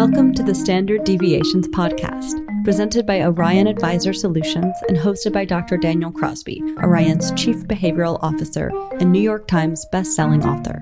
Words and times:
Welcome 0.00 0.32
to 0.36 0.42
the 0.42 0.54
Standard 0.54 1.04
Deviations 1.04 1.68
Podcast, 1.68 2.64
presented 2.64 3.04
by 3.04 3.20
Orion 3.20 3.66
Advisor 3.66 4.14
Solutions 4.14 4.74
and 4.88 4.96
hosted 4.96 5.34
by 5.34 5.44
Dr. 5.44 5.76
Daniel 5.76 6.10
Crosby, 6.10 6.62
Orion's 6.78 7.30
Chief 7.32 7.58
Behavioral 7.64 8.18
Officer 8.22 8.72
and 8.98 9.12
New 9.12 9.20
York 9.20 9.46
Times 9.46 9.84
bestselling 9.92 10.42
author. 10.42 10.80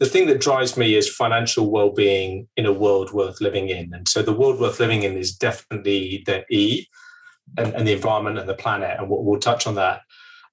the 0.00 0.06
thing 0.06 0.26
that 0.26 0.40
drives 0.40 0.76
me 0.76 0.96
is 0.96 1.08
financial 1.08 1.70
well-being 1.70 2.46
in 2.56 2.66
a 2.66 2.72
world 2.72 3.12
worth 3.12 3.40
living 3.40 3.70
in, 3.70 3.94
and 3.94 4.06
so 4.06 4.20
the 4.20 4.34
world 4.34 4.60
worth 4.60 4.80
living 4.80 5.02
in 5.02 5.16
is 5.16 5.34
definitely 5.34 6.24
the 6.26 6.44
E 6.50 6.86
and, 7.58 7.74
and 7.74 7.86
the 7.86 7.92
environment 7.92 8.38
and 8.38 8.48
the 8.48 8.54
planet, 8.54 8.96
and 8.98 9.08
we'll, 9.08 9.22
we'll 9.22 9.40
touch 9.40 9.66
on 9.66 9.74
that. 9.76 10.00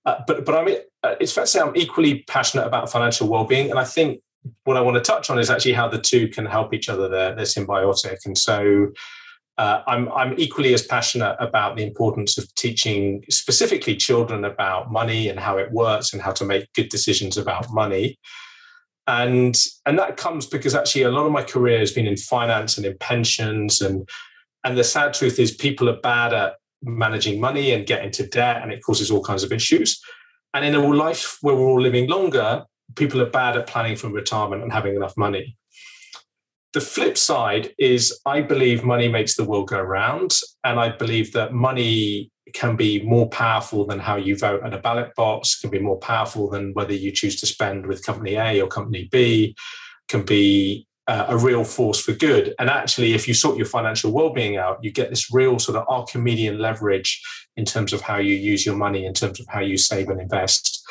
Uh, 0.05 0.21
but 0.27 0.45
but 0.45 0.55
I 0.55 0.63
mean, 0.63 0.77
uh, 1.03 1.15
it's 1.19 1.33
fair 1.33 1.43
to 1.43 1.49
say 1.49 1.59
I'm 1.59 1.75
equally 1.75 2.23
passionate 2.27 2.65
about 2.65 2.91
financial 2.91 3.27
well-being, 3.27 3.69
and 3.69 3.79
I 3.79 3.83
think 3.83 4.21
what 4.63 4.77
I 4.77 4.81
want 4.81 4.95
to 4.95 5.01
touch 5.01 5.29
on 5.29 5.37
is 5.39 5.49
actually 5.49 5.73
how 5.73 5.87
the 5.87 5.99
two 5.99 6.27
can 6.27 6.45
help 6.45 6.73
each 6.73 6.89
other. 6.89 7.07
They're, 7.07 7.35
they're 7.35 7.45
symbiotic, 7.45 8.17
and 8.25 8.37
so 8.37 8.91
uh, 9.57 9.83
I'm 9.85 10.11
I'm 10.13 10.33
equally 10.39 10.73
as 10.73 10.85
passionate 10.85 11.35
about 11.39 11.75
the 11.75 11.83
importance 11.83 12.37
of 12.37 12.53
teaching 12.55 13.23
specifically 13.29 13.95
children 13.95 14.43
about 14.45 14.91
money 14.91 15.29
and 15.29 15.39
how 15.39 15.57
it 15.57 15.71
works 15.71 16.13
and 16.13 16.21
how 16.21 16.31
to 16.31 16.45
make 16.45 16.71
good 16.73 16.89
decisions 16.89 17.37
about 17.37 17.71
money. 17.71 18.17
And 19.07 19.55
and 19.85 19.99
that 19.99 20.17
comes 20.17 20.47
because 20.47 20.73
actually 20.73 21.03
a 21.03 21.11
lot 21.11 21.25
of 21.25 21.31
my 21.31 21.43
career 21.43 21.79
has 21.79 21.91
been 21.91 22.07
in 22.07 22.17
finance 22.17 22.77
and 22.77 22.85
in 22.85 22.97
pensions 22.99 23.81
and 23.81 24.07
and 24.63 24.77
the 24.77 24.83
sad 24.83 25.13
truth 25.13 25.37
is 25.37 25.51
people 25.51 25.89
are 25.89 25.99
bad 25.99 26.33
at 26.33 26.53
managing 26.83 27.39
money 27.39 27.71
and 27.71 27.85
get 27.85 28.03
into 28.03 28.27
debt, 28.27 28.61
and 28.61 28.71
it 28.71 28.83
causes 28.83 29.11
all 29.11 29.23
kinds 29.23 29.43
of 29.43 29.51
issues. 29.51 30.01
And 30.53 30.65
in 30.65 30.75
a 30.75 30.79
life 30.79 31.37
where 31.41 31.55
we're 31.55 31.67
all 31.67 31.81
living 31.81 32.09
longer, 32.09 32.65
people 32.95 33.21
are 33.21 33.29
bad 33.29 33.57
at 33.57 33.67
planning 33.67 33.95
for 33.95 34.09
retirement 34.09 34.63
and 34.63 34.71
having 34.71 34.95
enough 34.95 35.15
money. 35.17 35.55
The 36.73 36.81
flip 36.81 37.17
side 37.17 37.73
is 37.77 38.19
I 38.25 38.41
believe 38.41 38.83
money 38.83 39.09
makes 39.09 39.35
the 39.35 39.43
world 39.43 39.67
go 39.67 39.81
round. 39.81 40.37
And 40.63 40.79
I 40.79 40.89
believe 40.89 41.33
that 41.33 41.53
money 41.53 42.31
can 42.53 42.75
be 42.75 43.01
more 43.03 43.29
powerful 43.29 43.85
than 43.85 43.99
how 43.99 44.15
you 44.15 44.37
vote 44.37 44.63
at 44.63 44.73
a 44.73 44.77
ballot 44.77 45.13
box, 45.15 45.59
can 45.59 45.69
be 45.69 45.79
more 45.79 45.97
powerful 45.97 46.49
than 46.49 46.73
whether 46.73 46.93
you 46.93 47.11
choose 47.11 47.39
to 47.41 47.45
spend 47.45 47.85
with 47.85 48.05
company 48.05 48.35
A 48.35 48.61
or 48.61 48.67
company 48.67 49.07
B, 49.11 49.55
can 50.07 50.23
be 50.23 50.87
uh, 51.11 51.25
a 51.27 51.37
real 51.37 51.65
force 51.65 51.99
for 51.99 52.13
good. 52.13 52.55
And 52.57 52.69
actually, 52.69 53.13
if 53.13 53.27
you 53.27 53.33
sort 53.33 53.57
your 53.57 53.65
financial 53.65 54.13
well-being 54.13 54.55
out, 54.55 54.81
you 54.81 54.91
get 54.91 55.09
this 55.09 55.33
real 55.33 55.59
sort 55.59 55.77
of 55.77 55.85
Archimedean 55.89 56.57
leverage 56.57 57.21
in 57.57 57.65
terms 57.65 57.91
of 57.91 57.99
how 57.99 58.15
you 58.15 58.33
use 58.33 58.65
your 58.65 58.77
money, 58.77 59.05
in 59.05 59.13
terms 59.13 59.41
of 59.41 59.45
how 59.49 59.59
you 59.59 59.77
save 59.77 60.07
and 60.07 60.21
invest. 60.21 60.81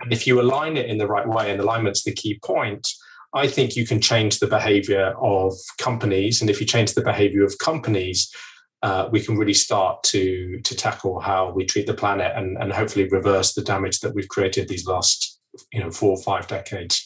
And 0.00 0.12
if 0.12 0.28
you 0.28 0.40
align 0.40 0.76
it 0.76 0.86
in 0.86 0.98
the 0.98 1.08
right 1.08 1.26
way, 1.26 1.50
and 1.50 1.60
alignment's 1.60 2.04
the 2.04 2.12
key 2.12 2.38
point, 2.44 2.88
I 3.34 3.48
think 3.48 3.74
you 3.74 3.84
can 3.84 4.00
change 4.00 4.38
the 4.38 4.46
behavior 4.46 5.12
of 5.20 5.52
companies. 5.78 6.40
And 6.40 6.48
if 6.48 6.60
you 6.60 6.66
change 6.68 6.94
the 6.94 7.02
behavior 7.02 7.42
of 7.42 7.58
companies, 7.58 8.32
uh, 8.84 9.08
we 9.10 9.20
can 9.20 9.36
really 9.36 9.54
start 9.54 10.04
to 10.04 10.60
to 10.60 10.76
tackle 10.76 11.18
how 11.18 11.50
we 11.50 11.64
treat 11.64 11.88
the 11.88 11.94
planet 11.94 12.30
and, 12.36 12.56
and 12.58 12.72
hopefully 12.72 13.08
reverse 13.08 13.54
the 13.54 13.62
damage 13.62 13.98
that 14.00 14.14
we've 14.14 14.28
created 14.28 14.68
these 14.68 14.86
last 14.86 15.40
you 15.72 15.80
know 15.80 15.90
four 15.90 16.10
or 16.10 16.22
five 16.22 16.46
decades. 16.46 17.03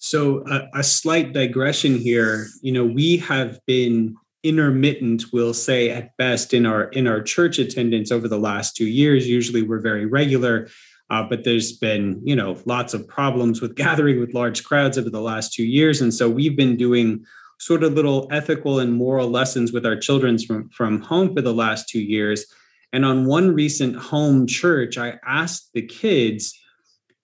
So 0.00 0.42
a, 0.48 0.80
a 0.80 0.82
slight 0.82 1.32
digression 1.32 1.96
here. 1.96 2.48
You 2.62 2.72
know, 2.72 2.84
we 2.84 3.18
have 3.18 3.60
been 3.66 4.16
intermittent 4.42 5.24
we'll 5.34 5.52
say 5.52 5.90
at 5.90 6.16
best 6.16 6.54
in 6.54 6.64
our 6.64 6.84
in 6.84 7.06
our 7.06 7.20
church 7.20 7.58
attendance 7.58 8.10
over 8.10 8.26
the 8.26 8.38
last 8.38 8.74
two 8.74 8.86
years. 8.86 9.28
Usually 9.28 9.62
we're 9.62 9.80
very 9.80 10.06
regular 10.06 10.68
uh, 11.10 11.24
but 11.24 11.44
there's 11.44 11.72
been 11.72 12.20
you 12.24 12.34
know 12.34 12.56
lots 12.64 12.94
of 12.94 13.06
problems 13.06 13.60
with 13.60 13.74
gathering 13.84 14.20
with 14.20 14.34
large 14.34 14.64
crowds 14.64 14.96
over 14.96 15.10
the 15.10 15.20
last 15.20 15.52
two 15.52 15.64
years. 15.64 16.00
And 16.00 16.14
so 16.14 16.30
we've 16.30 16.56
been 16.56 16.76
doing 16.76 17.24
sort 17.58 17.84
of 17.84 17.92
little 17.92 18.26
ethical 18.30 18.78
and 18.78 18.94
moral 18.94 19.28
lessons 19.28 19.72
with 19.72 19.84
our 19.84 19.96
children 19.96 20.38
from 20.38 20.70
from 20.70 21.00
home 21.02 21.34
for 21.34 21.42
the 21.42 21.54
last 21.54 21.88
two 21.88 22.00
years. 22.00 22.46
And 22.92 23.04
on 23.04 23.26
one 23.26 23.54
recent 23.54 23.96
home 23.96 24.46
church 24.46 24.98
i 24.98 25.18
asked 25.26 25.70
the 25.74 25.82
kids 25.82 26.58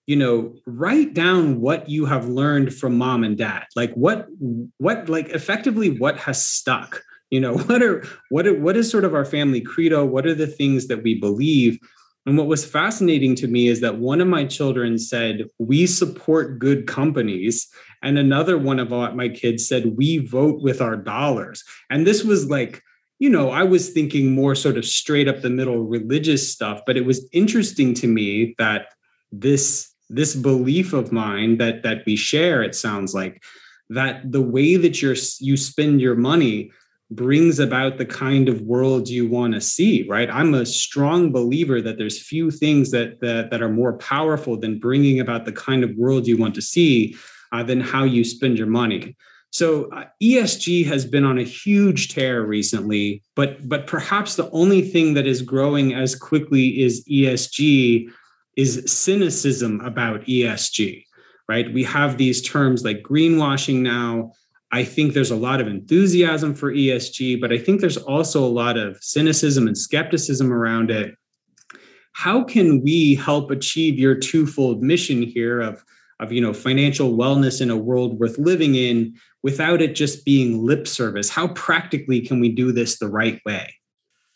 you 0.07 0.15
know 0.15 0.55
write 0.65 1.13
down 1.13 1.61
what 1.61 1.89
you 1.89 2.05
have 2.05 2.27
learned 2.27 2.73
from 2.73 2.97
mom 2.97 3.23
and 3.23 3.37
dad. 3.37 3.65
Like 3.75 3.93
what 3.93 4.27
what 4.77 5.07
like 5.09 5.29
effectively 5.29 5.99
what 5.99 6.17
has 6.17 6.43
stuck? 6.43 7.03
You 7.29 7.41
know 7.41 7.57
what 7.57 7.83
are 7.83 8.03
what 8.29 8.47
are, 8.47 8.59
what 8.59 8.77
is 8.77 8.89
sort 8.89 9.05
of 9.05 9.13
our 9.13 9.25
family 9.25 9.61
credo? 9.61 10.05
What 10.05 10.25
are 10.25 10.33
the 10.33 10.47
things 10.47 10.87
that 10.87 11.03
we 11.03 11.19
believe? 11.19 11.77
And 12.25 12.37
what 12.37 12.47
was 12.47 12.65
fascinating 12.65 13.35
to 13.35 13.47
me 13.47 13.67
is 13.67 13.79
that 13.81 13.99
one 13.99 14.19
of 14.19 14.27
my 14.27 14.43
children 14.43 14.97
said 14.97 15.45
we 15.59 15.85
support 15.85 16.59
good 16.59 16.85
companies. 16.85 17.67
And 18.03 18.17
another 18.17 18.57
one 18.57 18.79
of 18.79 18.89
my 19.15 19.29
kids 19.29 19.67
said 19.67 19.97
we 19.97 20.17
vote 20.17 20.61
with 20.61 20.81
our 20.81 20.97
dollars. 20.97 21.63
And 21.89 22.05
this 22.05 22.23
was 22.23 22.49
like 22.49 22.81
you 23.19 23.29
know 23.29 23.49
i 23.49 23.63
was 23.63 23.89
thinking 23.89 24.31
more 24.31 24.53
sort 24.53 24.77
of 24.77 24.85
straight 24.85 25.27
up 25.27 25.41
the 25.41 25.49
middle 25.49 25.83
religious 25.83 26.51
stuff 26.51 26.81
but 26.85 26.95
it 26.95 27.03
was 27.03 27.27
interesting 27.31 27.95
to 27.95 28.05
me 28.05 28.53
that 28.59 28.89
this 29.31 29.93
this 30.09 30.35
belief 30.35 30.93
of 30.93 31.11
mine 31.11 31.57
that 31.57 31.83
that 31.83 32.03
we 32.05 32.15
share 32.15 32.63
it 32.63 32.75
sounds 32.75 33.13
like 33.13 33.43
that 33.89 34.31
the 34.31 34.41
way 34.41 34.75
that 34.75 35.01
you're 35.01 35.15
you 35.39 35.57
spend 35.57 36.01
your 36.01 36.15
money 36.15 36.71
brings 37.09 37.57
about 37.59 37.97
the 37.97 38.05
kind 38.05 38.49
of 38.49 38.61
world 38.61 39.07
you 39.07 39.29
want 39.29 39.53
to 39.53 39.61
see 39.61 40.05
right? 40.09 40.29
I'm 40.29 40.53
a 40.53 40.65
strong 40.65 41.31
believer 41.31 41.81
that 41.81 41.97
there's 41.97 42.21
few 42.21 42.51
things 42.51 42.91
that 42.91 43.21
that, 43.21 43.49
that 43.51 43.61
are 43.61 43.69
more 43.69 43.97
powerful 43.97 44.57
than 44.57 44.79
bringing 44.79 45.19
about 45.19 45.45
the 45.45 45.53
kind 45.53 45.83
of 45.83 45.95
world 45.95 46.27
you 46.27 46.37
want 46.37 46.55
to 46.55 46.61
see 46.61 47.15
uh, 47.51 47.63
than 47.63 47.79
how 47.79 48.03
you 48.03 48.25
spend 48.25 48.57
your 48.57 48.67
money. 48.67 49.15
So 49.51 49.89
uh, 49.91 50.05
esg 50.21 50.85
has 50.85 51.05
been 51.05 51.23
on 51.23 51.37
a 51.37 51.43
huge 51.43 52.09
tear 52.09 52.45
recently 52.45 53.23
but 53.35 53.67
but 53.67 53.87
perhaps 53.87 54.35
the 54.35 54.49
only 54.51 54.81
thing 54.81 55.13
that 55.13 55.25
is 55.25 55.41
growing 55.41 55.93
as 55.93 56.13
quickly 56.15 56.81
is 56.81 57.05
esg 57.09 58.09
is 58.57 58.83
cynicism 58.91 59.79
about 59.81 60.25
ESG, 60.25 61.05
right? 61.47 61.71
We 61.71 61.83
have 61.83 62.17
these 62.17 62.41
terms 62.41 62.83
like 62.83 63.03
greenwashing 63.03 63.81
now. 63.81 64.33
I 64.71 64.83
think 64.83 65.13
there's 65.13 65.31
a 65.31 65.35
lot 65.35 65.61
of 65.61 65.67
enthusiasm 65.67 66.53
for 66.55 66.73
ESG, 66.73 67.39
but 67.39 67.53
I 67.53 67.59
think 67.59 67.79
there's 67.79 67.97
also 67.97 68.43
a 68.43 68.49
lot 68.49 68.75
of 68.75 68.97
cynicism 69.01 69.67
and 69.67 69.77
skepticism 69.77 70.51
around 70.51 70.91
it. 70.91 71.15
How 72.13 72.43
can 72.43 72.81
we 72.81 73.13
help 73.13 73.51
achieve 73.51 73.99
your 73.99 74.15
twofold 74.15 74.81
mission 74.81 75.21
here 75.21 75.61
of, 75.61 75.85
of 76.19 76.31
you 76.31 76.41
know 76.41 76.51
financial 76.51 77.15
wellness 77.15 77.61
in 77.61 77.69
a 77.69 77.77
world 77.77 78.19
worth 78.19 78.39
living 78.39 78.73
in 78.73 79.15
without 79.43 79.83
it 79.83 79.93
just 79.93 80.25
being 80.25 80.65
lip 80.65 80.87
service? 80.87 81.29
How 81.29 81.49
practically 81.49 82.21
can 82.21 82.39
we 82.39 82.49
do 82.49 82.71
this 82.71 82.97
the 82.97 83.07
right 83.07 83.39
way? 83.45 83.75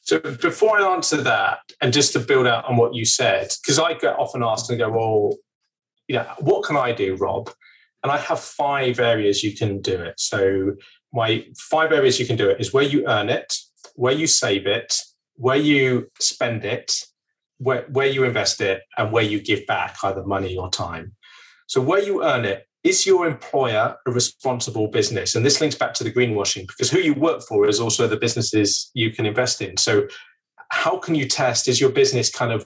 So 0.01 0.19
before 0.19 0.79
I 0.79 0.93
answer 0.93 1.17
that, 1.17 1.59
and 1.81 1.93
just 1.93 2.13
to 2.13 2.19
build 2.19 2.47
out 2.47 2.65
on 2.65 2.75
what 2.77 2.95
you 2.95 3.05
said, 3.05 3.49
because 3.61 3.79
I 3.79 3.93
get 3.93 4.17
often 4.17 4.43
asked 4.43 4.69
and 4.69 4.79
go, 4.79 4.89
well, 4.89 5.37
you 6.07 6.15
know, 6.15 6.25
what 6.39 6.65
can 6.65 6.75
I 6.75 6.91
do, 6.91 7.15
Rob? 7.15 7.49
And 8.03 8.11
I 8.11 8.17
have 8.17 8.39
five 8.39 8.99
areas 8.99 9.43
you 9.43 9.55
can 9.55 9.79
do 9.79 10.01
it. 10.01 10.19
So 10.19 10.73
my 11.13 11.45
five 11.55 11.91
areas 11.91 12.19
you 12.19 12.25
can 12.25 12.35
do 12.35 12.49
it 12.49 12.59
is 12.59 12.73
where 12.73 12.83
you 12.83 13.07
earn 13.07 13.29
it, 13.29 13.53
where 13.95 14.13
you 14.13 14.27
save 14.27 14.65
it, 14.65 14.95
where 15.35 15.57
you 15.57 16.09
spend 16.19 16.65
it, 16.65 16.93
where, 17.59 17.85
where 17.89 18.07
you 18.07 18.23
invest 18.23 18.59
it, 18.59 18.81
and 18.97 19.11
where 19.11 19.23
you 19.23 19.39
give 19.39 19.65
back 19.67 19.97
either 20.03 20.23
money 20.23 20.57
or 20.57 20.69
time. 20.69 21.15
So 21.67 21.79
where 21.79 22.01
you 22.01 22.23
earn 22.23 22.43
it, 22.43 22.67
is 22.83 23.05
your 23.05 23.27
employer 23.27 23.95
a 24.07 24.11
responsible 24.11 24.87
business? 24.87 25.35
And 25.35 25.45
this 25.45 25.61
links 25.61 25.75
back 25.75 25.93
to 25.95 26.03
the 26.03 26.11
greenwashing 26.11 26.67
because 26.67 26.89
who 26.89 26.99
you 26.99 27.13
work 27.13 27.41
for 27.47 27.67
is 27.67 27.79
also 27.79 28.07
the 28.07 28.17
businesses 28.17 28.89
you 28.93 29.11
can 29.11 29.25
invest 29.25 29.61
in. 29.61 29.77
So, 29.77 30.07
how 30.69 30.97
can 30.97 31.15
you 31.15 31.27
test 31.27 31.67
is 31.67 31.81
your 31.81 31.91
business 31.91 32.31
kind 32.31 32.53
of 32.53 32.65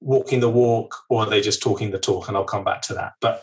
walking 0.00 0.40
the 0.40 0.50
walk 0.50 0.94
or 1.08 1.22
are 1.22 1.30
they 1.30 1.40
just 1.40 1.62
talking 1.62 1.92
the 1.92 1.98
talk? 1.98 2.26
And 2.28 2.36
I'll 2.36 2.44
come 2.44 2.64
back 2.64 2.82
to 2.82 2.94
that. 2.94 3.12
But 3.20 3.42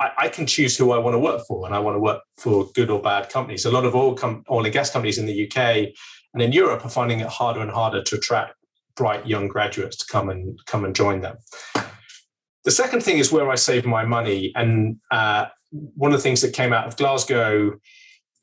I, 0.00 0.10
I 0.18 0.28
can 0.28 0.46
choose 0.46 0.76
who 0.76 0.92
I 0.92 0.98
want 0.98 1.14
to 1.14 1.18
work 1.18 1.42
for, 1.46 1.66
and 1.66 1.74
I 1.74 1.78
want 1.78 1.94
to 1.94 2.00
work 2.00 2.22
for 2.38 2.70
good 2.74 2.90
or 2.90 3.00
bad 3.00 3.28
companies. 3.28 3.64
A 3.64 3.70
lot 3.70 3.84
of 3.84 3.94
oil, 3.94 4.14
com- 4.14 4.44
oil 4.50 4.64
and 4.64 4.72
gas 4.72 4.90
companies 4.90 5.18
in 5.18 5.26
the 5.26 5.46
UK 5.46 5.92
and 6.34 6.42
in 6.42 6.52
Europe 6.52 6.84
are 6.84 6.90
finding 6.90 7.20
it 7.20 7.28
harder 7.28 7.60
and 7.60 7.70
harder 7.70 8.02
to 8.02 8.16
attract 8.16 8.54
bright 8.96 9.26
young 9.26 9.48
graduates 9.48 9.96
to 9.98 10.06
come 10.06 10.28
and 10.28 10.58
come 10.66 10.84
and 10.84 10.94
join 10.94 11.20
them. 11.20 11.36
The 12.64 12.70
second 12.70 13.02
thing 13.02 13.18
is 13.18 13.32
where 13.32 13.50
I 13.50 13.56
save 13.56 13.84
my 13.84 14.04
money. 14.04 14.52
And 14.54 14.98
uh, 15.10 15.46
one 15.70 16.12
of 16.12 16.18
the 16.18 16.22
things 16.22 16.40
that 16.42 16.52
came 16.52 16.72
out 16.72 16.86
of 16.86 16.96
Glasgow 16.96 17.72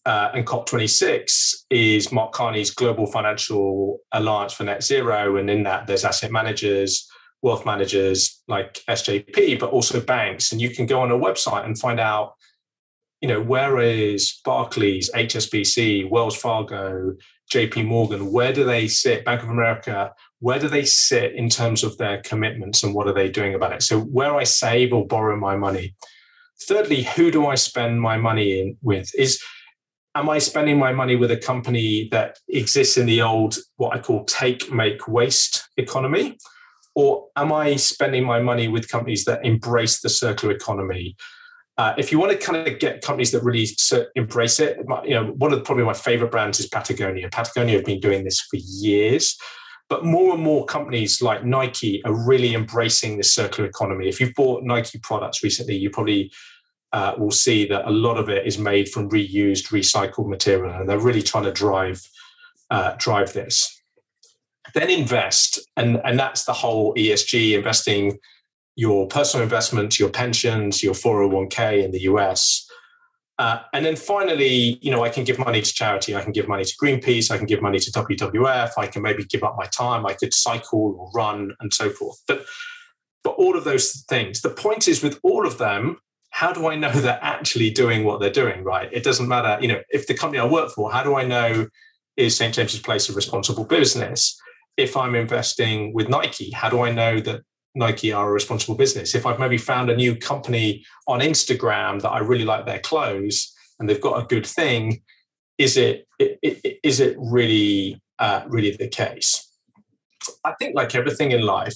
uh, 0.06 0.31
and 0.33 0.45
COP26 0.45 1.63
is 1.69 2.12
Mark 2.12 2.33
Carney's 2.33 2.71
Glasgow 2.71 3.06
Financial 3.06 4.00
Alliance 4.12 4.54
for 4.54 4.63
Net 4.63 4.83
Zero. 4.83 5.38
And 5.38 5.50
in 5.50 5.63
that, 5.63 5.88
there's 5.88 6.04
asset 6.04 6.31
managers, 6.31 7.07
wealth 7.42 7.66
managers 7.66 8.42
like 8.48 8.81
SJP, 8.89 9.60
but 9.60 9.69
also 9.71 10.01
banks. 10.01 10.51
And 10.51 10.60
you 10.60 10.69
can 10.69 10.86
go 10.86 11.01
on 11.01 11.12
a 11.12 11.18
website 11.18 11.66
and 11.66 11.77
find 11.77 12.00
out, 12.00 12.33
you 13.21 13.27
know, 13.27 13.42
where 13.42 13.80
is 13.80 14.39
Barclays, 14.44 15.12
HSBC, 15.13 16.10
Wells 16.10 16.36
Fargo, 16.36 17.16
JP 17.51 17.86
Morgan, 17.86 18.31
where 18.31 18.54
do 18.54 18.63
they 18.63 18.88
sit? 18.88 19.25
Bank 19.25 19.44
of 19.44 19.50
America, 19.50 20.13
where 20.39 20.59
do 20.59 20.68
they 20.68 20.86
sit 20.86 21.33
in 21.33 21.50
terms 21.50 21.83
of 21.83 21.97
their 21.97 22.21
commitments 22.21 22.83
and 22.83 22.94
what 22.94 23.07
are 23.07 23.13
they 23.13 23.30
doing 23.30 23.56
about 23.56 23.74
it? 23.74 23.83
So, 23.83 24.00
where 24.00 24.36
I 24.36 24.44
save 24.44 24.94
or 24.94 25.06
borrow 25.06 25.38
my 25.38 25.56
money. 25.56 25.95
Thirdly, 26.63 27.03
who 27.03 27.31
do 27.31 27.47
I 27.47 27.56
spend 27.56 28.01
my 28.01 28.18
money 28.18 28.59
in 28.59 28.77
with? 28.81 29.13
Is 29.15 29.41
am 30.15 30.30
I 30.30 30.39
spending 30.39 30.77
my 30.77 30.91
money 30.91 31.15
with 31.15 31.31
a 31.31 31.38
company 31.38 32.09
that 32.12 32.38
exists 32.47 32.97
in 32.97 33.06
the 33.06 33.21
old, 33.21 33.57
what 33.77 33.95
I 33.95 34.00
call 34.00 34.25
take, 34.25 34.71
make, 34.71 35.07
waste 35.07 35.68
economy? 35.77 36.38
Or 36.95 37.27
am 37.35 37.53
I 37.53 37.75
spending 37.75 38.25
my 38.25 38.42
money 38.42 38.68
with 38.68 38.89
companies 38.89 39.24
that 39.25 39.45
embrace 39.45 40.01
the 40.01 40.09
circular 40.09 40.53
economy? 40.53 41.15
Uh, 41.77 41.94
if 41.97 42.12
you 42.12 42.19
want 42.19 42.31
to 42.31 42.38
kind 42.38 42.68
of 42.68 42.77
get 42.80 43.01
companies 43.01 43.31
that 43.31 43.42
really 43.42 43.65
embrace 44.15 44.59
it, 44.59 44.77
you 45.06 45.12
know, 45.12 45.27
one 45.38 45.53
of 45.53 45.59
the, 45.59 45.63
probably 45.63 45.85
my 45.85 45.94
favorite 45.94 46.30
brands 46.30 46.59
is 46.59 46.68
Patagonia. 46.68 47.30
Patagonia 47.31 47.77
have 47.77 47.85
been 47.85 48.01
doing 48.01 48.25
this 48.25 48.42
for 48.42 48.57
years. 48.57 49.38
But 49.89 50.06
more 50.06 50.36
and 50.36 50.44
more 50.44 50.65
companies 50.65 51.21
like 51.21 51.44
Nike 51.44 52.03
are 52.06 52.13
really 52.13 52.53
embracing 52.53 53.18
this 53.18 53.33
circular 53.33 53.68
economy. 53.68 54.07
If 54.07 54.21
you've 54.21 54.36
bought 54.36 54.63
Nike 54.63 55.00
products 55.00 55.44
recently, 55.44 55.75
you 55.75 55.89
probably 55.89 56.31
uh, 56.94 57.13
will 57.18 57.31
see 57.31 57.65
that 57.68 57.88
a 57.88 57.91
lot 57.91 58.18
of 58.18 58.30
it 58.30 58.45
is 58.45 58.57
made 58.57 58.89
from 58.89 59.09
reused, 59.09 59.69
recycled 59.69 60.27
material, 60.27 60.80
and 60.80 60.88
they're 60.88 61.00
really 61.00 61.24
trying 61.24 61.45
to 61.45 61.51
drive 61.51 62.01
uh, 62.69 62.94
drive 62.97 63.33
this. 63.33 63.81
Then 64.75 64.91
invest, 64.91 65.59
and 65.75 66.00
and 66.06 66.19
that's 66.19 66.45
the 66.45 66.53
whole 66.53 66.94
ESG 66.94 67.53
investing 67.53 68.19
your 68.75 69.07
personal 69.07 69.44
investments, 69.44 70.00
your 70.00 70.09
pensions, 70.09 70.81
your 70.81 70.94
401k 70.94 71.83
in 71.83 71.92
the 71.92 72.01
US, 72.01 72.69
uh, 73.39 73.62
and 73.71 73.86
then 73.86 73.95
finally, 73.95 74.77
you 74.81 74.91
know, 74.91 75.06
I 75.06 75.09
can 75.09 75.24
give 75.24 75.39
money 75.39 75.62
to 75.62 75.74
charity. 75.74 76.13
I 76.13 76.21
can 76.21 76.33
give 76.33 76.50
money 76.50 76.65
to 76.65 76.75
Greenpeace. 76.75 77.31
I 77.31 77.38
can 77.38 77.45
give 77.45 77.62
money 77.62 77.80
to 77.80 77.89
WWF. 77.89 78.71
I 78.77 78.86
can 78.88 79.01
maybe 79.01 79.24
give 79.24 79.44
up 79.44 79.56
my 79.57 79.65
time. 79.68 80.06
I 80.06 80.13
could 80.13 80.33
cycle 80.33 80.97
or 81.00 81.09
run 81.15 81.53
and 81.62 81.74
so 81.74 81.89
forth. 81.89 82.21
But, 82.27 82.45
but 83.24 83.31
all 83.36 83.56
of 83.56 83.63
those 83.63 84.03
things. 84.09 84.41
The 84.41 84.50
point 84.50 84.89
is, 84.89 85.01
with 85.01 85.21
all 85.24 85.47
of 85.47 85.57
them, 85.57 86.00
how 86.31 86.51
do 86.51 86.68
I 86.68 86.75
know 86.75 86.91
they're 86.94 87.18
actually 87.21 87.71
doing 87.71 88.03
what 88.03 88.19
they're 88.19 88.30
doing? 88.30 88.65
Right? 88.65 88.89
It 88.91 89.06
doesn't 89.06 89.30
matter. 89.30 89.57
You 89.62 89.69
know, 89.69 89.81
if 89.89 90.06
the 90.06 90.15
company 90.15 90.39
I 90.39 90.45
work 90.45 90.71
for, 90.71 90.92
how 90.92 91.01
do 91.01 91.15
I 91.15 91.24
know 91.24 91.68
is 92.18 92.35
St 92.35 92.53
James's 92.53 92.81
Place 92.81 93.07
a 93.07 93.13
responsible 93.13 93.63
business? 93.63 94.38
If 94.75 94.97
I'm 94.97 95.15
investing 95.15 95.94
with 95.94 96.09
Nike, 96.09 96.51
how 96.51 96.69
do 96.69 96.81
I 96.81 96.92
know 96.92 97.21
that 97.21 97.44
Nike 97.75 98.12
are 98.12 98.30
a 98.30 98.33
responsible 98.33 98.75
business. 98.75 99.16
If 99.16 99.25
I've 99.25 99.39
maybe 99.39 99.57
found 99.57 99.89
a 99.89 99.95
new 99.95 100.16
company 100.16 100.86
on 101.07 101.19
Instagram 101.19 102.01
that 102.01 102.10
I 102.10 102.19
really 102.19 102.45
like 102.45 102.66
their 102.66 102.80
clothes 102.80 103.54
and 103.80 103.88
they've 103.88 104.01
got 104.01 104.21
a 104.21 104.27
good 104.27 104.45
thing, 104.45 105.01
is 105.57 105.77
it 105.77 106.07
is 106.19 107.00
it 107.00 107.16
really 107.19 108.01
uh, 108.18 108.44
really 108.48 108.75
the 108.75 108.88
case? 108.88 109.45
I 110.44 110.54
think, 110.60 110.75
like 110.75 110.95
everything 110.95 111.31
in 111.31 111.42
life, 111.42 111.75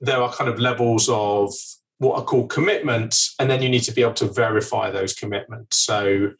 there 0.00 0.20
are 0.20 0.32
kind 0.32 0.50
of 0.50 0.58
levels 0.58 1.08
of 1.08 1.52
what 1.98 2.18
are 2.18 2.24
called 2.24 2.50
commitments, 2.50 3.34
and 3.38 3.50
then 3.50 3.62
you 3.62 3.68
need 3.68 3.84
to 3.84 3.92
be 3.92 4.02
able 4.02 4.14
to 4.14 4.26
verify 4.26 4.90
those 4.90 5.14
commitments. 5.14 5.78
So, 5.78 6.32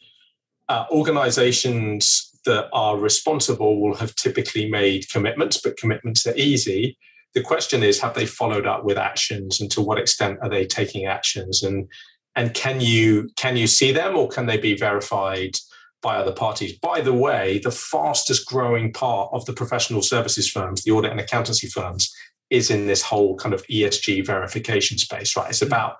uh, 0.68 0.84
organizations 0.90 2.30
that 2.44 2.68
are 2.72 2.98
responsible 2.98 3.80
will 3.80 3.96
have 3.96 4.14
typically 4.14 4.68
made 4.68 5.08
commitments, 5.10 5.60
but 5.60 5.76
commitments 5.76 6.26
are 6.26 6.36
easy 6.36 6.96
the 7.36 7.42
question 7.42 7.82
is 7.82 8.00
have 8.00 8.14
they 8.14 8.24
followed 8.24 8.66
up 8.66 8.82
with 8.82 8.96
actions 8.96 9.60
and 9.60 9.70
to 9.70 9.82
what 9.82 9.98
extent 9.98 10.38
are 10.40 10.48
they 10.48 10.64
taking 10.64 11.04
actions? 11.04 11.62
And 11.62 11.86
and 12.34 12.54
can 12.54 12.80
you 12.80 13.28
can 13.36 13.58
you 13.58 13.66
see 13.66 13.92
them 13.92 14.16
or 14.16 14.26
can 14.26 14.46
they 14.46 14.56
be 14.56 14.74
verified 14.74 15.58
by 16.00 16.16
other 16.16 16.32
parties? 16.32 16.78
By 16.78 17.02
the 17.02 17.12
way 17.12 17.58
the 17.58 17.70
fastest 17.70 18.46
growing 18.46 18.90
part 18.90 19.28
of 19.34 19.44
the 19.44 19.52
professional 19.52 20.00
services 20.00 20.48
firms 20.48 20.82
the 20.82 20.92
audit 20.92 21.10
and 21.10 21.20
accountancy 21.20 21.68
firms 21.68 22.10
is 22.48 22.70
in 22.70 22.86
this 22.86 23.02
whole 23.02 23.36
kind 23.36 23.54
of 23.54 23.62
esg 23.66 24.26
verification 24.26 24.96
space 24.96 25.36
right? 25.36 25.50
It's 25.50 25.60
mm. 25.60 25.66
about 25.66 25.98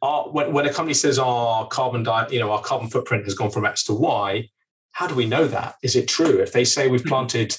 our, 0.00 0.30
when, 0.30 0.52
when 0.52 0.66
a 0.66 0.72
company 0.72 0.94
says 0.94 1.18
our 1.18 1.66
carbon 1.66 2.04
di- 2.04 2.28
you 2.30 2.38
know 2.38 2.52
our 2.52 2.62
carbon 2.62 2.88
footprint 2.88 3.24
has 3.24 3.34
gone 3.34 3.50
from 3.50 3.66
x 3.66 3.82
to 3.84 3.94
y 3.94 4.48
how 4.92 5.08
do 5.08 5.16
we 5.16 5.26
know 5.26 5.46
that? 5.48 5.74
Is 5.82 5.96
it 5.96 6.08
true? 6.08 6.38
If 6.38 6.52
they 6.52 6.64
say 6.64 6.86
we've 6.86 7.02
mm. 7.02 7.08
planted 7.08 7.56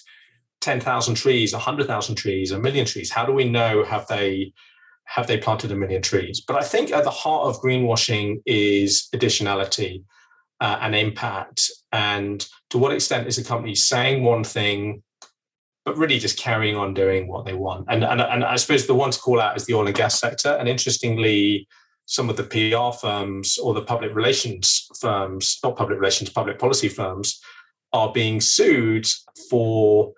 10,000 0.61 1.15
trees, 1.15 1.53
100,000 1.53 2.15
trees, 2.15 2.51
a 2.51 2.59
million 2.59 2.85
trees? 2.85 3.11
How 3.11 3.25
do 3.25 3.31
we 3.31 3.45
know 3.45 3.83
have 3.83 4.07
they 4.07 4.53
have 5.05 5.25
they 5.25 5.37
planted 5.37 5.71
a 5.71 5.75
million 5.75 6.01
trees? 6.01 6.41
But 6.41 6.57
I 6.57 6.63
think 6.63 6.91
at 6.91 7.03
the 7.03 7.09
heart 7.09 7.47
of 7.47 7.61
greenwashing 7.61 8.41
is 8.45 9.07
additionality 9.15 10.03
uh, 10.61 10.77
and 10.81 10.95
impact. 10.95 11.71
And 11.91 12.45
to 12.69 12.77
what 12.77 12.93
extent 12.93 13.27
is 13.27 13.37
a 13.37 13.43
company 13.43 13.75
saying 13.75 14.23
one 14.23 14.43
thing, 14.43 15.01
but 15.85 15.97
really 15.97 16.19
just 16.19 16.37
carrying 16.37 16.75
on 16.75 16.93
doing 16.93 17.27
what 17.27 17.45
they 17.45 17.53
want? 17.53 17.85
And, 17.89 18.03
and, 18.03 18.21
and 18.21 18.43
I 18.43 18.57
suppose 18.57 18.85
the 18.85 18.93
one 18.93 19.11
to 19.11 19.19
call 19.19 19.41
out 19.41 19.57
is 19.57 19.65
the 19.65 19.73
oil 19.73 19.87
and 19.87 19.95
gas 19.95 20.19
sector. 20.19 20.49
And 20.49 20.69
interestingly, 20.69 21.67
some 22.05 22.29
of 22.29 22.37
the 22.37 22.43
PR 22.43 22.95
firms 22.95 23.57
or 23.57 23.73
the 23.73 23.83
public 23.83 24.13
relations 24.13 24.87
firms, 24.99 25.59
not 25.63 25.75
public 25.75 25.99
relations, 25.99 26.29
public 26.29 26.59
policy 26.59 26.89
firms, 26.89 27.39
are 27.93 28.11
being 28.11 28.41
sued 28.41 29.07
for 29.49 30.13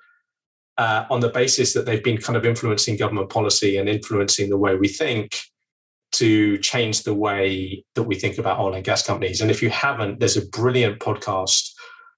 uh, 0.82 1.06
on 1.12 1.20
the 1.20 1.30
basis 1.30 1.74
that 1.74 1.86
they've 1.86 2.04
been 2.04 2.18
kind 2.18 2.36
of 2.36 2.44
influencing 2.44 2.98
government 2.98 3.30
policy 3.30 3.78
and 3.78 3.88
influencing 3.88 4.50
the 4.50 4.58
way 4.58 4.74
we 4.74 4.88
think 4.88 5.40
to 6.12 6.58
change 6.58 7.04
the 7.04 7.14
way 7.14 7.86
that 7.94 8.02
we 8.02 8.16
think 8.16 8.40
about 8.40 8.60
oil 8.60 8.74
and 8.74 8.84
gas 8.84 9.06
companies. 9.06 9.42
And 9.42 9.52
if 9.52 9.62
you 9.62 9.70
haven't, 9.70 10.20
there's 10.20 10.38
a 10.38 10.48
brilliant 10.48 11.00
podcast 11.00 11.70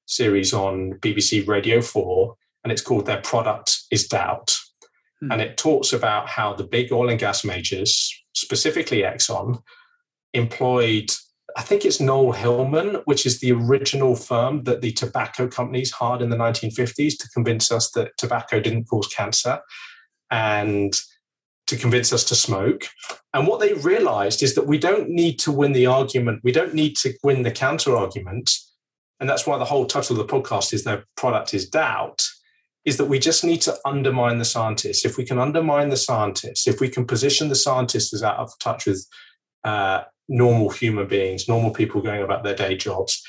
series 0.06 0.54
on 0.54 0.94
BBC 1.02 1.46
Radio 1.46 1.82
4, 1.82 2.36
and 2.64 2.72
it's 2.72 2.82
called 2.82 3.06
Their 3.06 3.20
Product 3.20 3.78
is 3.92 4.08
Doubt. 4.08 4.56
Hmm. 5.20 5.34
And 5.34 5.42
it 5.42 5.58
talks 5.58 5.92
about 5.92 6.30
how 6.30 6.54
the 6.54 6.64
big 6.64 6.94
oil 6.94 7.10
and 7.10 7.20
gas 7.20 7.44
majors, 7.44 8.14
specifically 8.32 9.02
Exxon, 9.02 9.62
employed 10.34 11.12
I 11.56 11.62
think 11.62 11.86
it's 11.86 12.00
Noel 12.00 12.32
Hillman, 12.32 13.02
which 13.06 13.26
is 13.26 13.40
the 13.40 13.52
original 13.52 14.16
firm 14.16 14.64
that 14.64 14.82
the 14.82 14.92
tobacco 14.92 15.48
companies 15.48 15.92
hired 15.92 16.22
in 16.22 16.30
the 16.30 16.36
1950s 16.38 17.18
to 17.20 17.30
convince 17.30 17.72
us 17.72 17.92
that 17.92 18.18
tobacco 18.18 18.60
didn't 18.60 18.86
cause 18.86 19.08
cancer 19.08 19.60
and 20.32 20.94
to 21.68 21.78
convince 21.78 22.12
us 22.12 22.24
to 22.26 22.36
smoke. 22.36 22.88
And 23.34 23.48
what 23.48 23.60
they 23.60 23.74
realized 23.74 24.44
is 24.44 24.56
that 24.56 24.68
we 24.68 24.78
don't 24.78 25.10
need 25.10 25.40
to 25.40 25.52
win 25.52 25.74
the 25.74 25.86
argument, 25.86 26.42
we 26.44 26.52
don't 26.52 26.74
need 26.74 26.96
to 26.98 27.14
win 27.24 27.44
the 27.44 27.52
counter 27.52 27.96
argument. 27.96 28.52
And 29.20 29.30
that's 29.30 29.48
why 29.48 29.58
the 29.58 29.66
whole 29.66 29.86
title 29.86 30.20
of 30.20 30.28
the 30.28 30.34
podcast 30.34 30.74
is 30.74 30.84
Their 30.84 31.06
Product 31.16 31.54
is 31.54 31.70
Doubt, 31.70 32.28
is 32.84 32.98
that 32.98 33.06
we 33.06 33.20
just 33.20 33.44
need 33.44 33.62
to 33.62 33.78
undermine 33.86 34.40
the 34.40 34.46
scientists. 34.46 35.06
If 35.06 35.18
we 35.18 35.24
can 35.24 35.40
undermine 35.40 35.90
the 35.90 35.98
scientists, 35.98 36.68
if 36.68 36.82
we 36.82 36.90
can 36.90 37.06
position 37.06 37.48
the 37.48 37.56
scientists 37.56 38.14
as 38.14 38.24
out 38.24 38.38
of 38.38 38.52
touch 38.60 38.86
with 38.86 39.08
uh, 39.64 40.02
normal 40.30 40.70
human 40.70 41.08
beings, 41.08 41.48
normal 41.48 41.72
people 41.72 42.02
going 42.02 42.22
about 42.22 42.44
their 42.44 42.56
day 42.56 42.76
jobs, 42.76 43.24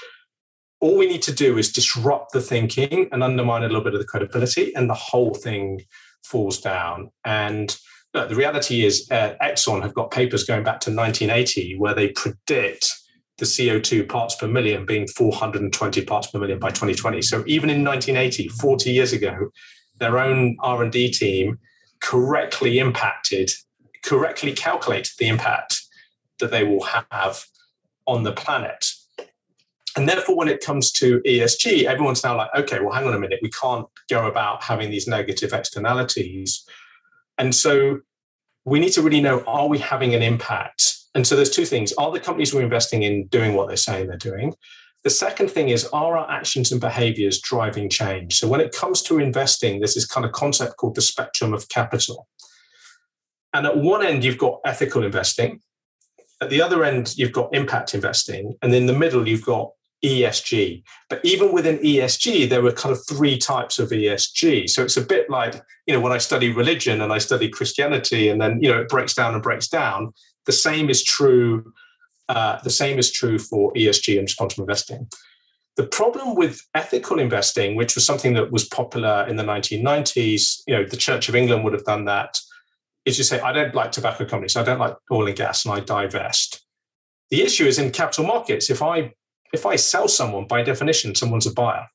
all 0.80 0.98
we 0.98 1.06
need 1.06 1.22
to 1.22 1.32
do 1.32 1.56
is 1.56 1.72
disrupt 1.72 2.32
the 2.32 2.40
thinking 2.40 3.08
and 3.10 3.22
undermine 3.22 3.62
a 3.62 3.66
little 3.66 3.80
bit 3.80 3.94
of 3.94 4.00
the 4.00 4.06
credibility, 4.06 4.74
and 4.74 4.88
the 4.88 4.94
whole 4.94 5.34
thing 5.34 5.80
falls 6.24 6.60
down. 6.60 7.10
And 7.24 7.74
look, 8.12 8.28
the 8.28 8.34
reality 8.34 8.84
is, 8.84 9.08
uh, 9.10 9.34
Exxon 9.42 9.82
have 9.82 9.94
got 9.94 10.10
papers 10.10 10.44
going 10.44 10.62
back 10.62 10.80
to 10.80 10.90
1980 10.90 11.76
where 11.78 11.94
they 11.94 12.08
predict 12.08 12.92
the 13.38 13.44
CO2 13.44 14.08
parts 14.08 14.36
per 14.36 14.46
million 14.46 14.86
being 14.86 15.08
420 15.08 16.04
parts 16.04 16.30
per 16.30 16.38
million 16.38 16.58
by 16.58 16.68
2020. 16.68 17.22
So 17.22 17.42
even 17.46 17.70
in 17.70 17.82
1980, 17.82 18.48
40 18.48 18.90
years 18.92 19.12
ago, 19.12 19.50
their 19.98 20.18
own 20.18 20.56
R&D 20.60 21.12
team 21.12 21.58
correctly 22.00 22.78
impacted, 22.78 23.50
correctly 24.04 24.52
calculated 24.52 25.12
the 25.18 25.28
impact 25.28 25.73
that 26.44 26.50
they 26.50 26.64
will 26.64 26.84
have 26.84 27.46
on 28.06 28.22
the 28.22 28.32
planet. 28.32 28.92
And 29.96 30.08
therefore, 30.08 30.36
when 30.36 30.48
it 30.48 30.62
comes 30.62 30.92
to 30.92 31.20
ESG, 31.20 31.84
everyone's 31.84 32.22
now 32.22 32.36
like, 32.36 32.50
okay, 32.54 32.80
well, 32.80 32.92
hang 32.92 33.06
on 33.06 33.14
a 33.14 33.18
minute, 33.18 33.38
we 33.42 33.50
can't 33.50 33.86
go 34.10 34.26
about 34.26 34.62
having 34.62 34.90
these 34.90 35.06
negative 35.08 35.52
externalities. 35.52 36.66
And 37.38 37.54
so 37.54 38.00
we 38.64 38.78
need 38.78 38.92
to 38.92 39.02
really 39.02 39.20
know 39.20 39.42
are 39.46 39.68
we 39.68 39.78
having 39.78 40.14
an 40.14 40.22
impact? 40.22 40.96
And 41.14 41.26
so 41.26 41.36
there's 41.36 41.50
two 41.50 41.64
things. 41.64 41.92
Are 41.94 42.10
the 42.10 42.20
companies 42.20 42.52
we're 42.52 42.62
investing 42.62 43.04
in 43.04 43.26
doing 43.28 43.54
what 43.54 43.68
they're 43.68 43.76
saying 43.76 44.08
they're 44.08 44.16
doing? 44.16 44.54
The 45.04 45.10
second 45.10 45.50
thing 45.50 45.68
is, 45.68 45.86
are 45.86 46.16
our 46.16 46.30
actions 46.30 46.72
and 46.72 46.80
behaviors 46.80 47.40
driving 47.40 47.88
change? 47.88 48.38
So 48.38 48.48
when 48.48 48.60
it 48.60 48.72
comes 48.72 49.02
to 49.02 49.18
investing, 49.18 49.78
there's 49.78 49.94
this 49.94 50.06
kind 50.06 50.26
of 50.26 50.32
concept 50.32 50.76
called 50.76 50.96
the 50.96 51.02
spectrum 51.02 51.52
of 51.54 51.68
capital. 51.68 52.26
And 53.52 53.66
at 53.66 53.76
one 53.76 54.04
end, 54.04 54.24
you've 54.24 54.38
got 54.38 54.60
ethical 54.64 55.04
investing. 55.04 55.60
At 56.40 56.50
the 56.50 56.62
other 56.62 56.84
end, 56.84 57.16
you've 57.16 57.32
got 57.32 57.54
impact 57.54 57.94
investing. 57.94 58.54
And 58.62 58.74
in 58.74 58.86
the 58.86 58.92
middle, 58.92 59.26
you've 59.26 59.44
got 59.44 59.70
ESG. 60.04 60.82
But 61.08 61.24
even 61.24 61.52
within 61.52 61.78
ESG, 61.78 62.48
there 62.48 62.62
were 62.62 62.72
kind 62.72 62.92
of 62.92 63.00
three 63.08 63.38
types 63.38 63.78
of 63.78 63.90
ESG. 63.90 64.68
So 64.68 64.82
it's 64.82 64.96
a 64.96 65.02
bit 65.02 65.30
like, 65.30 65.62
you 65.86 65.94
know, 65.94 66.00
when 66.00 66.12
I 66.12 66.18
study 66.18 66.52
religion 66.52 67.00
and 67.00 67.12
I 67.12 67.18
study 67.18 67.48
Christianity, 67.48 68.28
and 68.28 68.40
then, 68.40 68.58
you 68.60 68.70
know, 68.70 68.80
it 68.80 68.88
breaks 68.88 69.14
down 69.14 69.34
and 69.34 69.42
breaks 69.42 69.68
down. 69.68 70.12
The 70.46 70.52
same 70.52 70.90
is 70.90 71.02
true. 71.02 71.72
Uh, 72.28 72.58
the 72.62 72.70
same 72.70 72.98
is 72.98 73.10
true 73.10 73.38
for 73.38 73.72
ESG 73.72 74.18
and 74.18 74.24
responsible 74.24 74.64
investing. 74.64 75.08
The 75.76 75.86
problem 75.86 76.36
with 76.36 76.60
ethical 76.74 77.18
investing, 77.18 77.74
which 77.74 77.94
was 77.94 78.06
something 78.06 78.34
that 78.34 78.52
was 78.52 78.64
popular 78.66 79.26
in 79.28 79.36
the 79.36 79.42
1990s, 79.42 80.62
you 80.68 80.76
know, 80.76 80.84
the 80.84 80.96
Church 80.96 81.28
of 81.28 81.34
England 81.34 81.64
would 81.64 81.72
have 81.72 81.84
done 81.84 82.04
that, 82.04 82.38
is 83.04 83.18
you 83.18 83.24
say, 83.24 83.40
I 83.40 83.52
don't 83.52 83.74
like 83.74 83.92
tobacco 83.92 84.24
companies, 84.24 84.56
I 84.56 84.62
don't 84.62 84.78
like 84.78 84.96
oil 85.10 85.26
and 85.26 85.36
gas, 85.36 85.64
and 85.64 85.74
I 85.74 85.80
divest. 85.80 86.64
The 87.30 87.42
issue 87.42 87.66
is 87.66 87.78
in 87.78 87.90
capital 87.90 88.26
markets. 88.26 88.70
If 88.70 88.82
I 88.82 89.12
if 89.52 89.66
I 89.66 89.76
sell 89.76 90.08
someone, 90.08 90.46
by 90.48 90.62
definition, 90.62 91.14
someone's 91.14 91.46
a 91.46 91.52
buyer. 91.52 91.86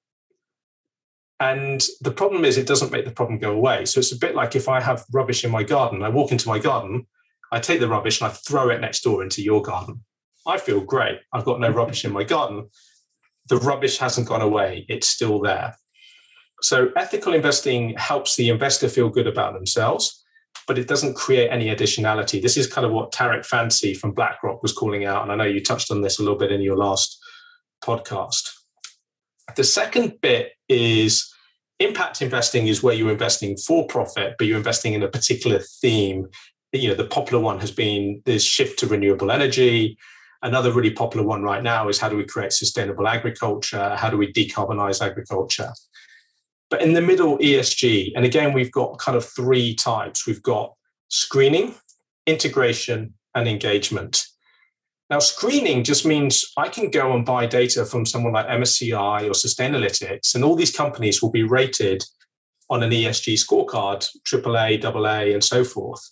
And 1.41 1.85
the 2.01 2.11
problem 2.11 2.45
is, 2.45 2.57
it 2.57 2.67
doesn't 2.67 2.91
make 2.91 3.05
the 3.05 3.11
problem 3.11 3.37
go 3.37 3.51
away. 3.51 3.85
So 3.85 3.99
it's 3.99 4.13
a 4.13 4.17
bit 4.17 4.35
like 4.35 4.55
if 4.55 4.69
I 4.69 4.81
have 4.81 5.05
rubbish 5.11 5.43
in 5.43 5.51
my 5.51 5.63
garden, 5.63 6.01
I 6.03 6.09
walk 6.09 6.31
into 6.31 6.47
my 6.47 6.59
garden, 6.59 7.07
I 7.51 7.59
take 7.59 7.79
the 7.79 7.87
rubbish 7.87 8.21
and 8.21 8.29
I 8.29 8.33
throw 8.33 8.69
it 8.69 8.81
next 8.81 9.01
door 9.01 9.23
into 9.23 9.41
your 9.41 9.61
garden. 9.61 10.03
I 10.47 10.57
feel 10.57 10.81
great. 10.81 11.19
I've 11.33 11.45
got 11.45 11.59
no 11.59 11.69
rubbish 11.69 12.05
in 12.05 12.11
my 12.11 12.23
garden. 12.23 12.69
The 13.47 13.57
rubbish 13.57 13.97
hasn't 13.97 14.27
gone 14.27 14.41
away, 14.41 14.85
it's 14.89 15.07
still 15.07 15.39
there. 15.41 15.75
So 16.61 16.91
ethical 16.95 17.33
investing 17.33 17.95
helps 17.97 18.35
the 18.35 18.49
investor 18.49 18.89
feel 18.89 19.09
good 19.09 19.27
about 19.27 19.53
themselves, 19.53 20.18
but 20.67 20.77
it 20.77 20.87
doesn't 20.87 21.15
create 21.15 21.49
any 21.49 21.73
additionality. 21.73 22.39
This 22.39 22.55
is 22.55 22.71
kind 22.71 22.85
of 22.85 22.91
what 22.91 23.11
Tariq 23.11 23.43
Fancy 23.43 23.95
from 23.95 24.11
BlackRock 24.11 24.61
was 24.61 24.71
calling 24.71 25.03
out. 25.03 25.23
And 25.23 25.31
I 25.31 25.35
know 25.35 25.43
you 25.43 25.63
touched 25.63 25.89
on 25.89 26.01
this 26.01 26.19
a 26.19 26.21
little 26.21 26.37
bit 26.37 26.51
in 26.51 26.61
your 26.61 26.77
last 26.77 27.19
podcast. 27.83 28.51
The 29.55 29.63
second 29.63 30.21
bit 30.21 30.51
is 30.67 31.33
impact 31.79 32.21
investing 32.21 32.67
is 32.67 32.83
where 32.83 32.93
you're 32.93 33.11
investing 33.11 33.57
for 33.57 33.87
profit, 33.87 34.35
but 34.37 34.45
you're 34.45 34.57
investing 34.57 34.93
in 34.93 35.01
a 35.01 35.07
particular 35.07 35.59
theme. 35.81 36.27
You 36.71 36.89
know, 36.89 36.95
the 36.95 37.05
popular 37.05 37.41
one 37.41 37.59
has 37.61 37.71
been 37.71 38.21
this 38.25 38.43
shift 38.43 38.77
to 38.79 38.87
renewable 38.87 39.31
energy. 39.31 39.97
Another 40.43 40.71
really 40.71 40.91
popular 40.91 41.25
one 41.25 41.41
right 41.41 41.63
now 41.63 41.89
is 41.89 41.99
how 41.99 42.09
do 42.09 42.15
we 42.15 42.25
create 42.25 42.53
sustainable 42.53 43.07
agriculture? 43.07 43.95
How 43.95 44.09
do 44.09 44.17
we 44.17 44.31
decarbonize 44.31 45.03
agriculture? 45.03 45.71
But 46.69 46.81
in 46.81 46.93
the 46.93 47.01
middle, 47.01 47.37
ESG. 47.39 48.11
And 48.15 48.25
again, 48.25 48.53
we've 48.53 48.71
got 48.71 48.99
kind 48.99 49.17
of 49.17 49.25
three 49.25 49.73
types 49.75 50.27
we've 50.27 50.43
got 50.43 50.73
screening, 51.07 51.75
integration, 52.27 53.13
and 53.35 53.47
engagement. 53.47 54.23
Now, 55.09 55.17
screening 55.17 55.83
just 55.83 56.05
means 56.05 56.45
I 56.55 56.69
can 56.69 56.91
go 56.91 57.13
and 57.15 57.25
buy 57.25 57.47
data 57.47 57.83
from 57.83 58.05
someone 58.05 58.33
like 58.33 58.47
MSCI 58.47 59.23
or 59.23 59.31
Sustainalytics, 59.31 60.35
and 60.35 60.43
all 60.43 60.55
these 60.55 60.75
companies 60.75 61.21
will 61.21 61.31
be 61.31 61.41
rated 61.41 62.03
on 62.69 62.83
an 62.83 62.91
ESG 62.91 63.33
scorecard, 63.33 64.07
AAA, 64.27 64.85
AA, 64.85 65.33
and 65.33 65.43
so 65.43 65.63
forth. 65.63 66.11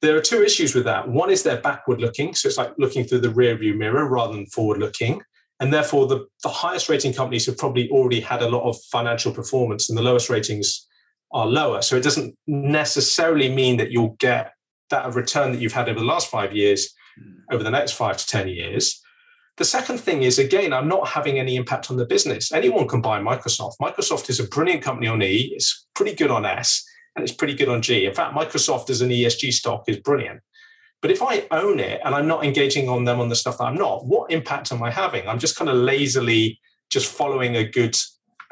There 0.00 0.16
are 0.16 0.20
two 0.20 0.42
issues 0.42 0.74
with 0.74 0.84
that. 0.84 1.08
One 1.08 1.30
is 1.30 1.44
they're 1.44 1.60
backward 1.60 2.00
looking, 2.00 2.34
so 2.34 2.48
it's 2.48 2.58
like 2.58 2.72
looking 2.76 3.04
through 3.04 3.20
the 3.20 3.30
rear 3.30 3.56
view 3.56 3.74
mirror 3.74 4.08
rather 4.08 4.32
than 4.32 4.46
forward 4.46 4.78
looking. 4.78 5.22
And 5.62 5.72
therefore, 5.72 6.08
the, 6.08 6.26
the 6.42 6.48
highest 6.48 6.88
rating 6.88 7.12
companies 7.12 7.46
have 7.46 7.56
probably 7.56 7.88
already 7.90 8.18
had 8.18 8.42
a 8.42 8.48
lot 8.48 8.68
of 8.68 8.76
financial 8.90 9.32
performance, 9.32 9.88
and 9.88 9.96
the 9.96 10.02
lowest 10.02 10.28
ratings 10.28 10.88
are 11.30 11.46
lower. 11.46 11.82
So 11.82 11.94
it 11.94 12.02
doesn't 12.02 12.36
necessarily 12.48 13.48
mean 13.48 13.76
that 13.76 13.92
you'll 13.92 14.16
get 14.18 14.54
that 14.90 15.14
return 15.14 15.52
that 15.52 15.60
you've 15.60 15.72
had 15.72 15.88
over 15.88 16.00
the 16.00 16.04
last 16.04 16.28
five 16.28 16.52
years 16.52 16.92
hmm. 17.16 17.54
over 17.54 17.62
the 17.62 17.70
next 17.70 17.92
five 17.92 18.16
to 18.16 18.26
10 18.26 18.48
years. 18.48 19.00
The 19.56 19.64
second 19.64 19.98
thing 19.98 20.24
is, 20.24 20.40
again, 20.40 20.72
I'm 20.72 20.88
not 20.88 21.06
having 21.06 21.38
any 21.38 21.54
impact 21.54 21.92
on 21.92 21.96
the 21.96 22.06
business. 22.06 22.50
Anyone 22.50 22.88
can 22.88 23.00
buy 23.00 23.20
Microsoft. 23.20 23.74
Microsoft 23.80 24.30
is 24.30 24.40
a 24.40 24.48
brilliant 24.48 24.82
company 24.82 25.06
on 25.06 25.22
E, 25.22 25.52
it's 25.54 25.86
pretty 25.94 26.16
good 26.16 26.32
on 26.32 26.44
S, 26.44 26.84
and 27.14 27.22
it's 27.22 27.32
pretty 27.32 27.54
good 27.54 27.68
on 27.68 27.82
G. 27.82 28.04
In 28.04 28.14
fact, 28.14 28.34
Microsoft 28.34 28.90
as 28.90 29.00
an 29.00 29.10
ESG 29.10 29.52
stock 29.52 29.84
is 29.86 29.98
brilliant. 29.98 30.40
But 31.02 31.10
if 31.10 31.20
I 31.20 31.46
own 31.50 31.80
it 31.80 32.00
and 32.04 32.14
I'm 32.14 32.28
not 32.28 32.44
engaging 32.44 32.88
on 32.88 33.04
them 33.04 33.20
on 33.20 33.28
the 33.28 33.34
stuff 33.34 33.58
that 33.58 33.64
I'm 33.64 33.74
not, 33.74 34.06
what 34.06 34.30
impact 34.30 34.70
am 34.70 34.82
I 34.82 34.90
having? 34.90 35.26
I'm 35.26 35.40
just 35.40 35.56
kind 35.56 35.68
of 35.68 35.76
lazily 35.76 36.60
just 36.90 37.12
following 37.12 37.56
a 37.56 37.68
good 37.68 37.96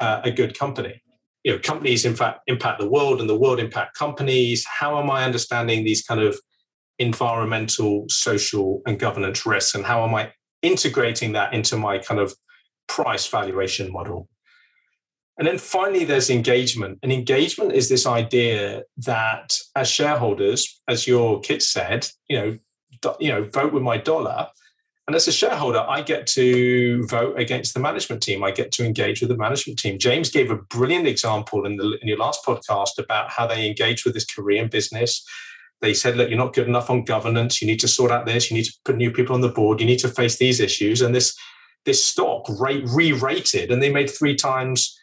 uh, 0.01 0.21
a 0.23 0.31
good 0.31 0.57
company. 0.57 1.01
You 1.43 1.53
know, 1.53 1.59
companies 1.59 2.05
in 2.05 2.15
fact 2.15 2.41
impact 2.47 2.79
the 2.79 2.89
world, 2.89 3.21
and 3.21 3.29
the 3.29 3.37
world 3.37 3.59
impact 3.59 3.97
companies. 3.97 4.65
How 4.65 5.01
am 5.01 5.09
I 5.09 5.23
understanding 5.23 5.85
these 5.85 6.03
kind 6.03 6.21
of 6.21 6.37
environmental, 6.99 8.05
social, 8.09 8.81
and 8.85 8.99
governance 8.99 9.45
risks, 9.45 9.73
and 9.73 9.85
how 9.85 10.03
am 10.05 10.13
I 10.13 10.33
integrating 10.61 11.31
that 11.31 11.53
into 11.53 11.77
my 11.77 11.99
kind 11.99 12.19
of 12.19 12.35
price 12.87 13.27
valuation 13.27 13.91
model? 13.91 14.27
And 15.37 15.47
then 15.47 15.57
finally, 15.57 16.03
there's 16.03 16.29
engagement. 16.29 16.99
And 17.01 17.11
engagement 17.11 17.71
is 17.71 17.89
this 17.89 18.05
idea 18.05 18.83
that 18.97 19.57
as 19.75 19.87
shareholders, 19.87 20.81
as 20.87 21.07
your 21.07 21.39
kid 21.39 21.61
said, 21.61 22.07
you 22.27 22.37
know, 22.39 22.57
you 23.19 23.29
know, 23.29 23.43
vote 23.43 23.73
with 23.73 23.81
my 23.81 23.97
dollar. 23.97 24.47
And 25.07 25.15
as 25.15 25.27
a 25.27 25.31
shareholder, 25.31 25.79
I 25.79 26.01
get 26.01 26.27
to 26.27 27.05
vote 27.07 27.39
against 27.39 27.73
the 27.73 27.79
management 27.79 28.21
team. 28.21 28.43
I 28.43 28.51
get 28.51 28.71
to 28.73 28.85
engage 28.85 29.21
with 29.21 29.29
the 29.29 29.37
management 29.37 29.79
team. 29.79 29.97
James 29.97 30.29
gave 30.29 30.51
a 30.51 30.55
brilliant 30.55 31.07
example 31.07 31.65
in, 31.65 31.77
the, 31.77 31.97
in 32.01 32.07
your 32.07 32.17
last 32.17 32.45
podcast 32.45 32.99
about 32.99 33.31
how 33.31 33.47
they 33.47 33.67
engage 33.67 34.05
with 34.05 34.13
this 34.13 34.25
Korean 34.25 34.67
business 34.67 35.25
they 35.81 35.93
said, 35.95 36.15
look, 36.15 36.29
you're 36.29 36.37
not 36.37 36.53
good 36.53 36.67
enough 36.67 36.89
on 36.89 37.03
governance. 37.03 37.61
You 37.61 37.67
need 37.67 37.79
to 37.79 37.87
sort 37.87 38.11
out 38.11 38.25
this. 38.25 38.49
You 38.49 38.57
need 38.57 38.65
to 38.65 38.73
put 38.85 38.95
new 38.95 39.11
people 39.11 39.35
on 39.35 39.41
the 39.41 39.49
board. 39.49 39.79
You 39.79 39.87
need 39.87 39.99
to 39.99 40.07
face 40.07 40.37
these 40.37 40.59
issues. 40.59 41.01
And 41.01 41.13
this 41.13 41.35
this 41.83 42.05
stock 42.05 42.45
rate 42.59 42.83
re-rated, 42.93 43.71
and 43.71 43.81
they 43.81 43.91
made 43.91 44.07
three 44.07 44.35
times 44.35 44.95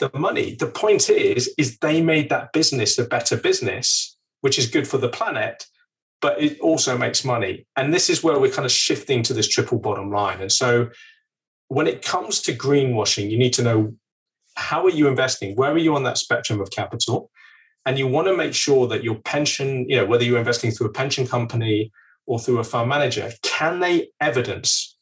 the 0.00 0.10
money. 0.18 0.56
The 0.56 0.66
point 0.66 1.08
is, 1.08 1.52
is 1.56 1.78
they 1.78 2.02
made 2.02 2.28
that 2.30 2.52
business 2.52 2.98
a 2.98 3.04
better 3.04 3.36
business, 3.36 4.16
which 4.40 4.58
is 4.58 4.66
good 4.66 4.88
for 4.88 4.98
the 4.98 5.08
planet, 5.08 5.66
but 6.20 6.40
it 6.42 6.58
also 6.60 6.98
makes 6.98 7.24
money. 7.24 7.66
And 7.76 7.94
this 7.94 8.10
is 8.10 8.22
where 8.22 8.38
we're 8.38 8.50
kind 8.50 8.66
of 8.66 8.72
shifting 8.72 9.22
to 9.24 9.34
this 9.34 9.48
triple 9.48 9.78
bottom 9.78 10.10
line. 10.10 10.40
And 10.40 10.50
so 10.50 10.90
when 11.68 11.86
it 11.86 12.04
comes 12.04 12.40
to 12.42 12.52
greenwashing, 12.52 13.30
you 13.30 13.38
need 13.38 13.52
to 13.54 13.62
know 13.62 13.94
how 14.56 14.84
are 14.84 14.90
you 14.90 15.06
investing? 15.06 15.54
Where 15.54 15.70
are 15.70 15.78
you 15.78 15.94
on 15.94 16.02
that 16.02 16.18
spectrum 16.18 16.60
of 16.60 16.70
capital? 16.70 17.30
and 17.86 17.98
you 17.98 18.06
want 18.06 18.28
to 18.28 18.36
make 18.36 18.54
sure 18.54 18.86
that 18.88 19.02
your 19.02 19.16
pension, 19.16 19.88
you 19.88 19.96
know, 19.96 20.06
whether 20.06 20.24
you're 20.24 20.38
investing 20.38 20.70
through 20.70 20.88
a 20.88 20.92
pension 20.92 21.26
company 21.26 21.90
or 22.26 22.38
through 22.38 22.58
a 22.58 22.64
fund 22.64 22.88
manager, 22.88 23.32
can 23.42 23.80
they 23.80 24.08
evidence 24.20 24.96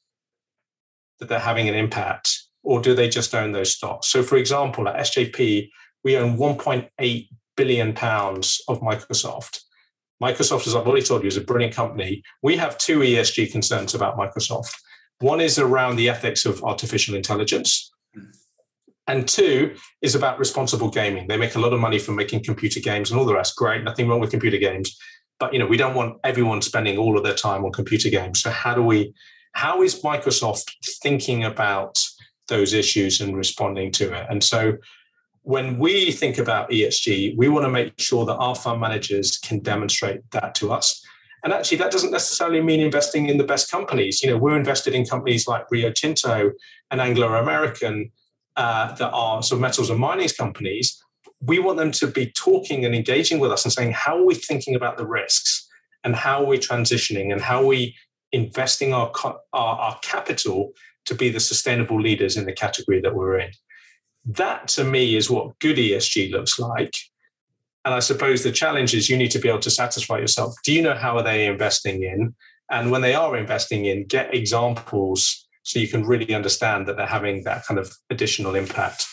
that 1.18 1.28
they're 1.28 1.38
having 1.38 1.68
an 1.68 1.74
impact 1.74 2.44
or 2.62 2.80
do 2.80 2.94
they 2.94 3.08
just 3.08 3.34
own 3.34 3.52
those 3.52 3.72
stocks? 3.72 4.08
So, 4.08 4.22
for 4.22 4.36
example, 4.36 4.88
at 4.88 4.96
SJP, 4.96 5.68
we 6.04 6.16
own 6.16 6.36
1.8 6.36 7.28
billion 7.56 7.92
pounds 7.92 8.60
of 8.68 8.80
Microsoft. 8.80 9.60
Microsoft, 10.22 10.66
as 10.66 10.74
I've 10.74 10.86
already 10.86 11.06
told 11.06 11.22
you, 11.22 11.28
is 11.28 11.36
a 11.36 11.42
brilliant 11.42 11.74
company. 11.74 12.22
We 12.42 12.56
have 12.56 12.78
two 12.78 13.00
ESG 13.00 13.52
concerns 13.52 13.94
about 13.94 14.16
Microsoft. 14.16 14.72
One 15.20 15.40
is 15.40 15.58
around 15.58 15.96
the 15.96 16.08
ethics 16.08 16.44
of 16.44 16.62
artificial 16.62 17.14
intelligence. 17.14 17.90
And 19.06 19.26
two 19.26 19.74
is 20.02 20.14
about 20.14 20.38
responsible 20.38 20.90
gaming. 20.90 21.28
They 21.28 21.36
make 21.36 21.54
a 21.54 21.60
lot 21.60 21.72
of 21.72 21.80
money 21.80 21.98
from 21.98 22.16
making 22.16 22.44
computer 22.44 22.80
games 22.80 23.10
and 23.10 23.18
all 23.18 23.26
the 23.26 23.34
rest. 23.34 23.56
Great, 23.56 23.82
nothing 23.82 24.06
wrong 24.06 24.20
with 24.20 24.30
computer 24.30 24.58
games. 24.58 24.96
But 25.40 25.52
you 25.52 25.58
know, 25.58 25.66
we 25.66 25.76
don't 25.76 25.94
want 25.94 26.18
everyone 26.24 26.62
spending 26.62 26.98
all 26.98 27.16
of 27.16 27.24
their 27.24 27.34
time 27.34 27.64
on 27.64 27.72
computer 27.72 28.10
games. 28.10 28.42
So 28.42 28.50
how 28.50 28.74
do 28.74 28.82
we 28.82 29.14
how 29.52 29.82
is 29.82 30.02
Microsoft 30.02 30.70
thinking 31.02 31.42
about 31.42 31.98
those 32.48 32.72
issues 32.72 33.20
and 33.20 33.36
responding 33.36 33.92
to 33.92 34.12
it. 34.12 34.26
And 34.28 34.42
so 34.42 34.76
when 35.42 35.78
we 35.78 36.12
think 36.12 36.38
about 36.38 36.70
ESG, 36.70 37.36
we 37.36 37.48
want 37.48 37.64
to 37.64 37.70
make 37.70 37.98
sure 37.98 38.26
that 38.26 38.36
our 38.36 38.54
fund 38.54 38.80
managers 38.80 39.38
can 39.38 39.60
demonstrate 39.60 40.28
that 40.32 40.54
to 40.56 40.72
us. 40.72 41.02
And 41.44 41.52
actually, 41.52 41.78
that 41.78 41.92
doesn't 41.92 42.10
necessarily 42.10 42.60
mean 42.60 42.80
investing 42.80 43.28
in 43.28 43.38
the 43.38 43.44
best 43.44 43.70
companies. 43.70 44.22
You 44.22 44.30
know, 44.30 44.36
we're 44.36 44.58
invested 44.58 44.94
in 44.94 45.06
companies 45.06 45.46
like 45.46 45.70
Rio 45.70 45.90
Tinto 45.90 46.50
and 46.90 47.00
Anglo 47.00 47.32
American 47.34 48.10
uh, 48.56 48.92
that 48.96 49.10
are 49.10 49.42
sort 49.42 49.58
of 49.58 49.62
metals 49.62 49.88
and 49.88 50.00
mining 50.00 50.28
companies. 50.36 51.02
We 51.40 51.60
want 51.60 51.78
them 51.78 51.92
to 51.92 52.08
be 52.08 52.32
talking 52.32 52.84
and 52.84 52.94
engaging 52.94 53.38
with 53.38 53.52
us 53.52 53.64
and 53.64 53.72
saying, 53.72 53.92
how 53.92 54.18
are 54.18 54.24
we 54.26 54.34
thinking 54.34 54.74
about 54.74 54.96
the 54.96 55.06
risks 55.06 55.68
and 56.02 56.16
how 56.16 56.42
are 56.42 56.46
we 56.46 56.58
transitioning 56.58 57.32
and 57.32 57.40
how 57.40 57.62
are 57.62 57.66
we 57.66 57.94
investing 58.32 58.92
our, 58.92 59.12
our, 59.24 59.38
our 59.54 59.98
capital 60.02 60.72
to 61.08 61.14
be 61.14 61.28
the 61.28 61.40
sustainable 61.40 62.00
leaders 62.00 62.36
in 62.36 62.46
the 62.46 62.52
category 62.52 63.00
that 63.00 63.14
we're 63.14 63.38
in. 63.38 63.50
That 64.24 64.68
to 64.68 64.84
me 64.84 65.16
is 65.16 65.30
what 65.30 65.58
good 65.58 65.76
ESG 65.76 66.30
looks 66.30 66.58
like. 66.58 66.94
And 67.84 67.94
I 67.94 68.00
suppose 68.00 68.42
the 68.42 68.52
challenge 68.52 68.94
is 68.94 69.08
you 69.08 69.16
need 69.16 69.30
to 69.30 69.38
be 69.38 69.48
able 69.48 69.60
to 69.60 69.70
satisfy 69.70 70.18
yourself. 70.18 70.54
Do 70.64 70.72
you 70.72 70.82
know 70.82 70.94
how 70.94 71.16
are 71.16 71.22
they 71.22 71.46
investing 71.46 72.02
in? 72.02 72.34
And 72.70 72.90
when 72.90 73.00
they 73.00 73.14
are 73.14 73.36
investing 73.36 73.86
in, 73.86 74.06
get 74.06 74.34
examples 74.34 75.46
so 75.62 75.78
you 75.78 75.88
can 75.88 76.04
really 76.04 76.34
understand 76.34 76.86
that 76.86 76.96
they're 76.96 77.06
having 77.06 77.44
that 77.44 77.64
kind 77.66 77.80
of 77.80 77.92
additional 78.10 78.54
impact 78.54 79.06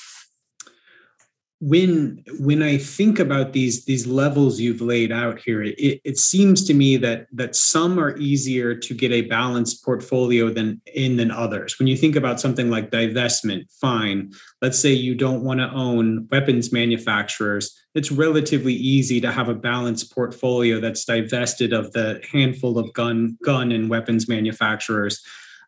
when 1.65 2.23
when 2.39 2.61
i 2.61 2.77
think 2.77 3.17
about 3.17 3.53
these 3.53 3.85
these 3.85 4.05
levels 4.05 4.59
you've 4.59 4.81
laid 4.81 5.11
out 5.11 5.39
here 5.39 5.63
it, 5.63 5.99
it 6.03 6.17
seems 6.17 6.63
to 6.63 6.75
me 6.75 6.95
that 6.95 7.25
that 7.31 7.55
some 7.55 7.97
are 7.99 8.15
easier 8.17 8.75
to 8.75 8.93
get 8.93 9.11
a 9.11 9.21
balanced 9.21 9.83
portfolio 9.83 10.49
than 10.49 10.79
in 10.93 11.17
than 11.17 11.31
others. 11.31 11.79
When 11.79 11.87
you 11.87 11.97
think 11.97 12.15
about 12.15 12.39
something 12.39 12.69
like 12.69 12.91
divestment 12.91 13.71
fine. 13.81 14.31
Let's 14.61 14.79
say 14.79 14.91
you 14.93 15.15
don't 15.15 15.43
want 15.43 15.59
to 15.59 15.71
own 15.71 16.27
weapons 16.31 16.71
manufacturers. 16.71 17.75
It's 17.93 18.11
relatively 18.11 18.73
easy 18.73 19.19
to 19.21 19.31
have 19.31 19.49
a 19.49 19.55
balanced 19.55 20.13
portfolio 20.13 20.79
that's 20.79 21.05
divested 21.05 21.73
of 21.73 21.91
the 21.93 22.21
handful 22.31 22.77
of 22.77 22.93
gun 22.93 23.37
gun 23.43 23.71
and 23.71 23.89
weapons 23.89 24.27
manufacturers. 24.27 25.21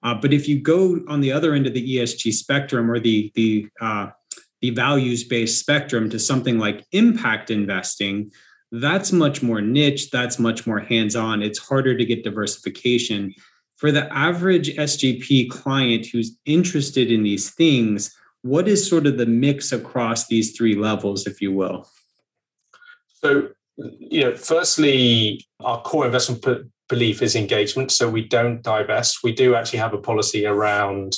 Uh, 0.04 0.13
but 0.13 0.32
if 0.32 0.48
you 0.48 0.60
go 0.62 1.00
on 1.08 1.22
the 1.22 1.32
other 1.32 1.54
end 1.54 1.66
of 1.66 1.74
the 1.74 1.98
esg 1.98 2.32
spectrum 2.34 2.89
or 2.92 3.00
the 3.00 3.32
the 3.36 3.68
uh, 3.82 4.08
the 4.62 4.72
values 4.72 5.24
based 5.24 5.60
spectrum 5.60 6.10
to 6.10 6.20
something 6.20 6.58
like 6.58 6.86
impact 6.92 7.52
investing, 7.52 8.32
that's 8.72 9.12
much 9.12 9.42
more 9.42 9.62
niche, 9.62 10.10
that's 10.10 10.40
much 10.40 10.68
more 10.68 10.80
hands 10.80 11.16
on. 11.16 11.42
It's 11.42 11.60
harder 11.60 11.96
to 11.98 12.06
get 12.06 12.24
diversification. 12.24 13.34
For 13.78 13.92
the 13.92 14.12
average 14.14 14.76
SJP 14.76 15.50
client 15.50 16.08
who's 16.08 16.38
interested 16.46 17.12
in 17.12 17.24
these 17.24 17.52
things, 17.52 18.16
what 18.42 18.68
is 18.68 18.88
sort 18.88 19.06
of 19.06 19.18
the 19.18 19.26
mix 19.26 19.72
across 19.72 20.28
these 20.28 20.56
three 20.56 20.76
levels, 20.76 21.28
if 21.28 21.42
you 21.42 21.52
will? 21.52 21.88
So, 23.22 23.50
you 23.78 24.22
know, 24.22 24.36
firstly, 24.36 25.46
our 25.60 25.82
core 25.82 26.06
investment 26.06 26.44
belief 26.90 27.22
is 27.22 27.36
engagement. 27.36 27.92
So 27.92 28.10
we 28.10 28.24
don't 28.28 28.62
divest. 28.62 29.20
We 29.24 29.34
do 29.34 29.56
actually 29.56 29.80
have 29.80 29.94
a 29.94 29.98
policy 29.98 30.46
around, 30.46 31.18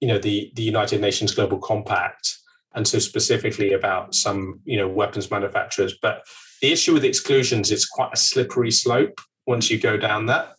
you 0.00 0.08
know, 0.08 0.18
the, 0.18 0.52
the 0.54 0.62
United 0.62 1.00
Nations 1.00 1.34
Global 1.34 1.58
Compact 1.58 2.38
and 2.74 2.86
so 2.86 2.98
specifically 2.98 3.72
about 3.72 4.14
some 4.14 4.60
you 4.64 4.76
know 4.76 4.88
weapons 4.88 5.30
manufacturers. 5.30 5.96
But 6.00 6.24
the 6.60 6.72
issue 6.72 6.92
with 6.92 7.04
exclusions 7.04 7.70
it's 7.70 7.86
quite 7.86 8.10
a 8.12 8.16
slippery 8.16 8.70
slope 8.70 9.20
once 9.46 9.70
you 9.70 9.78
go 9.78 9.96
down 9.96 10.26
that. 10.26 10.54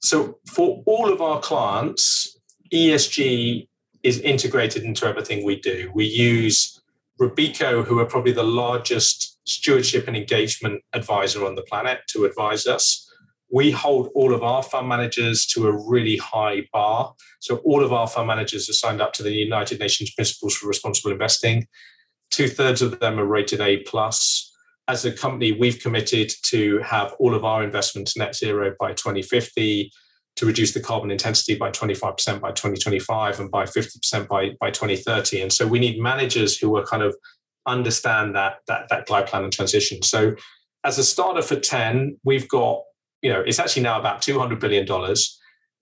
So 0.00 0.38
for 0.46 0.82
all 0.86 1.12
of 1.12 1.20
our 1.20 1.40
clients 1.40 2.38
esg 2.72 3.66
is 4.02 4.20
integrated 4.20 4.84
into 4.84 5.06
everything 5.06 5.44
we 5.44 5.60
do. 5.60 5.90
We 5.94 6.04
use 6.04 6.80
Robeco, 7.20 7.84
who 7.84 7.98
are 7.98 8.04
probably 8.04 8.32
the 8.32 8.44
largest 8.44 9.38
stewardship 9.48 10.06
and 10.06 10.16
engagement 10.16 10.82
advisor 10.92 11.46
on 11.46 11.54
the 11.54 11.62
planet, 11.62 12.00
to 12.08 12.24
advise 12.24 12.66
us 12.66 13.05
we 13.50 13.70
hold 13.70 14.10
all 14.14 14.34
of 14.34 14.42
our 14.42 14.62
fund 14.62 14.88
managers 14.88 15.46
to 15.46 15.68
a 15.68 15.88
really 15.88 16.16
high 16.16 16.66
bar. 16.72 17.14
So 17.40 17.58
all 17.58 17.84
of 17.84 17.92
our 17.92 18.08
fund 18.08 18.26
managers 18.26 18.68
are 18.68 18.74
signed 18.74 19.00
up 19.00 19.12
to 19.14 19.22
the 19.22 19.32
United 19.32 19.78
Nations 19.78 20.12
Principles 20.12 20.56
for 20.56 20.68
Responsible 20.68 21.12
Investing. 21.12 21.66
Two 22.30 22.48
thirds 22.48 22.82
of 22.82 22.98
them 22.98 23.18
are 23.18 23.24
rated 23.24 23.60
A 23.60 23.78
plus. 23.78 24.52
As 24.88 25.04
a 25.04 25.12
company, 25.12 25.52
we've 25.52 25.80
committed 25.80 26.32
to 26.46 26.78
have 26.78 27.14
all 27.18 27.34
of 27.34 27.44
our 27.44 27.62
investments 27.62 28.16
net 28.16 28.34
zero 28.34 28.74
by 28.78 28.92
2050, 28.92 29.90
to 30.36 30.46
reduce 30.46 30.72
the 30.72 30.80
carbon 30.80 31.10
intensity 31.10 31.54
by 31.54 31.70
25% 31.70 32.40
by 32.40 32.52
2025 32.52 33.40
and 33.40 33.50
by 33.50 33.64
50% 33.64 34.28
by, 34.28 34.50
by 34.60 34.70
2030. 34.70 35.40
And 35.40 35.52
so 35.52 35.66
we 35.66 35.78
need 35.78 35.98
managers 35.98 36.58
who 36.58 36.76
are 36.76 36.84
kind 36.84 37.02
of 37.02 37.16
understand 37.66 38.36
that 38.36 38.58
that 38.68 38.88
that 38.90 39.06
glide 39.06 39.26
plan 39.26 39.42
and 39.42 39.52
transition. 39.52 40.02
So 40.02 40.36
as 40.84 40.98
a 40.98 41.04
starter 41.04 41.42
for 41.42 41.56
10, 41.56 42.18
we've 42.22 42.48
got 42.48 42.82
you 43.26 43.32
know, 43.32 43.42
it's 43.44 43.58
actually 43.58 43.82
now 43.82 43.98
about 43.98 44.22
$200 44.22 44.60
billion 44.60 44.86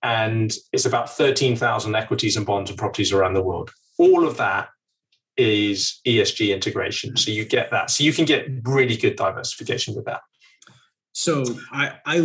and 0.03 0.51
it's 0.73 0.87
about 0.87 1.11
13,000 1.11 1.95
equities 1.95 2.39
and 2.39 2.47
bonds 2.47 2.71
and 2.71 2.79
properties 2.79 3.13
around 3.13 3.35
the 3.35 3.43
world. 3.43 3.71
All 3.99 4.27
of 4.27 4.39
that 4.39 4.69
is 5.37 6.01
ESG 6.07 6.55
integration. 6.55 7.19
So 7.19 7.31
you 7.31 7.45
get 7.45 7.71
that. 7.71 7.91
So 7.91 8.03
you 8.03 8.15
can 8.15 8.25
get 8.25 8.47
really 8.63 8.97
good 8.97 9.17
diversification 9.17 9.95
with 9.95 10.07
that. 10.07 10.23
So 11.13 11.45
I 11.71 11.93
I 12.07 12.17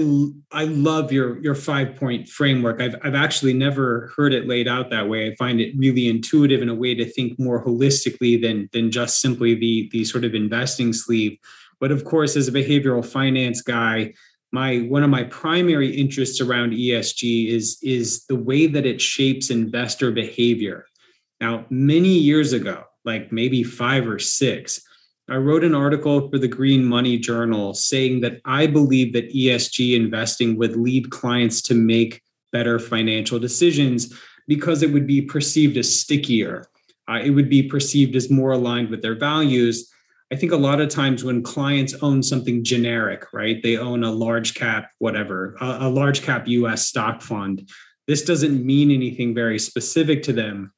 I 0.54 0.64
love 0.64 1.12
your 1.12 1.38
your 1.40 1.54
five 1.54 1.98
point 1.98 2.30
framework. 2.30 2.82
I've 2.82 2.96
I've 3.04 3.14
actually 3.14 3.54
never 3.54 4.12
heard 4.16 4.34
it 4.34 4.48
laid 4.48 4.70
out 4.70 4.90
that 4.90 5.10
way. 5.10 5.28
I 5.28 5.36
find 5.36 5.60
it 5.60 5.76
really 5.78 6.08
intuitive 6.08 6.62
in 6.62 6.70
a 6.70 6.76
way 6.76 6.96
to 6.96 7.06
think 7.06 7.38
more 7.38 7.64
holistically 7.64 8.42
than 8.42 8.70
than 8.72 8.90
just 8.90 9.20
simply 9.20 9.54
the 9.54 9.90
the 9.92 10.06
sort 10.06 10.24
of 10.24 10.34
investing 10.34 10.94
sleeve. 10.94 11.38
But 11.80 11.92
of 11.92 12.04
course, 12.04 12.36
as 12.36 12.48
a 12.48 12.52
behavioral 12.52 13.06
finance 13.06 13.62
guy, 13.62 14.14
my 14.52 14.80
one 14.80 15.04
of 15.04 15.10
my 15.10 15.24
primary 15.26 15.96
interests 15.96 16.42
around 16.42 16.74
ESG 16.74 17.50
is 17.50 17.78
is 17.84 18.26
the 18.26 18.36
way 18.36 18.68
that 18.68 18.86
it 18.86 19.00
shapes 19.00 19.50
investor 19.50 20.12
behavior. 20.12 20.86
Now, 21.40 21.66
many 21.70 22.10
years 22.10 22.54
ago, 22.54 22.84
like 23.06 23.32
maybe 23.32 23.64
5 23.64 24.08
or 24.08 24.20
6, 24.20 24.82
I 25.30 25.36
wrote 25.36 25.64
an 25.64 25.76
article 25.76 26.30
for 26.30 26.38
the 26.38 26.48
Green 26.48 26.84
Money 26.84 27.18
Journal 27.18 27.74
saying 27.74 28.22
that 28.22 28.42
I 28.46 28.68
believe 28.68 29.14
that 29.14 29.34
ESG 29.34 29.96
investing 29.96 30.58
would 30.58 30.76
lead 30.76 31.12
clients 31.12 31.62
to 31.64 31.76
make 31.76 32.22
better 32.52 32.80
financial 32.80 33.40
decisions 33.40 34.14
because 34.48 34.82
it 34.82 34.92
would 34.92 35.06
be 35.06 35.22
perceived 35.22 35.78
as 35.78 35.98
stickier. 35.98 36.66
Uh, 37.08 37.20
it 37.24 37.30
would 37.30 37.50
be 37.50 37.64
perceived 37.64 38.16
as 38.16 38.30
more 38.30 38.52
aligned 38.52 38.90
with 38.90 39.02
their 39.02 39.16
values 39.16 39.90
I 40.32 40.36
think 40.36 40.52
a 40.52 40.58
lot 40.58 40.80
of 40.80 40.90
times 40.90 41.24
when 41.24 41.42
clients 41.42 41.96
own 42.02 42.22
something 42.22 42.64
generic, 42.64 43.34
right? 43.34 43.62
They 43.64 43.78
own 43.78 44.04
a 44.04 44.12
large 44.12 44.54
cap, 44.54 44.92
whatever, 45.00 45.56
a, 45.60 45.80
a, 45.82 45.90
large 45.90 46.22
cap 46.22 46.48
US 46.48 46.86
stock 46.86 47.22
fund. 47.22 47.68
This 48.08 48.24
doesn't 48.24 48.64
mean 48.64 48.92
anything 48.92 49.34
very 49.34 49.58
specific 49.58 50.22
to 50.24 50.34
them. 50.34 50.72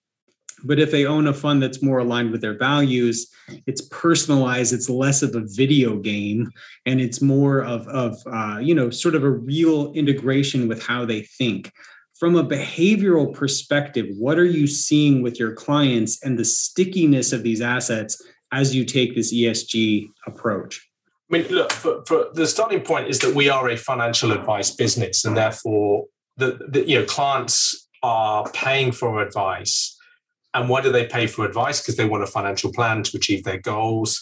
But 0.64 0.80
if 0.80 0.92
they 0.92 1.06
own 1.06 1.28
a 1.28 1.34
fund 1.34 1.62
that's 1.62 1.82
more 1.82 2.00
aligned 2.00 2.32
with 2.32 2.42
their 2.42 2.58
values, 2.58 3.30
it's 3.66 3.82
personalized, 3.82 4.74
it's 4.74 4.90
less 4.90 5.22
of 5.24 5.36
a 5.36 5.44
video 5.46 5.98
game, 5.98 6.52
and 6.86 7.02
it's 7.02 7.22
more 7.22 7.64
of, 7.64 7.88
of 7.88 8.18
uh, 8.32 8.60
you 8.60 8.76
know, 8.76 8.90
sort 8.90 9.16
of 9.16 9.24
a 9.24 9.30
real 9.30 9.92
integration 9.94 10.68
with 10.68 10.86
how 10.86 11.04
they 11.04 11.24
think. 11.24 11.72
From 12.20 12.36
a 12.36 12.44
behavioral 12.44 13.34
perspective, 13.34 14.06
what 14.18 14.38
are 14.38 14.46
you 14.46 14.68
seeing 14.68 15.24
with 15.24 15.40
your 15.40 15.54
clients 15.54 16.24
and 16.24 16.38
the 16.38 16.46
stickiness 16.46 17.34
of 17.34 17.42
these 17.42 17.62
assets 17.62 18.22
as 18.52 18.76
you 18.76 18.86
take 18.86 19.16
this 19.16 19.34
ESG 19.34 20.10
approach? 20.28 20.88
I 21.30 21.38
mean, 21.38 21.48
look, 21.48 21.72
for, 21.72 22.04
for 22.06 22.28
the 22.34 22.46
starting 22.46 22.82
point 22.82 23.08
is 23.08 23.20
that 23.20 23.34
we 23.34 23.50
are 23.50 23.70
a 23.70 23.78
financial 23.78 24.32
advice 24.32 24.72
business, 24.72 25.24
and 25.24 25.36
therefore, 25.36 26.06
the, 26.38 26.60
the 26.68 26.88
you 26.88 27.00
know 27.00 27.06
clients 27.06 27.88
are 28.04 28.50
paying 28.52 28.92
for 28.92 29.22
advice. 29.22 29.98
And 30.54 30.68
why 30.68 30.82
do 30.82 30.92
they 30.92 31.06
pay 31.06 31.28
for 31.28 31.46
advice? 31.46 31.82
Because 31.82 31.96
they 31.96 32.06
want 32.06 32.24
a 32.24 32.28
financial 32.28 32.74
plan 32.74 33.04
to 33.04 33.18
achieve 33.18 33.46
their 33.46 33.60
goals. 33.60 34.22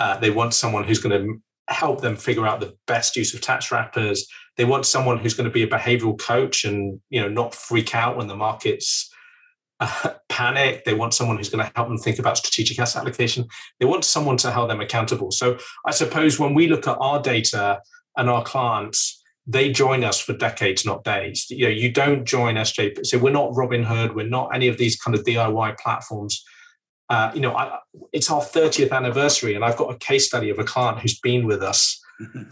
Uh, 0.00 0.18
they 0.18 0.30
want 0.30 0.54
someone 0.54 0.82
who's 0.82 0.98
going 0.98 1.22
to 1.22 1.40
help 1.72 2.00
them 2.00 2.16
figure 2.16 2.46
out 2.46 2.58
the 2.58 2.74
best 2.88 3.14
use 3.14 3.32
of 3.32 3.40
tax 3.40 3.70
wrappers. 3.70 4.26
They 4.56 4.64
want 4.64 4.86
someone 4.86 5.18
who's 5.18 5.34
going 5.34 5.48
to 5.48 5.52
be 5.52 5.62
a 5.62 5.68
behavioral 5.68 6.18
coach 6.18 6.64
and 6.64 7.00
you 7.10 7.20
know 7.20 7.28
not 7.28 7.54
freak 7.54 7.94
out 7.94 8.16
when 8.16 8.26
the 8.26 8.36
markets 8.36 9.08
panic. 10.28 10.84
They 10.84 10.94
want 10.94 11.14
someone 11.14 11.36
who's 11.36 11.48
going 11.48 11.64
to 11.64 11.72
help 11.74 11.88
them 11.88 11.98
think 11.98 12.18
about 12.18 12.38
strategic 12.38 12.78
asset 12.78 13.02
allocation. 13.02 13.46
They 13.78 13.86
want 13.86 14.04
someone 14.04 14.36
to 14.38 14.50
hold 14.50 14.70
them 14.70 14.80
accountable. 14.80 15.30
So 15.30 15.58
I 15.86 15.90
suppose 15.90 16.38
when 16.38 16.54
we 16.54 16.68
look 16.68 16.86
at 16.86 16.96
our 17.00 17.20
data 17.20 17.80
and 18.16 18.28
our 18.28 18.42
clients, 18.42 19.22
they 19.46 19.72
join 19.72 20.04
us 20.04 20.20
for 20.20 20.32
decades, 20.32 20.84
not 20.84 21.02
days. 21.04 21.46
You 21.50 21.64
know, 21.64 21.70
you 21.70 21.90
don't 21.90 22.24
join 22.24 22.54
SJP. 22.56 23.06
So 23.06 23.18
we're 23.18 23.32
not 23.32 23.52
Robinhood. 23.52 24.14
We're 24.14 24.28
not 24.28 24.54
any 24.54 24.68
of 24.68 24.78
these 24.78 24.96
kind 24.96 25.14
of 25.16 25.24
DIY 25.24 25.78
platforms. 25.78 26.44
Uh, 27.08 27.32
you 27.34 27.40
know, 27.40 27.56
I, 27.56 27.78
it's 28.12 28.30
our 28.30 28.40
30th 28.40 28.92
anniversary, 28.92 29.56
and 29.56 29.64
I've 29.64 29.76
got 29.76 29.92
a 29.92 29.98
case 29.98 30.28
study 30.28 30.48
of 30.50 30.60
a 30.60 30.64
client 30.64 31.00
who's 31.00 31.18
been 31.18 31.44
with 31.44 31.60
us 31.60 32.00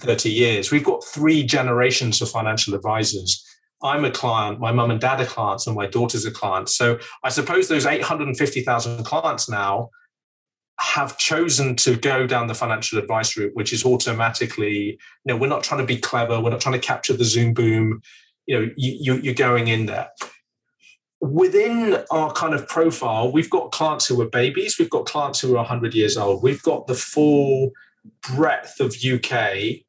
30 0.01 0.31
years. 0.31 0.73
We've 0.73 0.85
got 0.85 1.05
three 1.05 1.45
generations 1.45 2.21
of 2.21 2.31
financial 2.31 2.75
advisors 2.75 3.45
I'm 3.83 4.05
a 4.05 4.11
client, 4.11 4.59
my 4.59 4.73
mum 4.73 4.91
and 4.91 5.01
dad 5.01 5.21
are 5.21 5.27
clients, 5.27 5.67
and 5.67 5.77
my 5.77 5.87
daughter's 5.87 6.27
a 6.27 6.31
client. 6.31 6.69
So 6.69 6.99
I 7.23 7.29
suppose 7.29 7.69
those 7.69 7.87
850,000 7.87 9.05
clients 9.05 9.49
now 9.49 9.91
have 10.81 11.19
chosen 11.19 11.75
to 11.77 11.97
go 11.97 12.27
down 12.27 12.47
the 12.47 12.55
financial 12.55 12.99
advice 12.99 13.37
route, 13.37 13.55
which 13.55 13.73
is 13.73 13.85
automatically, 13.85 14.91
you 14.91 14.99
know, 15.27 15.37
we're 15.37 15.49
not 15.49 15.65
trying 15.65 15.81
to 15.81 15.87
be 15.87 15.99
clever, 15.99 16.41
we're 16.41 16.51
not 16.51 16.61
trying 16.61 16.81
to 16.81 16.87
capture 16.87 17.15
the 17.15 17.25
Zoom 17.25 17.53
boom. 17.53 18.01
You 18.47 18.59
know, 18.59 18.71
you, 18.77 19.17
you're 19.17 19.35
going 19.35 19.69
in 19.69 19.87
there. 19.87 20.09
Within 21.21 22.05
our 22.11 22.33
kind 22.33 22.55
of 22.55 22.67
profile, 22.69 23.31
we've 23.31 23.51
got 23.51 23.73
clients 23.73 24.07
who 24.07 24.21
are 24.23 24.29
babies, 24.29 24.79
we've 24.79 24.89
got 24.89 25.05
clients 25.05 25.41
who 25.41 25.53
are 25.53 25.57
100 25.57 25.95
years 25.95 26.17
old, 26.17 26.43
we've 26.43 26.63
got 26.63 26.87
the 26.87 26.95
full 26.95 27.73
breadth 28.23 28.81
of 28.81 28.97
UK 29.05 29.83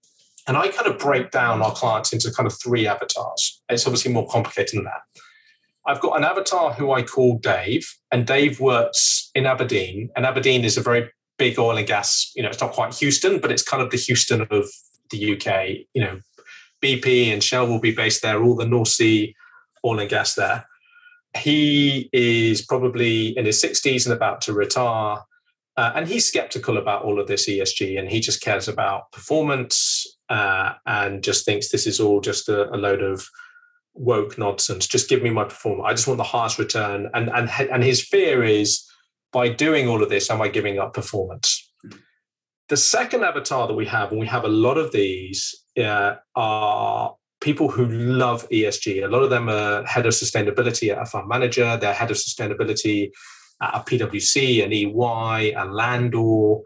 and 0.50 0.58
I 0.58 0.70
kind 0.70 0.88
of 0.88 0.98
break 0.98 1.30
down 1.30 1.62
our 1.62 1.72
clients 1.72 2.12
into 2.12 2.32
kind 2.32 2.48
of 2.48 2.60
three 2.60 2.88
avatars. 2.88 3.62
It's 3.70 3.86
obviously 3.86 4.12
more 4.12 4.28
complicated 4.28 4.80
than 4.80 4.86
that. 4.86 5.22
I've 5.86 6.02
got 6.02 6.18
an 6.18 6.24
avatar 6.24 6.74
who 6.74 6.92
I 6.92 7.04
call 7.04 7.38
Dave, 7.38 7.88
and 8.12 8.26
Dave 8.26 8.60
works 8.60 9.30
in 9.36 9.46
Aberdeen. 9.46 10.10
And 10.16 10.26
Aberdeen 10.26 10.66
is 10.66 10.76
a 10.76 10.82
very 10.82 11.08
big 11.38 11.60
oil 11.60 11.78
and 11.78 11.86
gas, 11.86 12.32
you 12.36 12.42
know, 12.42 12.50
it's 12.50 12.60
not 12.60 12.72
quite 12.72 12.96
Houston, 12.96 13.40
but 13.40 13.52
it's 13.52 13.62
kind 13.62 13.84
of 13.84 13.92
the 13.92 13.98
Houston 13.98 14.42
of 14.50 14.68
the 15.12 15.36
UK. 15.36 15.86
You 15.94 16.02
know, 16.02 16.20
BP 16.82 17.32
and 17.32 17.44
Shell 17.44 17.68
will 17.68 17.80
be 17.80 17.94
based 17.94 18.24
there, 18.24 18.44
all 18.44 18.56
the 18.56 18.66
North 18.66 18.88
Sea 18.88 19.36
oil 19.86 20.00
and 20.00 20.10
gas 20.10 20.34
there. 20.34 20.66
He 21.38 22.10
is 22.12 22.66
probably 22.66 23.38
in 23.38 23.46
his 23.46 23.64
60s 23.64 24.08
and 24.08 24.14
about 24.14 24.42
to 24.42 24.54
retire. 24.54 25.20
Uh, 25.80 25.94
and 25.96 26.10
he's 26.10 26.28
skeptical 26.28 26.76
about 26.76 27.06
all 27.06 27.22
of 27.22 27.28
this 27.28 27.48
ESG 27.48 27.98
and 27.98 28.10
he 28.10 28.20
just 28.20 28.42
cares 28.42 28.68
about 28.68 29.10
performance 29.14 30.06
uh, 30.28 30.74
and 30.86 31.24
just 31.24 31.46
thinks 31.46 31.70
this 31.70 31.88
is 31.88 32.02
all 32.02 32.20
just 32.20 32.50
a, 32.50 32.70
a, 32.76 32.76
load 32.76 33.02
of 33.02 33.26
woke 33.94 34.38
nonsense. 34.38 34.86
Just 34.88 35.08
give 35.08 35.24
me 35.24 35.30
my 35.30 35.46
performance. 35.46 35.86
I 35.88 35.94
just 35.94 36.06
want 36.06 36.18
the 36.18 36.26
highest 36.26 36.60
return. 36.60 37.10
And, 37.14 37.30
and, 37.30 37.50
and 37.72 37.82
his 37.82 38.04
fear 38.04 38.44
is 38.44 38.86
by 39.32 39.48
doing 39.48 39.88
all 39.88 40.04
of 40.04 40.10
this, 40.10 40.30
am 40.30 40.42
I 40.42 40.50
giving 40.50 40.80
up 40.80 40.94
performance? 40.94 41.72
The 42.68 42.76
second 42.76 43.24
avatar 43.24 43.66
that 43.66 43.74
we 43.74 43.86
have, 43.86 44.12
and 44.12 44.20
we 44.20 44.28
have 44.28 44.44
a 44.44 44.50
lot 44.50 44.78
of 44.78 44.92
these, 44.92 45.64
uh, 45.82 46.16
are 46.36 47.16
people 47.40 47.70
who 47.70 47.86
love 47.88 48.46
ESG. 48.50 49.06
A 49.06 49.08
lot 49.08 49.24
of 49.24 49.30
them 49.30 49.48
are 49.48 49.86
head 49.86 50.06
of 50.06 50.12
sustainability 50.12 50.92
at 50.92 51.02
a 51.02 51.06
fund 51.06 51.30
manager, 51.30 51.78
they're 51.78 51.94
head 51.94 52.12
of 52.12 52.18
sustainability 52.18 53.12
at 53.62 53.76
a 53.76 53.80
PwC, 53.80 54.64
an 54.64 54.74
EY, 54.74 55.54
a 55.54 55.66
Landor, 55.66 56.62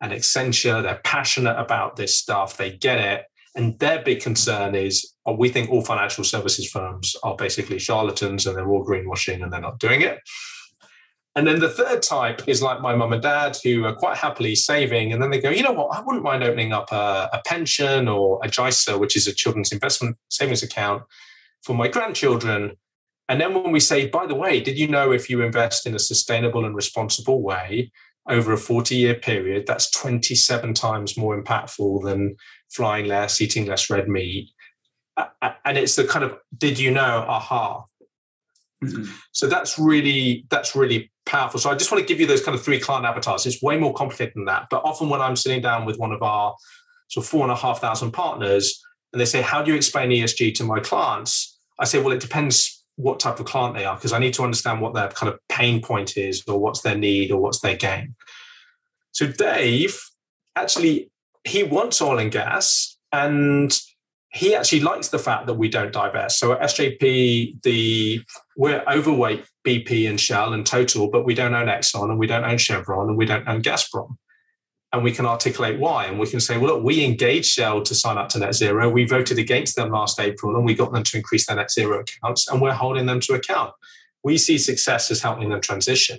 an 0.00 0.10
Accenture. 0.10 0.82
They're 0.82 1.00
passionate 1.04 1.58
about 1.58 1.96
this 1.96 2.18
stuff. 2.18 2.56
They 2.56 2.72
get 2.72 2.98
it. 2.98 3.24
And 3.54 3.78
their 3.80 4.02
big 4.02 4.20
concern 4.20 4.74
is 4.74 5.14
oh, 5.26 5.34
we 5.34 5.48
think 5.48 5.70
all 5.70 5.82
financial 5.82 6.24
services 6.24 6.70
firms 6.70 7.16
are 7.22 7.36
basically 7.36 7.78
charlatans 7.78 8.46
and 8.46 8.56
they're 8.56 8.68
all 8.68 8.86
greenwashing 8.86 9.42
and 9.42 9.52
they're 9.52 9.60
not 9.60 9.78
doing 9.78 10.02
it. 10.02 10.20
And 11.34 11.46
then 11.46 11.60
the 11.60 11.68
third 11.68 12.02
type 12.02 12.48
is 12.48 12.62
like 12.62 12.80
my 12.80 12.96
mum 12.96 13.12
and 13.12 13.22
dad 13.22 13.56
who 13.62 13.84
are 13.84 13.94
quite 13.94 14.16
happily 14.16 14.54
saving. 14.54 15.12
And 15.12 15.22
then 15.22 15.30
they 15.30 15.40
go, 15.40 15.50
you 15.50 15.62
know 15.62 15.72
what, 15.72 15.96
I 15.96 16.00
wouldn't 16.00 16.24
mind 16.24 16.42
opening 16.42 16.72
up 16.72 16.90
a, 16.90 17.28
a 17.32 17.40
pension 17.44 18.08
or 18.08 18.40
a 18.42 18.48
JISA, 18.48 18.98
which 18.98 19.16
is 19.16 19.28
a 19.28 19.34
children's 19.34 19.70
investment 19.70 20.16
savings 20.30 20.62
account 20.62 21.02
for 21.62 21.74
my 21.74 21.86
grandchildren. 21.86 22.72
And 23.28 23.40
then 23.40 23.54
when 23.54 23.72
we 23.72 23.80
say, 23.80 24.06
by 24.06 24.26
the 24.26 24.34
way, 24.34 24.60
did 24.60 24.78
you 24.78 24.88
know 24.88 25.12
if 25.12 25.28
you 25.28 25.42
invest 25.42 25.86
in 25.86 25.94
a 25.94 25.98
sustainable 25.98 26.64
and 26.64 26.74
responsible 26.74 27.42
way 27.42 27.92
over 28.28 28.52
a 28.52 28.58
40 28.58 28.94
year 28.94 29.14
period, 29.14 29.66
that's 29.66 29.90
27 29.90 30.74
times 30.74 31.16
more 31.16 31.40
impactful 31.40 32.04
than 32.04 32.36
flying 32.70 33.06
less, 33.06 33.40
eating 33.40 33.66
less 33.66 33.90
red 33.90 34.08
meat. 34.08 34.50
And 35.64 35.76
it's 35.76 35.96
the 35.96 36.04
kind 36.04 36.24
of, 36.24 36.38
did 36.56 36.78
you 36.78 36.90
know, 36.90 37.24
aha. 37.26 37.84
Mm-hmm. 38.84 39.10
So 39.32 39.46
that's 39.46 39.78
really, 39.78 40.46
that's 40.50 40.76
really 40.76 41.10
powerful. 41.26 41.58
So 41.58 41.70
I 41.70 41.74
just 41.74 41.90
want 41.90 42.00
to 42.00 42.06
give 42.06 42.20
you 42.20 42.26
those 42.26 42.42
kind 42.42 42.54
of 42.54 42.62
three 42.62 42.78
client 42.78 43.04
avatars. 43.04 43.44
It's 43.44 43.62
way 43.62 43.76
more 43.78 43.92
complicated 43.92 44.34
than 44.36 44.44
that. 44.44 44.68
But 44.70 44.84
often 44.84 45.08
when 45.08 45.20
I'm 45.20 45.36
sitting 45.36 45.60
down 45.60 45.84
with 45.84 45.98
one 45.98 46.12
of 46.12 46.22
our 46.22 46.54
sort 47.08 47.24
of 47.24 47.30
four 47.30 47.42
and 47.42 47.50
a 47.50 47.56
half 47.56 47.80
thousand 47.80 48.12
partners, 48.12 48.82
and 49.12 49.20
they 49.20 49.24
say, 49.24 49.42
How 49.42 49.62
do 49.62 49.70
you 49.70 49.76
explain 49.76 50.10
ESG 50.10 50.54
to 50.56 50.64
my 50.64 50.80
clients? 50.80 51.58
I 51.78 51.84
say, 51.84 52.00
Well, 52.00 52.12
it 52.12 52.20
depends 52.20 52.77
what 52.98 53.20
type 53.20 53.38
of 53.38 53.46
client 53.46 53.76
they 53.76 53.84
are 53.84 53.94
because 53.94 54.12
I 54.12 54.18
need 54.18 54.34
to 54.34 54.42
understand 54.42 54.80
what 54.80 54.92
their 54.92 55.08
kind 55.08 55.32
of 55.32 55.38
pain 55.48 55.80
point 55.80 56.16
is 56.16 56.42
or 56.48 56.58
what's 56.58 56.80
their 56.80 56.98
need 56.98 57.30
or 57.30 57.40
what's 57.40 57.60
their 57.60 57.76
gain. 57.76 58.16
So 59.12 59.28
Dave 59.28 59.98
actually 60.56 61.10
he 61.44 61.62
wants 61.62 62.02
oil 62.02 62.18
and 62.18 62.32
gas 62.32 62.98
and 63.12 63.72
he 64.30 64.54
actually 64.54 64.80
likes 64.80 65.08
the 65.08 65.18
fact 65.18 65.46
that 65.46 65.54
we 65.54 65.68
don't 65.68 65.92
divest. 65.92 66.40
So 66.40 66.52
at 66.52 66.60
SJP, 66.60 67.62
the 67.62 68.20
we're 68.56 68.82
overweight 68.92 69.46
BP 69.64 70.10
and 70.10 70.20
Shell 70.20 70.52
and 70.52 70.66
Total, 70.66 71.08
but 71.08 71.24
we 71.24 71.34
don't 71.34 71.54
own 71.54 71.68
Exxon 71.68 72.10
and 72.10 72.18
we 72.18 72.26
don't 72.26 72.44
own 72.44 72.58
Chevron 72.58 73.08
and 73.08 73.16
we 73.16 73.26
don't 73.26 73.46
own 73.48 73.62
Gazprom 73.62 74.16
and 74.92 75.04
we 75.04 75.12
can 75.12 75.26
articulate 75.26 75.78
why. 75.78 76.06
And 76.06 76.18
we 76.18 76.26
can 76.26 76.40
say, 76.40 76.56
well, 76.56 76.76
look, 76.76 76.84
we 76.84 77.04
engaged 77.04 77.46
Shell 77.46 77.82
to 77.82 77.94
sign 77.94 78.16
up 78.16 78.28
to 78.30 78.38
net 78.38 78.54
zero. 78.54 78.88
We 78.88 79.04
voted 79.04 79.38
against 79.38 79.76
them 79.76 79.90
last 79.90 80.18
April 80.18 80.56
and 80.56 80.64
we 80.64 80.74
got 80.74 80.92
them 80.92 81.02
to 81.02 81.16
increase 81.16 81.46
their 81.46 81.56
net 81.56 81.70
zero 81.70 82.00
accounts, 82.00 82.48
and 82.48 82.60
we're 82.60 82.72
holding 82.72 83.06
them 83.06 83.20
to 83.20 83.34
account. 83.34 83.72
We 84.24 84.38
see 84.38 84.58
success 84.58 85.10
as 85.10 85.22
helping 85.22 85.50
them 85.50 85.60
transition. 85.60 86.18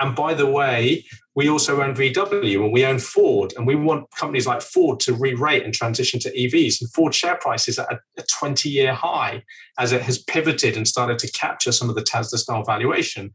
And 0.00 0.14
by 0.14 0.32
the 0.34 0.46
way, 0.46 1.04
we 1.34 1.48
also 1.48 1.82
own 1.82 1.94
VW 1.94 2.64
and 2.64 2.72
we 2.72 2.84
own 2.84 2.98
Ford, 2.98 3.52
and 3.56 3.66
we 3.66 3.74
want 3.74 4.10
companies 4.12 4.46
like 4.46 4.62
Ford 4.62 5.00
to 5.00 5.12
re 5.12 5.34
rate 5.34 5.64
and 5.64 5.74
transition 5.74 6.20
to 6.20 6.30
EVs. 6.30 6.80
And 6.80 6.90
Ford 6.92 7.14
share 7.14 7.36
price 7.36 7.68
is 7.68 7.78
at 7.78 7.92
a 8.16 8.22
20 8.22 8.68
year 8.68 8.94
high 8.94 9.42
as 9.78 9.92
it 9.92 10.02
has 10.02 10.18
pivoted 10.18 10.76
and 10.76 10.86
started 10.86 11.18
to 11.20 11.32
capture 11.32 11.72
some 11.72 11.88
of 11.88 11.96
the 11.96 12.02
Tesla 12.02 12.38
style 12.38 12.64
valuation. 12.64 13.32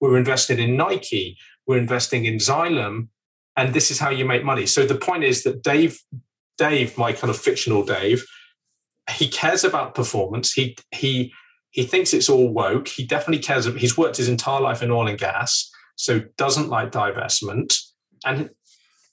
We're 0.00 0.16
invested 0.16 0.58
in 0.58 0.76
Nike, 0.76 1.36
we're 1.66 1.78
investing 1.78 2.26
in 2.26 2.36
Xylem, 2.36 3.08
and 3.56 3.74
this 3.74 3.90
is 3.90 3.98
how 3.98 4.10
you 4.10 4.24
make 4.24 4.44
money. 4.44 4.66
So 4.66 4.84
the 4.86 4.96
point 4.96 5.24
is 5.24 5.42
that 5.44 5.62
Dave, 5.62 5.98
Dave, 6.58 6.96
my 6.98 7.12
kind 7.12 7.30
of 7.30 7.38
fictional 7.38 7.84
Dave, 7.84 8.24
he 9.10 9.28
cares 9.28 9.64
about 9.64 9.94
performance. 9.94 10.52
He 10.52 10.76
he 10.90 11.32
he 11.70 11.84
thinks 11.84 12.14
it's 12.14 12.28
all 12.28 12.52
woke. 12.52 12.88
He 12.88 13.04
definitely 13.04 13.42
cares. 13.42 13.66
He's 13.66 13.98
worked 13.98 14.16
his 14.16 14.28
entire 14.28 14.60
life 14.60 14.82
in 14.82 14.90
oil 14.90 15.08
and 15.08 15.18
gas, 15.18 15.70
so 15.96 16.20
doesn't 16.36 16.68
like 16.68 16.92
divestment. 16.92 17.76
And 18.24 18.50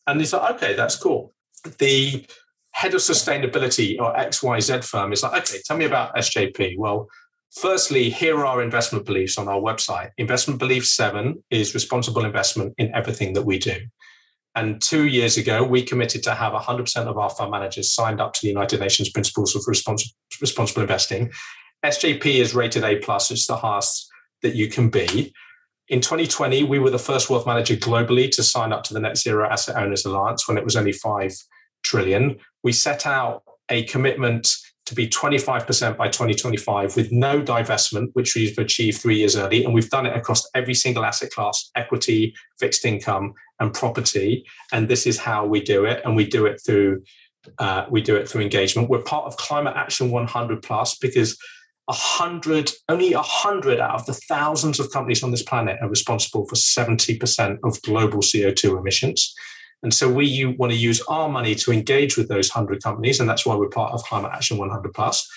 and 0.07 0.19
he's 0.19 0.33
like, 0.33 0.55
okay, 0.55 0.73
that's 0.73 0.95
cool. 0.95 1.33
The 1.77 2.25
head 2.71 2.93
of 2.93 3.01
sustainability 3.01 3.99
or 3.99 4.13
XYZ 4.15 4.83
firm 4.83 5.13
is 5.13 5.23
like, 5.23 5.43
okay, 5.43 5.59
tell 5.65 5.77
me 5.77 5.85
about 5.85 6.15
SJP. 6.15 6.77
Well, 6.77 7.07
firstly, 7.55 8.09
here 8.09 8.37
are 8.37 8.45
our 8.45 8.61
investment 8.61 9.05
beliefs 9.05 9.37
on 9.37 9.47
our 9.47 9.59
website. 9.59 10.09
Investment 10.17 10.59
belief 10.59 10.85
seven 10.87 11.43
is 11.49 11.73
responsible 11.73 12.25
investment 12.25 12.73
in 12.77 12.93
everything 12.95 13.33
that 13.33 13.43
we 13.43 13.59
do. 13.59 13.77
And 14.55 14.81
two 14.81 15.07
years 15.07 15.37
ago, 15.37 15.63
we 15.63 15.81
committed 15.81 16.23
to 16.23 16.33
have 16.33 16.53
100% 16.53 17.07
of 17.07 17.17
our 17.17 17.29
fund 17.29 17.51
managers 17.51 17.93
signed 17.93 18.19
up 18.19 18.33
to 18.33 18.39
the 18.41 18.49
United 18.49 18.79
Nations 18.79 19.09
Principles 19.09 19.55
of 19.55 19.63
Respons- 19.63 20.13
Responsible 20.41 20.81
Investing. 20.81 21.31
SJP 21.85 22.25
is 22.35 22.53
rated 22.53 22.83
A 22.83 22.97
plus; 22.97 23.31
it's 23.31 23.47
the 23.47 23.55
highest 23.55 24.09
that 24.41 24.55
you 24.55 24.67
can 24.67 24.89
be. 24.89 25.33
In 25.87 25.99
2020, 25.99 26.63
we 26.63 26.79
were 26.79 26.89
the 26.89 26.99
first 26.99 27.29
wealth 27.29 27.45
manager 27.45 27.75
globally 27.75 28.29
to 28.31 28.43
sign 28.43 28.71
up 28.71 28.83
to 28.83 28.93
the 28.93 28.99
Net 28.99 29.17
Zero 29.17 29.47
Asset 29.49 29.75
Owners 29.77 30.05
Alliance 30.05 30.47
when 30.47 30.57
it 30.57 30.63
was 30.63 30.75
only 30.75 30.91
five 30.91 31.33
trillion. 31.83 32.37
We 32.63 32.71
set 32.71 33.05
out 33.05 33.43
a 33.69 33.83
commitment 33.83 34.53
to 34.85 34.95
be 34.95 35.07
25% 35.07 35.97
by 35.97 36.07
2025 36.07 36.95
with 36.95 37.11
no 37.11 37.41
divestment, 37.41 38.09
which 38.13 38.35
we've 38.35 38.57
achieved 38.57 38.99
three 38.99 39.17
years 39.17 39.35
early. 39.35 39.63
And 39.63 39.73
we've 39.73 39.89
done 39.89 40.05
it 40.05 40.15
across 40.15 40.49
every 40.55 40.73
single 40.73 41.05
asset 41.05 41.31
class 41.31 41.69
equity, 41.75 42.33
fixed 42.59 42.85
income, 42.85 43.33
and 43.59 43.73
property. 43.73 44.45
And 44.71 44.87
this 44.87 45.05
is 45.05 45.17
how 45.17 45.45
we 45.45 45.61
do 45.61 45.85
it. 45.85 46.01
And 46.03 46.15
we 46.15 46.25
do 46.25 46.45
it 46.45 46.61
through. 46.65 47.03
Uh, 47.57 47.85
we 47.89 48.01
do 48.01 48.15
it 48.15 48.29
through 48.29 48.41
engagement. 48.41 48.89
We're 48.89 49.01
part 49.01 49.25
of 49.25 49.35
Climate 49.37 49.73
Action 49.75 50.11
100 50.11 50.61
Plus 50.61 50.95
because 50.97 51.37
a 51.87 51.93
hundred, 51.93 52.71
only 52.87 53.13
a 53.13 53.21
hundred 53.21 53.79
out 53.79 53.95
of 53.95 54.05
the 54.05 54.13
thousands 54.13 54.79
of 54.79 54.91
companies 54.91 55.23
on 55.23 55.31
this 55.31 55.41
planet 55.41 55.79
are 55.81 55.89
responsible 55.89 56.45
for 56.45 56.55
70% 56.55 57.57
of 57.63 57.81
global 57.81 58.19
CO2 58.19 58.79
emissions. 58.79 59.33
And 59.83 59.93
so 59.93 60.11
we 60.11 60.45
want 60.45 60.71
to 60.71 60.77
use 60.77 61.01
our 61.07 61.27
money 61.27 61.55
to 61.55 61.71
engage 61.71 62.17
with 62.17 62.27
those 62.27 62.53
100 62.53 62.83
companies. 62.83 63.19
And 63.19 63.27
that's 63.27 63.45
why 63.45 63.55
we're 63.55 63.69
part 63.69 63.93
of 63.93 64.03
Climate 64.03 64.31
Action 64.33 64.57
100 64.57 64.93
Plus. 64.93 65.27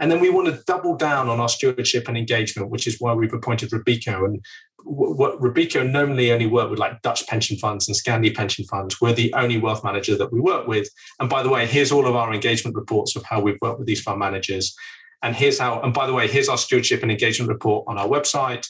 And 0.00 0.10
then 0.10 0.20
we 0.20 0.30
want 0.30 0.46
to 0.46 0.62
double 0.66 0.96
down 0.96 1.28
on 1.28 1.40
our 1.40 1.48
stewardship 1.48 2.06
and 2.06 2.16
engagement, 2.16 2.70
which 2.70 2.86
is 2.86 3.00
why 3.00 3.12
we've 3.14 3.32
appointed 3.32 3.70
Robeco. 3.70 4.24
And 4.24 4.44
what 4.84 5.40
Robeco 5.40 5.88
normally 5.88 6.30
only 6.30 6.46
work 6.46 6.70
with 6.70 6.78
like 6.78 7.02
Dutch 7.02 7.26
pension 7.26 7.56
funds 7.58 7.88
and 7.88 7.96
Scandi 7.96 8.34
pension 8.34 8.64
funds. 8.66 9.00
We're 9.00 9.12
the 9.12 9.34
only 9.34 9.58
wealth 9.58 9.82
manager 9.82 10.16
that 10.16 10.32
we 10.32 10.40
work 10.40 10.68
with. 10.68 10.88
And 11.18 11.28
by 11.28 11.42
the 11.42 11.48
way, 11.48 11.66
here's 11.66 11.90
all 11.90 12.06
of 12.06 12.14
our 12.14 12.32
engagement 12.32 12.76
reports 12.76 13.16
of 13.16 13.24
how 13.24 13.40
we've 13.40 13.58
worked 13.60 13.80
with 13.80 13.88
these 13.88 14.00
fund 14.00 14.20
managers. 14.20 14.74
And 15.22 15.34
here's 15.34 15.58
how, 15.58 15.80
and 15.82 15.92
by 15.92 16.06
the 16.06 16.12
way, 16.12 16.28
here's 16.28 16.48
our 16.48 16.58
stewardship 16.58 17.02
and 17.02 17.10
engagement 17.10 17.48
report 17.50 17.84
on 17.88 17.98
our 17.98 18.06
website. 18.06 18.68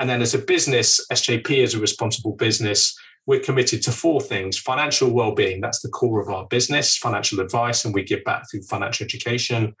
And 0.00 0.10
then 0.10 0.22
as 0.22 0.34
a 0.34 0.38
business, 0.38 1.00
SJP 1.12 1.58
is 1.58 1.74
a 1.74 1.78
responsible 1.78 2.32
business 2.32 2.98
we're 3.26 3.40
committed 3.40 3.82
to 3.82 3.90
four 3.90 4.20
things 4.20 4.58
financial 4.58 5.10
well-being 5.10 5.60
that's 5.60 5.80
the 5.80 5.88
core 5.88 6.20
of 6.20 6.28
our 6.28 6.46
business 6.46 6.96
financial 6.96 7.40
advice 7.40 7.84
and 7.84 7.94
we 7.94 8.02
give 8.02 8.22
back 8.24 8.44
through 8.50 8.62
financial 8.62 9.04
education 9.04 9.74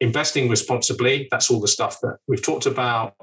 investing 0.00 0.48
responsibly. 0.48 1.28
That's 1.30 1.50
all 1.50 1.60
the 1.60 1.68
stuff 1.68 2.00
that 2.02 2.18
we've 2.26 2.42
talked 2.42 2.66
about. 2.66 3.14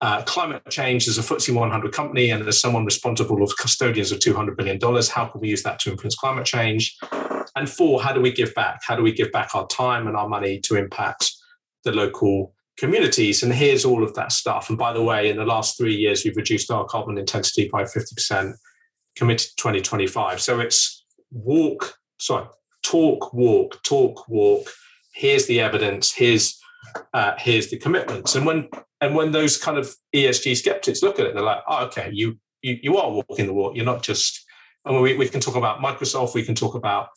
Uh, 0.00 0.22
climate 0.24 0.62
change 0.68 1.08
as 1.08 1.16
a 1.16 1.22
FTSE 1.22 1.54
100 1.54 1.92
company 1.92 2.30
and 2.30 2.46
as 2.46 2.60
someone 2.60 2.84
responsible 2.84 3.42
of 3.42 3.56
custodians 3.58 4.12
of 4.12 4.18
$200 4.18 4.56
billion, 4.56 4.78
how 5.10 5.26
can 5.26 5.40
we 5.40 5.48
use 5.48 5.62
that 5.62 5.78
to 5.78 5.90
influence 5.90 6.14
climate 6.14 6.44
change? 6.44 6.96
And 7.56 7.70
four, 7.70 8.02
how 8.02 8.12
do 8.12 8.20
we 8.20 8.32
give 8.32 8.54
back? 8.54 8.80
How 8.86 8.96
do 8.96 9.02
we 9.02 9.12
give 9.12 9.32
back 9.32 9.54
our 9.54 9.66
time 9.68 10.06
and 10.06 10.16
our 10.16 10.28
money 10.28 10.60
to 10.60 10.76
impact 10.76 11.32
the 11.84 11.92
local 11.92 12.52
communities? 12.76 13.42
And 13.42 13.52
here's 13.52 13.84
all 13.84 14.02
of 14.02 14.14
that 14.14 14.32
stuff. 14.32 14.68
And 14.68 14.76
by 14.76 14.92
the 14.92 15.02
way, 15.02 15.30
in 15.30 15.36
the 15.36 15.46
last 15.46 15.78
three 15.78 15.94
years, 15.94 16.24
we've 16.24 16.36
reduced 16.36 16.70
our 16.70 16.84
carbon 16.84 17.16
intensity 17.16 17.70
by 17.72 17.84
50%, 17.84 18.54
committed 19.16 19.48
to 19.48 19.56
2025. 19.56 20.40
So 20.40 20.60
it's 20.60 21.04
walk, 21.30 21.96
sorry, 22.18 22.46
talk, 22.82 23.32
walk, 23.32 23.82
talk, 23.82 24.28
walk. 24.28 24.68
Here's 25.14 25.46
the 25.46 25.60
evidence. 25.60 26.12
Here's 26.12 26.58
uh, 27.12 27.32
here's 27.38 27.70
the 27.70 27.78
commitments. 27.78 28.34
And 28.34 28.46
when 28.46 28.68
and 29.00 29.14
when 29.14 29.32
those 29.32 29.56
kind 29.56 29.78
of 29.78 29.94
ESG 30.14 30.56
skeptics 30.56 31.02
look 31.02 31.18
at 31.18 31.26
it, 31.26 31.34
they're 31.34 31.42
like, 31.42 31.62
oh, 31.68 31.86
okay, 31.86 32.10
you 32.12 32.38
you, 32.62 32.78
you 32.82 32.96
are 32.96 33.10
walking 33.10 33.46
the 33.46 33.54
walk. 33.54 33.76
You're 33.76 33.84
not 33.84 34.02
just. 34.02 34.40
I 34.86 34.92
mean, 34.92 35.00
we, 35.00 35.16
we 35.16 35.28
can 35.28 35.40
talk 35.40 35.56
about 35.56 35.80
Microsoft. 35.80 36.34
We 36.34 36.44
can 36.44 36.54
talk 36.54 36.74
about 36.74 37.08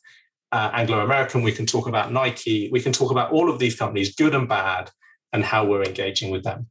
uh, 0.51 0.71
Anglo 0.73 0.99
American. 1.01 1.41
We 1.41 1.51
can 1.51 1.65
talk 1.65 1.87
about 1.87 2.13
Nike. 2.13 2.69
We 2.71 2.81
can 2.81 2.93
talk 2.93 3.11
about 3.11 3.31
all 3.31 3.49
of 3.49 3.59
these 3.59 3.75
companies, 3.75 4.15
good 4.15 4.33
and 4.33 4.47
bad, 4.47 4.89
and 5.33 5.43
how 5.43 5.65
we're 5.65 5.83
engaging 5.83 6.31
with 6.31 6.43
them. 6.43 6.67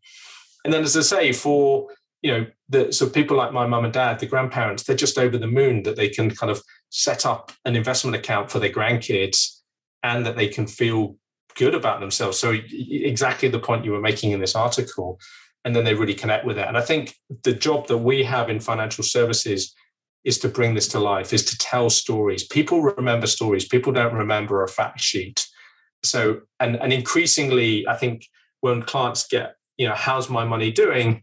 And 0.64 0.72
then, 0.72 0.82
as 0.82 0.96
I 0.96 1.02
say, 1.02 1.32
for 1.32 1.88
you 2.26 2.32
know, 2.32 2.46
the, 2.68 2.92
so 2.92 3.08
people 3.08 3.36
like 3.36 3.52
my 3.52 3.68
mum 3.68 3.84
and 3.84 3.94
dad, 3.94 4.18
the 4.18 4.26
grandparents, 4.26 4.82
they're 4.82 4.96
just 4.96 5.16
over 5.16 5.38
the 5.38 5.46
moon 5.46 5.84
that 5.84 5.94
they 5.94 6.08
can 6.08 6.28
kind 6.28 6.50
of 6.50 6.60
set 6.90 7.24
up 7.24 7.52
an 7.64 7.76
investment 7.76 8.16
account 8.16 8.50
for 8.50 8.58
their 8.58 8.72
grandkids 8.72 9.60
and 10.02 10.26
that 10.26 10.34
they 10.34 10.48
can 10.48 10.66
feel 10.66 11.16
good 11.54 11.72
about 11.72 12.00
themselves. 12.00 12.36
So 12.36 12.56
exactly 12.72 13.48
the 13.48 13.60
point 13.60 13.84
you 13.84 13.92
were 13.92 14.00
making 14.00 14.32
in 14.32 14.40
this 14.40 14.56
article, 14.56 15.20
and 15.64 15.76
then 15.76 15.84
they 15.84 15.94
really 15.94 16.14
connect 16.14 16.44
with 16.44 16.58
it. 16.58 16.66
And 16.66 16.76
I 16.76 16.80
think 16.80 17.14
the 17.44 17.52
job 17.52 17.86
that 17.86 17.98
we 17.98 18.24
have 18.24 18.50
in 18.50 18.58
financial 18.58 19.04
services 19.04 19.72
is 20.24 20.40
to 20.40 20.48
bring 20.48 20.74
this 20.74 20.88
to 20.88 20.98
life, 20.98 21.32
is 21.32 21.44
to 21.44 21.56
tell 21.58 21.90
stories. 21.90 22.42
People 22.44 22.82
remember 22.82 23.28
stories. 23.28 23.68
People 23.68 23.92
don't 23.92 24.14
remember 24.14 24.64
a 24.64 24.68
fact 24.68 25.00
sheet. 25.00 25.46
So 26.02 26.40
and 26.58 26.74
and 26.82 26.92
increasingly, 26.92 27.86
I 27.86 27.94
think 27.94 28.26
when 28.62 28.82
clients 28.82 29.28
get, 29.28 29.54
you 29.76 29.86
know, 29.86 29.94
how's 29.94 30.28
my 30.28 30.44
money 30.44 30.72
doing? 30.72 31.22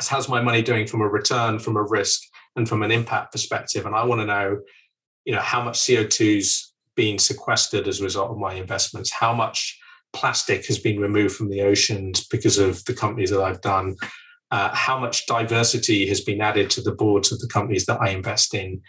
How's 0.00 0.28
my 0.28 0.40
money 0.40 0.62
doing 0.62 0.86
from 0.86 1.00
a 1.00 1.08
return, 1.08 1.58
from 1.58 1.76
a 1.76 1.82
risk, 1.82 2.22
and 2.56 2.68
from 2.68 2.82
an 2.82 2.90
impact 2.90 3.32
perspective? 3.32 3.86
And 3.86 3.94
I 3.94 4.04
want 4.04 4.20
to 4.20 4.26
know, 4.26 4.60
you 5.24 5.32
know, 5.32 5.40
how 5.40 5.62
much 5.62 5.78
CO2's 5.80 6.72
being 6.94 7.18
sequestered 7.18 7.88
as 7.88 8.00
a 8.00 8.04
result 8.04 8.30
of 8.30 8.38
my 8.38 8.54
investments, 8.54 9.12
how 9.12 9.32
much 9.32 9.78
plastic 10.12 10.66
has 10.66 10.78
been 10.78 11.00
removed 11.00 11.34
from 11.34 11.50
the 11.50 11.62
oceans 11.62 12.26
because 12.26 12.58
of 12.58 12.84
the 12.84 12.94
companies 12.94 13.30
that 13.30 13.40
I've 13.40 13.60
done, 13.60 13.96
uh, 14.50 14.70
how 14.72 14.98
much 14.98 15.26
diversity 15.26 16.08
has 16.08 16.20
been 16.20 16.40
added 16.40 16.70
to 16.70 16.80
the 16.80 16.92
boards 16.92 17.30
of 17.30 17.40
the 17.40 17.48
companies 17.48 17.86
that 17.86 18.00
I 18.00 18.10
invest 18.10 18.54
in. 18.54 18.80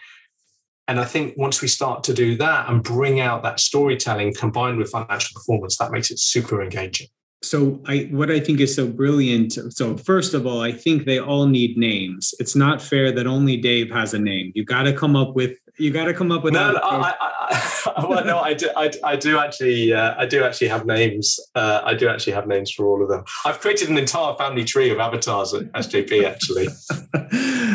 And 0.88 0.98
I 0.98 1.04
think 1.04 1.36
once 1.36 1.62
we 1.62 1.68
start 1.68 2.02
to 2.04 2.14
do 2.14 2.36
that 2.38 2.68
and 2.68 2.82
bring 2.82 3.20
out 3.20 3.42
that 3.44 3.60
storytelling 3.60 4.34
combined 4.34 4.78
with 4.78 4.90
financial 4.90 5.34
performance, 5.34 5.76
that 5.78 5.92
makes 5.92 6.10
it 6.10 6.18
super 6.18 6.62
engaging. 6.62 7.08
So 7.42 7.80
I 7.86 8.08
what 8.10 8.30
I 8.30 8.38
think 8.38 8.60
is 8.60 8.74
so 8.74 8.86
brilliant. 8.86 9.52
So 9.72 9.96
first 9.96 10.34
of 10.34 10.46
all, 10.46 10.60
I 10.60 10.72
think 10.72 11.04
they 11.04 11.18
all 11.18 11.46
need 11.46 11.76
names. 11.76 12.34
It's 12.38 12.54
not 12.54 12.82
fair 12.82 13.12
that 13.12 13.26
only 13.26 13.56
Dave 13.56 13.90
has 13.90 14.12
a 14.12 14.18
name. 14.18 14.52
You 14.54 14.64
got 14.64 14.82
to 14.82 14.92
come 14.92 15.16
up 15.16 15.34
with 15.34 15.52
you 15.78 15.90
got 15.90 16.04
to 16.04 16.14
come 16.14 16.30
up 16.32 16.44
with. 16.44 16.54
No, 16.54 16.72
no 16.72 16.78
I, 16.78 17.14
I, 17.20 18.04
well, 18.08 18.24
no, 18.24 18.38
I 18.38 18.54
do, 18.54 18.70
I, 18.76 18.90
I 19.04 19.16
do 19.16 19.38
actually, 19.38 19.92
uh, 19.92 20.14
I 20.16 20.26
do 20.26 20.44
actually 20.44 20.68
have 20.68 20.86
names. 20.86 21.38
Uh, 21.54 21.80
I 21.84 21.94
do 21.94 22.08
actually 22.08 22.32
have 22.34 22.46
names 22.46 22.70
for 22.70 22.86
all 22.86 23.02
of 23.02 23.08
them. 23.08 23.24
I've 23.44 23.60
created 23.60 23.88
an 23.88 23.98
entire 23.98 24.34
family 24.34 24.64
tree 24.64 24.90
of 24.90 24.98
avatars 24.98 25.54
at 25.54 25.70
SJP, 25.72 26.24
actually. 26.24 26.68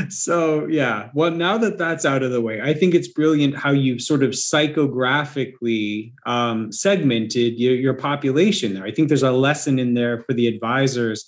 so 0.09 0.67
yeah, 0.67 1.09
well, 1.13 1.31
now 1.31 1.57
that 1.57 1.77
that's 1.77 2.05
out 2.05 2.23
of 2.23 2.31
the 2.31 2.41
way, 2.41 2.61
I 2.61 2.73
think 2.73 2.93
it's 2.93 3.07
brilliant 3.07 3.57
how 3.57 3.71
you've 3.71 4.01
sort 4.01 4.23
of 4.23 4.31
psychographically 4.31 6.13
um, 6.25 6.71
segmented 6.71 7.59
your, 7.59 7.75
your 7.75 7.93
population 7.93 8.73
there. 8.73 8.85
I 8.85 8.91
think 8.91 9.07
there's 9.07 9.23
a 9.23 9.31
lesson 9.31 9.79
in 9.79 9.93
there 9.93 10.21
for 10.21 10.33
the 10.33 10.47
advisors 10.47 11.25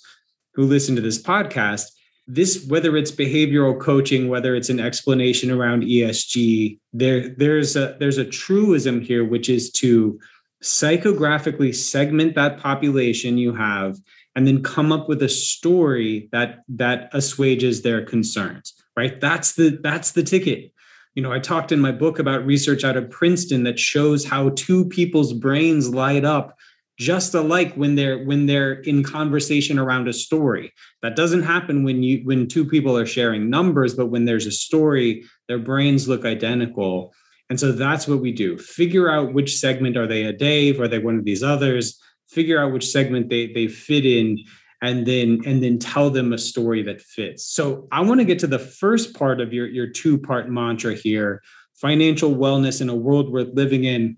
who 0.54 0.64
listen 0.64 0.96
to 0.96 1.02
this 1.02 1.22
podcast 1.22 1.84
this 2.28 2.66
whether 2.68 2.96
it's 2.96 3.10
behavioral 3.10 3.78
coaching 3.80 4.28
whether 4.28 4.54
it's 4.54 4.68
an 4.68 4.78
explanation 4.78 5.50
around 5.50 5.82
esg 5.82 6.78
there 6.92 7.28
there's 7.30 7.74
a 7.74 7.96
there's 7.98 8.18
a 8.18 8.24
truism 8.24 9.00
here 9.00 9.24
which 9.24 9.48
is 9.48 9.70
to 9.70 10.20
psychographically 10.62 11.74
segment 11.74 12.34
that 12.34 12.58
population 12.58 13.38
you 13.38 13.54
have 13.54 13.96
and 14.36 14.46
then 14.46 14.62
come 14.62 14.92
up 14.92 15.08
with 15.08 15.22
a 15.22 15.28
story 15.28 16.28
that 16.30 16.62
that 16.68 17.08
assuages 17.12 17.82
their 17.82 18.04
concerns 18.04 18.74
right? 18.98 19.20
That's 19.20 19.52
the 19.54 19.78
that's 19.80 20.10
the 20.10 20.24
ticket. 20.24 20.72
You 21.14 21.22
know 21.22 21.32
i 21.32 21.40
talked 21.40 21.72
in 21.72 21.80
my 21.80 21.90
book 21.90 22.20
about 22.20 22.46
research 22.46 22.84
out 22.84 22.96
of 22.96 23.10
princeton 23.10 23.64
that 23.64 23.76
shows 23.76 24.24
how 24.24 24.50
two 24.50 24.84
people's 24.84 25.32
brains 25.32 25.88
light 25.92 26.24
up 26.24 26.56
just 26.98 27.34
alike 27.34 27.74
when 27.74 27.94
they're 27.94 28.24
when 28.24 28.46
they're 28.46 28.74
in 28.80 29.04
conversation 29.04 29.78
around 29.78 30.08
a 30.08 30.12
story. 30.12 30.72
That 31.02 31.16
doesn't 31.16 31.44
happen 31.44 31.84
when 31.84 32.02
you 32.02 32.22
when 32.24 32.48
two 32.48 32.64
people 32.64 32.96
are 32.96 33.06
sharing 33.06 33.48
numbers 33.48 33.94
but 33.94 34.06
when 34.06 34.24
there's 34.24 34.46
a 34.46 34.52
story 34.52 35.24
their 35.46 35.58
brains 35.58 36.08
look 36.08 36.24
identical. 36.24 37.14
And 37.50 37.58
so 37.58 37.72
that's 37.72 38.06
what 38.06 38.20
we 38.20 38.32
do. 38.32 38.58
Figure 38.58 39.10
out 39.10 39.32
which 39.32 39.56
segment 39.56 39.96
are 39.96 40.06
they 40.06 40.24
a 40.24 40.32
dave? 40.32 40.80
Are 40.80 40.88
they 40.88 40.98
one 40.98 41.18
of 41.18 41.24
these 41.24 41.42
others? 41.42 41.98
Figure 42.28 42.60
out 42.60 42.72
which 42.72 42.86
segment 42.86 43.30
they 43.30 43.52
they 43.52 43.68
fit 43.68 44.04
in 44.04 44.38
and 44.82 45.06
then 45.06 45.40
and 45.46 45.62
then 45.62 45.78
tell 45.78 46.10
them 46.10 46.32
a 46.32 46.38
story 46.38 46.82
that 46.82 47.00
fits. 47.00 47.46
So 47.46 47.86
i 47.92 48.00
want 48.00 48.20
to 48.20 48.24
get 48.24 48.40
to 48.40 48.48
the 48.48 48.58
first 48.58 49.14
part 49.14 49.40
of 49.40 49.52
your 49.52 49.68
your 49.68 49.86
two 49.86 50.18
part 50.18 50.50
mantra 50.50 50.94
here 50.94 51.42
financial 51.76 52.34
wellness 52.34 52.80
in 52.80 52.88
a 52.88 52.94
world 52.94 53.30
worth 53.30 53.54
living 53.54 53.84
in 53.84 54.16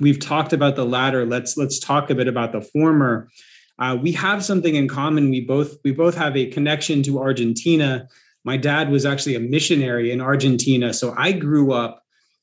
we've 0.00 0.20
talked 0.20 0.52
about 0.52 0.76
the 0.76 0.86
latter. 0.86 1.24
Let's 1.24 1.56
let's 1.56 1.78
talk 1.78 2.10
a 2.10 2.14
bit 2.14 2.28
about 2.28 2.52
the 2.52 2.60
former. 2.60 3.28
Uh, 3.78 3.96
we 4.00 4.12
have 4.12 4.44
something 4.44 4.74
in 4.74 4.88
common. 4.88 5.30
We 5.30 5.40
both 5.40 5.76
we 5.84 5.92
both 5.92 6.16
have 6.16 6.36
a 6.36 6.46
connection 6.46 7.02
to 7.04 7.18
argentina. 7.18 8.08
My 8.44 8.56
dad 8.56 8.90
was 8.90 9.06
actually 9.06 9.36
a 9.36 9.40
missionary 9.40 10.10
in 10.10 10.20
argentina 10.20 10.92
so 10.92 11.14
i 11.16 11.30
grew 11.30 11.72
up 11.72 12.02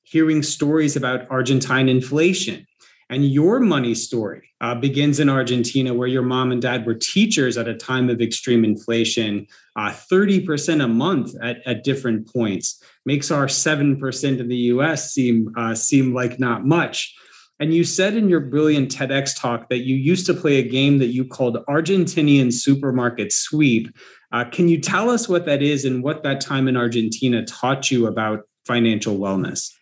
hearing 0.09 0.41
stories 0.41 0.95
about 0.95 1.29
argentine 1.29 1.87
inflation. 1.87 2.65
And 3.11 3.25
your 3.25 3.59
money 3.59 3.95
story 3.95 4.51
uh, 4.61 4.75
begins 4.75 5.19
in 5.19 5.29
Argentina, 5.29 5.93
where 5.93 6.07
your 6.07 6.21
mom 6.21 6.51
and 6.51 6.61
dad 6.61 6.85
were 6.85 6.95
teachers 6.95 7.57
at 7.57 7.67
a 7.67 7.75
time 7.75 8.09
of 8.09 8.21
extreme 8.21 8.63
inflation, 8.63 9.47
uh, 9.75 9.89
30% 9.89 10.83
a 10.83 10.87
month 10.87 11.33
at, 11.41 11.57
at 11.65 11.83
different 11.83 12.31
points. 12.31 12.83
Makes 13.05 13.31
our 13.31 13.45
7% 13.45 14.39
in 14.39 14.47
the 14.47 14.55
US 14.55 15.11
seem, 15.11 15.51
uh, 15.57 15.73
seem 15.73 16.13
like 16.13 16.39
not 16.39 16.65
much. 16.65 17.15
And 17.59 17.73
you 17.73 17.83
said 17.83 18.15
in 18.15 18.29
your 18.29 18.39
brilliant 18.39 18.89
TEDx 18.89 19.37
talk 19.37 19.67
that 19.69 19.79
you 19.79 19.95
used 19.95 20.25
to 20.27 20.33
play 20.33 20.57
a 20.57 20.63
game 20.63 20.99
that 20.99 21.07
you 21.07 21.25
called 21.25 21.57
Argentinian 21.67 22.53
Supermarket 22.53 23.33
Sweep. 23.33 23.93
Uh, 24.31 24.45
can 24.45 24.69
you 24.69 24.79
tell 24.79 25.09
us 25.09 25.27
what 25.27 25.45
that 25.45 25.61
is 25.61 25.83
and 25.83 26.01
what 26.01 26.23
that 26.23 26.39
time 26.39 26.67
in 26.67 26.77
Argentina 26.77 27.45
taught 27.45 27.91
you 27.91 28.07
about 28.07 28.43
financial 28.65 29.17
wellness? 29.17 29.73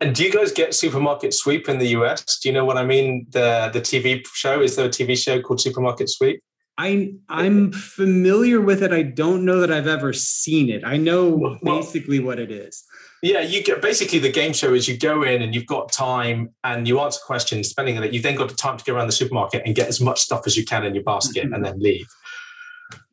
And 0.00 0.14
do 0.14 0.24
you 0.24 0.32
guys 0.32 0.52
get 0.52 0.74
Supermarket 0.74 1.34
Sweep 1.34 1.68
in 1.68 1.78
the 1.78 1.88
US? 1.88 2.38
Do 2.38 2.48
you 2.48 2.52
know 2.52 2.64
what 2.64 2.76
I 2.76 2.84
mean? 2.84 3.26
The 3.30 3.70
the 3.72 3.80
TV 3.80 4.24
show 4.32 4.60
is 4.60 4.76
there 4.76 4.86
a 4.86 4.88
TV 4.88 5.16
show 5.16 5.40
called 5.40 5.60
Supermarket 5.60 6.08
Sweep? 6.08 6.40
I 6.78 7.12
I'm 7.28 7.72
familiar 7.72 8.60
with 8.60 8.82
it. 8.82 8.92
I 8.92 9.02
don't 9.02 9.44
know 9.44 9.60
that 9.60 9.72
I've 9.72 9.88
ever 9.88 10.12
seen 10.12 10.70
it. 10.70 10.84
I 10.84 10.96
know 10.96 11.28
well, 11.28 11.58
basically 11.62 12.20
what 12.20 12.38
it 12.38 12.50
is. 12.50 12.84
Yeah, 13.22 13.40
you 13.40 13.62
get 13.62 13.80
basically 13.80 14.18
the 14.18 14.32
game 14.32 14.52
show 14.52 14.74
is 14.74 14.88
you 14.88 14.96
go 14.96 15.22
in 15.22 15.42
and 15.42 15.54
you've 15.54 15.66
got 15.66 15.92
time 15.92 16.52
and 16.64 16.88
you 16.88 16.98
answer 16.98 17.20
questions, 17.24 17.68
spending 17.68 17.96
on 17.96 18.02
it. 18.02 18.12
You've 18.12 18.24
then 18.24 18.34
got 18.34 18.48
the 18.48 18.56
time 18.56 18.76
to 18.76 18.84
go 18.84 18.96
around 18.96 19.06
the 19.06 19.12
supermarket 19.12 19.62
and 19.64 19.76
get 19.76 19.86
as 19.86 20.00
much 20.00 20.20
stuff 20.20 20.42
as 20.44 20.56
you 20.56 20.64
can 20.64 20.84
in 20.84 20.92
your 20.92 21.04
basket 21.04 21.44
mm-hmm. 21.44 21.54
and 21.54 21.64
then 21.64 21.78
leave. 21.78 22.08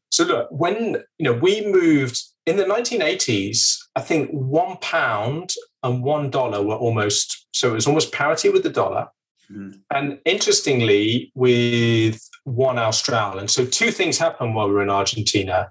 So 0.10 0.24
look, 0.24 0.48
when 0.50 1.04
you 1.20 1.26
know 1.26 1.34
we 1.34 1.64
moved 1.66 2.20
in 2.48 2.58
the 2.58 2.64
1980s, 2.64 3.78
I 3.96 4.02
think 4.02 4.32
one 4.32 4.78
pound 4.78 5.54
and 5.84 6.04
one 6.04 6.32
dollar 6.32 6.64
were 6.64 6.76
almost 6.76 7.48
so 7.52 7.70
it 7.70 7.74
was 7.74 7.86
almost 7.86 8.12
parity 8.12 8.50
with 8.50 8.64
the 8.64 8.72
dollar. 8.72 9.08
Mm-hmm. 9.52 9.78
And 9.92 10.20
interestingly, 10.26 11.32
with 11.36 12.20
one 12.46 12.80
Austral. 12.80 13.38
And 13.38 13.50
so 13.50 13.66
two 13.66 13.92
things 13.92 14.18
happened 14.18 14.56
while 14.56 14.68
we 14.68 14.74
were 14.74 14.84
in 14.84 14.90
Argentina 14.90 15.70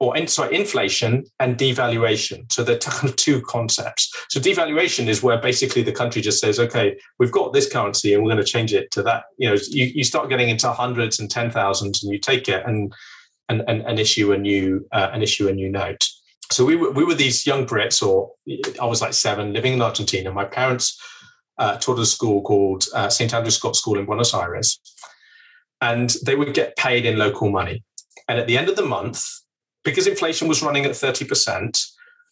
or 0.00 0.16
in, 0.16 0.28
sorry, 0.28 0.54
inflation 0.54 1.24
and 1.40 1.56
devaluation. 1.56 2.50
So 2.52 2.62
they're 2.62 2.78
kind 2.90 3.08
of 3.08 3.16
two 3.16 3.40
concepts. 3.42 4.12
So 4.30 4.40
devaluation 4.40 5.08
is 5.08 5.22
where 5.22 5.40
basically 5.40 5.82
the 5.82 5.92
country 5.92 6.22
just 6.22 6.40
says, 6.40 6.60
okay, 6.60 6.96
we've 7.18 7.32
got 7.32 7.52
this 7.52 7.70
currency 7.70 8.14
and 8.14 8.22
we're 8.22 8.32
going 8.32 8.44
to 8.44 8.50
change 8.50 8.72
it 8.72 8.90
to 8.92 9.02
that. 9.04 9.24
You 9.38 9.50
know, 9.50 9.56
you, 9.68 9.86
you 9.86 10.04
start 10.04 10.28
getting 10.28 10.48
into 10.48 10.70
hundreds 10.70 11.18
and 11.18 11.30
ten 11.30 11.50
thousands 11.50 12.02
and 12.02 12.12
you 12.12 12.18
take 12.18 12.48
it 12.48 12.64
and 12.66 12.92
and, 13.50 13.62
and, 13.66 13.80
and 13.82 13.98
issue 13.98 14.32
a 14.32 14.38
new 14.38 14.86
uh, 14.92 15.08
and 15.12 15.22
issue 15.22 15.48
a 15.48 15.52
new 15.52 15.70
note. 15.70 16.06
So 16.52 16.64
we 16.64 16.76
were, 16.76 16.90
we 16.90 17.04
were 17.04 17.14
these 17.14 17.46
young 17.46 17.66
Brits, 17.66 18.06
or 18.06 18.32
I 18.80 18.84
was 18.86 19.00
like 19.00 19.14
seven, 19.14 19.52
living 19.52 19.74
in 19.74 19.82
Argentina. 19.82 20.30
My 20.32 20.44
parents 20.44 21.00
uh, 21.58 21.76
taught 21.78 21.98
at 21.98 22.02
a 22.02 22.06
school 22.06 22.42
called 22.42 22.84
uh, 22.94 23.08
St. 23.08 23.32
Andrew's 23.34 23.56
Scots 23.56 23.78
School 23.78 23.98
in 23.98 24.06
Buenos 24.06 24.34
Aires. 24.34 24.80
and 25.80 26.14
they 26.24 26.36
would 26.36 26.54
get 26.54 26.76
paid 26.76 27.04
in 27.04 27.18
local 27.18 27.50
money. 27.50 27.82
And 28.28 28.38
at 28.38 28.46
the 28.46 28.56
end 28.58 28.68
of 28.68 28.76
the 28.76 28.84
month, 28.84 29.24
because 29.88 30.06
inflation 30.06 30.48
was 30.48 30.62
running 30.62 30.84
at 30.84 30.92
30%, 30.92 31.86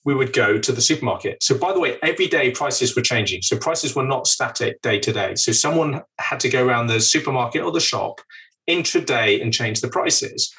we 0.04 0.14
would 0.14 0.32
go 0.32 0.58
to 0.58 0.72
the 0.72 0.80
supermarket. 0.80 1.42
So, 1.42 1.56
by 1.56 1.72
the 1.72 1.80
way, 1.80 1.98
every 2.02 2.26
day 2.26 2.50
prices 2.50 2.94
were 2.94 3.02
changing. 3.02 3.42
So, 3.42 3.56
prices 3.56 3.96
were 3.96 4.04
not 4.04 4.26
static 4.26 4.82
day 4.82 5.00
to 5.00 5.12
day. 5.12 5.34
So, 5.36 5.52
someone 5.52 6.02
had 6.18 6.38
to 6.40 6.48
go 6.48 6.66
around 6.66 6.88
the 6.88 7.00
supermarket 7.00 7.62
or 7.62 7.72
the 7.72 7.80
shop 7.80 8.20
intraday 8.68 9.40
and 9.40 9.52
change 9.52 9.80
the 9.80 9.88
prices. 9.88 10.54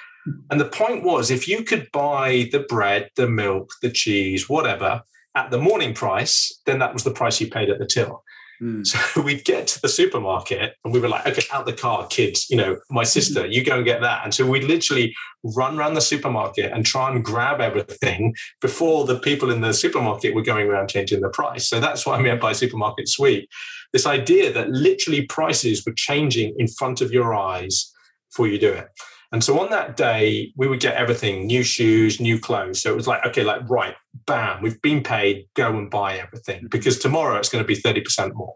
And 0.50 0.60
the 0.60 0.66
point 0.66 1.04
was 1.04 1.30
if 1.30 1.48
you 1.48 1.64
could 1.64 1.88
buy 1.94 2.50
the 2.52 2.62
bread, 2.68 3.10
the 3.16 3.30
milk, 3.30 3.72
the 3.82 3.92
cheese, 3.92 4.50
whatever, 4.50 5.04
at 5.36 5.52
the 5.52 5.60
morning 5.60 5.94
price, 5.94 6.62
then 6.66 6.80
that 6.80 6.94
was 6.94 7.04
the 7.04 7.12
price 7.12 7.40
you 7.40 7.48
paid 7.48 7.70
at 7.70 7.80
the 7.80 7.86
till. 7.86 8.24
Mm. 8.62 8.86
So 8.86 9.22
we'd 9.24 9.46
get 9.46 9.68
to 9.68 9.82
the 9.82 9.90
supermarket 9.90 10.76
and 10.84 10.94
we 10.94 11.00
were 11.00 11.08
like, 11.08 11.26
okay, 11.28 11.44
out 11.52 11.66
the 11.66 11.74
car, 11.74 12.08
kids, 12.08 12.50
you 12.50 12.58
know, 12.58 12.78
my 12.90 13.04
sister, 13.04 13.46
you 13.46 13.64
go 13.64 13.78
and 13.78 13.86
get 13.86 14.02
that. 14.02 14.24
And 14.24 14.34
so 14.34 14.46
we'd 14.46 14.64
literally 14.64 15.16
run 15.44 15.78
around 15.78 15.94
the 15.94 16.02
supermarket 16.02 16.72
and 16.72 16.86
try 16.86 17.12
and 17.12 17.24
grab 17.24 17.62
everything 17.62 18.34
before 18.62 19.06
the 19.06 19.20
people 19.20 19.52
in 19.52 19.62
the 19.62 19.74
supermarket 19.74 20.34
were 20.34 20.42
going 20.42 20.68
around 20.68 20.90
changing 20.90 21.22
the 21.22 21.30
price. 21.30 21.70
So 21.70 21.80
that's 21.80 22.06
what 22.06 22.20
I 22.20 22.22
meant 22.22 22.42
by 22.42 22.54
supermarket 22.54 23.08
sweep. 23.08 23.50
This 23.94 24.06
idea 24.06 24.52
that 24.54 24.70
literally 24.70 25.26
prices 25.26 25.86
were 25.86 25.94
changing 25.96 26.56
in 26.58 26.68
front 26.68 27.02
of 27.02 27.12
your 27.12 27.34
eyes 27.34 27.92
before 28.30 28.48
you 28.48 28.60
do 28.60 28.72
it. 28.74 28.88
And 29.32 29.44
so 29.44 29.60
on 29.60 29.70
that 29.72 29.98
day, 29.98 30.54
we 30.56 30.68
would 30.68 30.80
get 30.80 30.96
everything 30.96 31.48
new 31.48 31.64
shoes, 31.64 32.20
new 32.20 32.40
clothes. 32.40 32.82
So 32.82 32.92
it 32.92 32.96
was 32.96 33.08
like, 33.08 33.26
okay, 33.26 33.44
like, 33.44 33.70
right, 33.70 33.96
bam, 34.26 34.62
we've 34.62 34.82
been 34.82 35.04
paid, 35.04 35.48
go 35.54 35.78
and 35.78 35.90
buy 35.90 36.18
everything 36.18 36.60
mm-hmm. 36.60 36.68
because 36.68 37.00
tomorrow 37.00 37.38
it's 37.38 37.50
going 37.50 37.64
to 37.64 37.68
be 37.68 37.76
30% 37.76 38.34
more. 38.34 38.56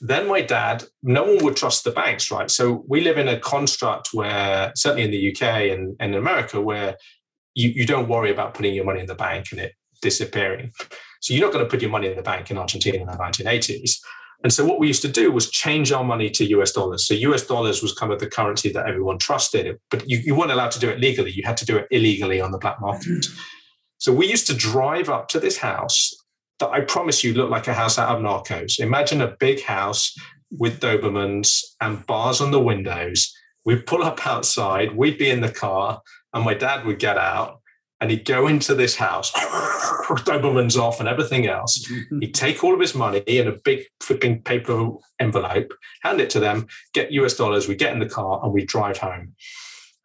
Then 0.00 0.28
my 0.28 0.42
dad, 0.42 0.84
no 1.02 1.24
one 1.24 1.44
would 1.44 1.56
trust 1.56 1.84
the 1.84 1.90
banks, 1.90 2.30
right? 2.30 2.50
So 2.50 2.84
we 2.88 3.00
live 3.00 3.18
in 3.18 3.28
a 3.28 3.38
construct 3.38 4.12
where, 4.12 4.72
certainly 4.74 5.04
in 5.04 5.10
the 5.10 5.32
UK 5.32 5.72
and, 5.72 5.96
and 6.00 6.14
in 6.14 6.18
America, 6.18 6.60
where 6.60 6.96
you, 7.54 7.70
you 7.70 7.86
don't 7.86 8.08
worry 8.08 8.30
about 8.30 8.54
putting 8.54 8.74
your 8.74 8.84
money 8.84 9.00
in 9.00 9.06
the 9.06 9.14
bank 9.14 9.46
and 9.52 9.60
it 9.60 9.72
disappearing. 10.02 10.72
So 11.20 11.34
you're 11.34 11.46
not 11.46 11.52
going 11.52 11.64
to 11.64 11.70
put 11.70 11.80
your 11.80 11.90
money 11.90 12.08
in 12.08 12.16
the 12.16 12.22
bank 12.22 12.50
in 12.50 12.58
Argentina 12.58 12.98
in 12.98 13.06
the 13.06 13.14
1980s. 13.14 13.98
And 14.46 14.52
so 14.52 14.64
what 14.64 14.78
we 14.78 14.86
used 14.86 15.02
to 15.02 15.08
do 15.08 15.32
was 15.32 15.50
change 15.50 15.90
our 15.90 16.04
money 16.04 16.30
to 16.30 16.44
US 16.44 16.70
dollars. 16.70 17.04
So 17.04 17.14
US 17.14 17.44
dollars 17.44 17.82
was 17.82 17.92
kind 17.92 18.12
of 18.12 18.20
the 18.20 18.28
currency 18.28 18.70
that 18.70 18.86
everyone 18.86 19.18
trusted, 19.18 19.76
but 19.90 20.08
you, 20.08 20.18
you 20.18 20.36
weren't 20.36 20.52
allowed 20.52 20.70
to 20.70 20.78
do 20.78 20.88
it 20.88 21.00
legally. 21.00 21.32
You 21.32 21.42
had 21.42 21.56
to 21.56 21.66
do 21.66 21.76
it 21.76 21.88
illegally 21.90 22.40
on 22.40 22.52
the 22.52 22.58
black 22.58 22.80
market. 22.80 23.08
Mm-hmm. 23.08 23.40
So 23.98 24.12
we 24.12 24.28
used 24.28 24.46
to 24.46 24.54
drive 24.54 25.08
up 25.08 25.26
to 25.30 25.40
this 25.40 25.58
house 25.58 26.14
that 26.60 26.68
I 26.68 26.82
promise 26.82 27.24
you 27.24 27.34
looked 27.34 27.50
like 27.50 27.66
a 27.66 27.74
house 27.74 27.98
out 27.98 28.16
of 28.16 28.22
Narcos. 28.22 28.78
Imagine 28.78 29.20
a 29.20 29.34
big 29.40 29.64
house 29.64 30.14
with 30.52 30.78
Dobermans 30.78 31.64
and 31.80 32.06
bars 32.06 32.40
on 32.40 32.52
the 32.52 32.62
windows. 32.62 33.34
We'd 33.64 33.84
pull 33.84 34.04
up 34.04 34.28
outside, 34.28 34.94
we'd 34.94 35.18
be 35.18 35.28
in 35.28 35.40
the 35.40 35.50
car, 35.50 36.00
and 36.32 36.44
my 36.44 36.54
dad 36.54 36.86
would 36.86 37.00
get 37.00 37.18
out 37.18 37.62
and 38.00 38.10
he'd 38.10 38.24
go 38.24 38.46
into 38.46 38.74
this 38.74 38.96
house, 38.96 39.32
Doberman's 39.32 40.76
off 40.76 41.00
and 41.00 41.08
everything 41.08 41.46
else. 41.46 41.86
Mm-hmm. 41.90 42.20
He'd 42.20 42.34
take 42.34 42.62
all 42.62 42.74
of 42.74 42.80
his 42.80 42.94
money 42.94 43.18
in 43.26 43.48
a 43.48 43.56
big 43.64 43.84
flipping 44.00 44.42
paper 44.42 44.90
envelope, 45.18 45.72
hand 46.02 46.20
it 46.20 46.30
to 46.30 46.40
them, 46.40 46.66
get 46.92 47.12
US 47.12 47.34
dollars, 47.34 47.68
we 47.68 47.74
get 47.74 47.92
in 47.92 47.98
the 47.98 48.08
car 48.08 48.40
and 48.42 48.52
we 48.52 48.64
drive 48.64 48.98
home. 48.98 49.34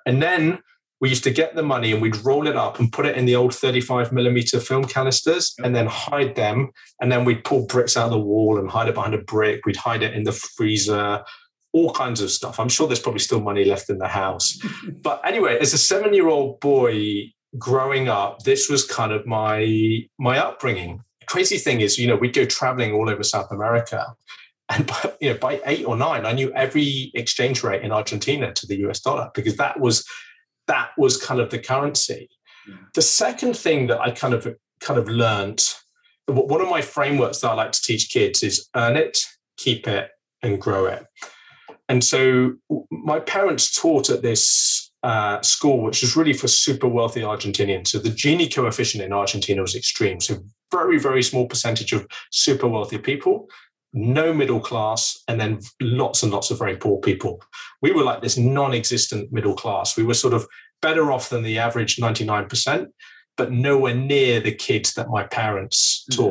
And 0.06 0.22
then 0.22 0.60
we 1.02 1.10
used 1.10 1.24
to 1.24 1.32
get 1.32 1.56
the 1.56 1.64
money 1.64 1.92
and 1.92 2.02
we'd 2.02 2.24
roll 2.24 2.48
it 2.48 2.56
up 2.56 2.80
and 2.80 2.92
put 2.92 3.08
it 3.08 3.18
in 3.18 3.26
the 3.26 3.36
old 3.36 3.56
35 3.56 4.12
millimeter 4.12 4.60
film 4.60 4.86
canisters 4.86 5.56
and 5.64 5.76
then 5.76 5.88
hide 5.88 6.36
them. 6.36 6.72
And 7.02 7.12
then 7.12 7.26
we'd 7.26 7.44
pull 7.44 7.66
bricks 7.66 7.98
out 7.98 8.06
of 8.06 8.12
the 8.12 8.20
wall 8.20 8.60
and 8.60 8.70
hide 8.70 8.88
it 8.88 8.94
behind 8.94 9.16
a 9.16 9.18
brick. 9.18 9.66
We'd 9.66 9.76
hide 9.76 10.04
it 10.04 10.14
in 10.14 10.24
the 10.24 10.32
freezer, 10.32 11.24
all 11.74 11.92
kinds 11.92 12.22
of 12.22 12.30
stuff. 12.30 12.60
I'm 12.60 12.70
sure 12.70 12.88
there's 12.88 13.00
probably 13.00 13.20
still 13.20 13.42
money 13.42 13.66
left 13.66 13.90
in 13.90 13.98
the 13.98 14.08
house. 14.08 14.60
but 15.02 15.22
anyway, 15.26 15.58
as 15.60 15.74
a 15.74 15.78
seven 15.78 16.14
year 16.14 16.28
old 16.28 16.60
boy, 16.60 17.32
growing 17.58 18.08
up, 18.10 18.44
this 18.44 18.70
was 18.70 18.86
kind 18.86 19.12
of 19.12 19.26
my 19.26 20.06
my 20.18 20.38
upbringing. 20.38 21.04
Crazy 21.28 21.58
thing 21.58 21.82
is, 21.82 21.98
you 21.98 22.08
know, 22.08 22.16
we'd 22.16 22.34
go 22.34 22.46
traveling 22.46 22.94
all 22.94 23.10
over 23.10 23.24
South 23.24 23.52
America, 23.52 24.16
and 24.70 24.88
by, 24.88 25.14
you 25.20 25.34
know, 25.34 25.38
by 25.38 25.62
eight 25.66 25.86
or 25.86 25.98
nine, 25.98 26.26
I 26.26 26.32
knew 26.32 26.52
every 26.54 27.12
exchange 27.14 27.64
rate 27.64 27.84
in 27.84 27.92
Argentina 27.92 28.54
to 28.54 28.68
the 28.68 28.78
US 28.88 29.02
dollar 29.02 29.30
because 29.34 29.58
that 29.58 29.80
was 29.80 30.06
that 30.68 30.92
was 30.98 31.18
kind 31.18 31.40
of 31.40 31.50
the 31.50 31.60
currency. 31.60 32.30
Yeah. 32.68 32.76
The 32.94 33.02
second 33.02 33.58
thing 33.58 33.88
that 33.88 34.00
I 34.00 34.12
kind 34.12 34.34
of 34.34 34.48
kind 34.80 35.00
of 35.00 35.08
learned, 35.08 35.64
one 36.28 36.62
of 36.62 36.70
my 36.70 36.82
frameworks 36.82 37.40
that 37.40 37.52
I 37.52 37.54
like 37.54 37.72
to 37.74 37.82
teach 37.82 38.10
kids 38.10 38.44
is 38.44 38.70
earn 38.76 38.96
it, 38.96 39.20
keep 39.58 39.88
it, 39.88 40.10
and 40.42 40.62
grow 40.62 40.86
it. 40.86 41.06
And 41.90 42.04
so 42.04 42.54
my 42.90 43.20
parents 43.20 43.76
taught 43.76 44.10
at 44.10 44.22
this 44.22 44.91
uh, 45.04 45.42
school, 45.42 45.82
which 45.82 46.04
is 46.04 46.16
really 46.16 46.34
for 46.34 46.48
super 46.48 46.88
wealthy 46.88 47.22
Argentinians. 47.22 47.88
So 47.88 48.00
the 48.00 48.10
Gini 48.10 48.54
coefficient 48.54 49.04
in 49.04 49.14
Argentina 49.14 49.62
was 49.62 49.76
extreme. 49.76 50.20
So 50.20 50.38
very, 50.72 51.00
very 51.00 51.24
small 51.24 51.48
percentage 51.48 51.92
of 51.94 52.08
super 52.32 52.68
wealthy 52.68 52.98
people, 52.98 53.48
no 53.94 54.34
middle 54.34 54.60
class, 54.60 55.22
and 55.28 55.40
then 55.40 55.60
lots 55.82 56.24
and 56.24 56.32
lots 56.32 56.52
of 56.52 56.60
very 56.60 56.78
poor 56.78 57.00
people. 57.00 57.42
We 57.82 57.92
were 57.92 58.04
like 58.04 58.22
this 58.22 58.38
non-existent 58.38 59.32
middle 59.32 59.56
class. 59.56 59.98
We 59.98 60.04
were 60.04 60.14
sort 60.14 60.34
of 60.34 60.48
better 60.82 61.12
off 61.12 61.30
than 61.30 61.44
the 61.44 61.58
average 61.58 61.98
99%, 61.98 62.88
but 63.38 63.52
nowhere 63.52 63.96
near 63.96 64.40
the 64.40 64.54
kids 64.54 64.94
that 64.94 65.10
my 65.10 65.24
parents 65.24 66.06
mm-hmm. 66.12 66.22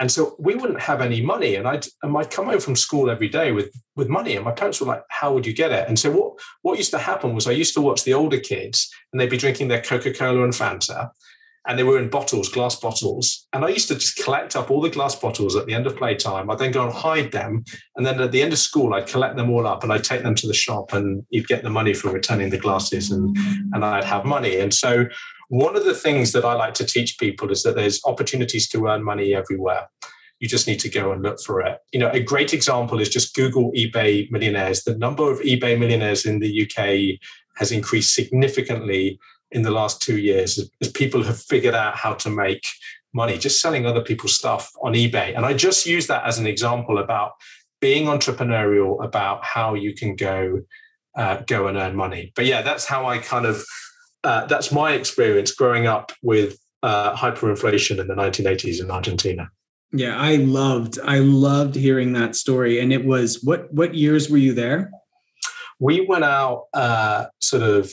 And 0.00 0.10
so 0.10 0.34
we 0.38 0.54
wouldn't 0.54 0.80
have 0.80 1.02
any 1.02 1.20
money. 1.20 1.56
And 1.56 1.68
I'd, 1.68 1.86
and 2.02 2.16
I'd 2.16 2.30
come 2.30 2.46
home 2.46 2.58
from 2.58 2.74
school 2.74 3.10
every 3.10 3.28
day 3.28 3.52
with, 3.52 3.70
with 3.96 4.08
money. 4.08 4.34
And 4.34 4.44
my 4.44 4.50
parents 4.50 4.80
were 4.80 4.86
like, 4.86 5.04
how 5.10 5.32
would 5.34 5.46
you 5.46 5.52
get 5.52 5.72
it? 5.72 5.86
And 5.88 5.98
so 5.98 6.10
what, 6.10 6.32
what 6.62 6.78
used 6.78 6.90
to 6.92 6.98
happen 6.98 7.34
was 7.34 7.46
I 7.46 7.52
used 7.52 7.74
to 7.74 7.82
watch 7.82 8.04
the 8.04 8.14
older 8.14 8.40
kids 8.40 8.90
and 9.12 9.20
they'd 9.20 9.30
be 9.30 9.36
drinking 9.36 9.68
their 9.68 9.82
Coca-Cola 9.82 10.42
and 10.42 10.54
Fanta. 10.54 11.10
And 11.66 11.78
they 11.78 11.82
were 11.82 11.98
in 11.98 12.08
bottles, 12.08 12.48
glass 12.48 12.76
bottles. 12.76 13.46
And 13.52 13.64
I 13.64 13.68
used 13.68 13.88
to 13.88 13.94
just 13.94 14.16
collect 14.16 14.56
up 14.56 14.70
all 14.70 14.80
the 14.80 14.88
glass 14.88 15.14
bottles 15.14 15.56
at 15.56 15.66
the 15.66 15.74
end 15.74 15.86
of 15.86 15.96
playtime. 15.96 16.50
I'd 16.50 16.58
then 16.58 16.72
go 16.72 16.84
and 16.84 16.92
hide 16.92 17.32
them. 17.32 17.64
And 17.96 18.06
then 18.06 18.20
at 18.20 18.32
the 18.32 18.42
end 18.42 18.52
of 18.52 18.58
school, 18.58 18.94
I'd 18.94 19.06
collect 19.06 19.36
them 19.36 19.50
all 19.50 19.66
up 19.66 19.82
and 19.82 19.92
I'd 19.92 20.04
take 20.04 20.22
them 20.22 20.34
to 20.36 20.46
the 20.46 20.54
shop 20.54 20.92
and 20.94 21.24
you'd 21.28 21.48
get 21.48 21.62
the 21.62 21.70
money 21.70 21.92
for 21.92 22.10
returning 22.10 22.48
the 22.48 22.58
glasses 22.58 23.10
and, 23.10 23.36
and 23.74 23.84
I'd 23.84 24.04
have 24.04 24.24
money. 24.24 24.58
And 24.58 24.72
so 24.72 25.06
one 25.50 25.76
of 25.76 25.84
the 25.84 25.94
things 25.94 26.32
that 26.32 26.44
I 26.44 26.54
like 26.54 26.74
to 26.74 26.86
teach 26.86 27.18
people 27.18 27.50
is 27.50 27.64
that 27.64 27.74
there's 27.74 28.00
opportunities 28.06 28.68
to 28.68 28.86
earn 28.86 29.02
money 29.02 29.34
everywhere. 29.34 29.88
You 30.38 30.48
just 30.48 30.66
need 30.66 30.80
to 30.80 30.88
go 30.88 31.12
and 31.12 31.22
look 31.22 31.40
for 31.44 31.60
it. 31.60 31.78
You 31.92 31.98
know, 32.00 32.08
a 32.10 32.20
great 32.20 32.54
example 32.54 33.00
is 33.00 33.08
just 33.08 33.34
Google 33.34 33.72
eBay 33.72 34.30
millionaires. 34.30 34.84
The 34.84 34.96
number 34.96 35.30
of 35.30 35.40
eBay 35.40 35.78
millionaires 35.78 36.24
in 36.24 36.38
the 36.38 36.62
UK 36.62 37.20
has 37.56 37.72
increased 37.72 38.14
significantly 38.14 39.18
in 39.52 39.62
the 39.62 39.70
last 39.70 40.00
two 40.00 40.18
years 40.18 40.58
as, 40.80 40.88
people 40.92 41.22
have 41.22 41.40
figured 41.40 41.74
out 41.74 41.96
how 41.96 42.14
to 42.14 42.30
make 42.30 42.64
money 43.12 43.36
just 43.36 43.60
selling 43.60 43.86
other 43.86 44.02
people's 44.02 44.36
stuff 44.36 44.70
on 44.82 44.92
eBay. 44.92 45.36
And 45.36 45.44
I 45.44 45.54
just 45.54 45.86
use 45.86 46.06
that 46.06 46.24
as 46.24 46.38
an 46.38 46.46
example 46.46 46.98
about 46.98 47.32
being 47.80 48.06
entrepreneurial, 48.06 49.02
about 49.04 49.44
how 49.44 49.74
you 49.74 49.94
can 49.94 50.14
go 50.14 50.62
uh, 51.16 51.42
go 51.46 51.66
and 51.66 51.76
earn 51.76 51.96
money. 51.96 52.32
But 52.36 52.46
yeah, 52.46 52.62
that's 52.62 52.86
how 52.86 53.06
I 53.06 53.18
kind 53.18 53.46
of 53.46 53.64
uh, 54.22 54.46
that's 54.46 54.70
my 54.70 54.92
experience 54.92 55.52
growing 55.52 55.86
up 55.86 56.12
with 56.22 56.58
uh, 56.82 57.14
hyperinflation 57.16 57.98
in 57.98 58.06
the 58.06 58.14
1980s 58.14 58.80
in 58.80 58.90
Argentina. 58.90 59.50
Yeah, 59.92 60.16
I 60.16 60.36
loved 60.36 60.98
I 61.02 61.18
loved 61.18 61.74
hearing 61.74 62.12
that 62.12 62.36
story. 62.36 62.80
And 62.80 62.92
it 62.92 63.04
was 63.04 63.42
what 63.42 63.72
what 63.72 63.94
years 63.94 64.30
were 64.30 64.38
you 64.38 64.54
there? 64.54 64.90
We 65.80 66.06
went 66.06 66.24
out 66.24 66.66
uh, 66.74 67.26
sort 67.40 67.62
of 67.62 67.92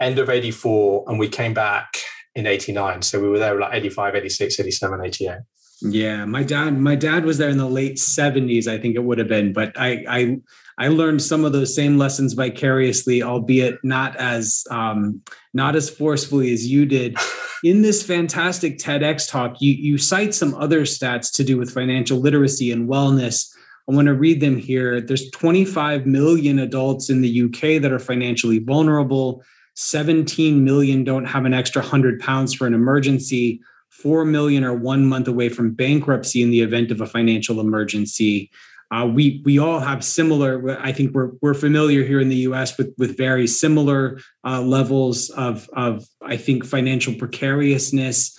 end 0.00 0.18
of 0.18 0.28
84 0.28 1.04
and 1.08 1.18
we 1.18 1.28
came 1.28 1.54
back 1.54 1.96
in 2.34 2.46
89. 2.46 3.02
So 3.02 3.20
we 3.20 3.28
were 3.28 3.38
there 3.38 3.58
like 3.58 3.74
85, 3.74 4.16
86, 4.16 4.60
87, 4.60 5.04
88. 5.04 5.38
Yeah, 5.82 6.24
my 6.24 6.42
dad 6.42 6.80
my 6.80 6.94
dad 6.94 7.24
was 7.24 7.36
there 7.38 7.50
in 7.50 7.58
the 7.58 7.68
late 7.68 7.96
70s, 7.96 8.66
I 8.66 8.78
think 8.78 8.94
it 8.94 9.04
would 9.04 9.18
have 9.18 9.28
been, 9.28 9.52
but 9.52 9.72
I 9.78 10.04
I 10.08 10.36
I 10.78 10.88
learned 10.88 11.22
some 11.22 11.44
of 11.44 11.52
those 11.52 11.74
same 11.74 11.98
lessons 11.98 12.32
vicariously, 12.32 13.22
albeit 13.22 13.76
not 13.84 14.16
as 14.16 14.64
um, 14.70 15.20
not 15.52 15.76
as 15.76 15.90
forcefully 15.90 16.52
as 16.52 16.66
you 16.66 16.86
did. 16.86 17.16
In 17.64 17.80
this 17.80 18.02
fantastic 18.02 18.78
TEDx 18.78 19.28
talk, 19.28 19.56
you 19.60 19.72
you 19.72 19.98
cite 19.98 20.34
some 20.34 20.54
other 20.54 20.82
stats 20.82 21.32
to 21.34 21.44
do 21.44 21.56
with 21.56 21.72
financial 21.72 22.18
literacy 22.18 22.70
and 22.70 22.88
wellness. 22.88 23.50
I 23.88 23.94
want 23.94 24.06
to 24.06 24.14
read 24.14 24.40
them 24.40 24.58
here. 24.58 25.00
There's 25.00 25.30
25 25.30 26.06
million 26.06 26.58
adults 26.58 27.10
in 27.10 27.20
the 27.20 27.42
UK 27.42 27.82
that 27.82 27.92
are 27.92 27.98
financially 27.98 28.58
vulnerable. 28.58 29.42
17 29.74 30.64
million 30.64 31.04
don't 31.04 31.24
have 31.24 31.44
an 31.44 31.54
extra 31.54 31.82
100 31.82 32.20
pounds 32.20 32.54
for 32.54 32.66
an 32.66 32.74
emergency. 32.74 33.60
4 33.90 34.24
million 34.24 34.64
are 34.64 34.74
one 34.74 35.06
month 35.06 35.28
away 35.28 35.48
from 35.48 35.72
bankruptcy 35.72 36.42
in 36.42 36.50
the 36.50 36.60
event 36.60 36.90
of 36.90 37.00
a 37.00 37.06
financial 37.06 37.60
emergency. 37.60 38.50
Uh, 38.90 39.06
we 39.06 39.42
we 39.44 39.58
all 39.58 39.80
have 39.80 40.04
similar. 40.04 40.78
I 40.80 40.92
think 40.92 41.14
we're 41.14 41.32
we're 41.40 41.54
familiar 41.54 42.04
here 42.04 42.20
in 42.20 42.28
the 42.28 42.44
U.S. 42.48 42.76
with 42.78 42.94
with 42.98 43.16
very 43.16 43.46
similar 43.46 44.20
uh, 44.44 44.60
levels 44.60 45.30
of 45.30 45.68
of 45.72 46.06
I 46.22 46.36
think 46.36 46.64
financial 46.64 47.14
precariousness. 47.14 48.38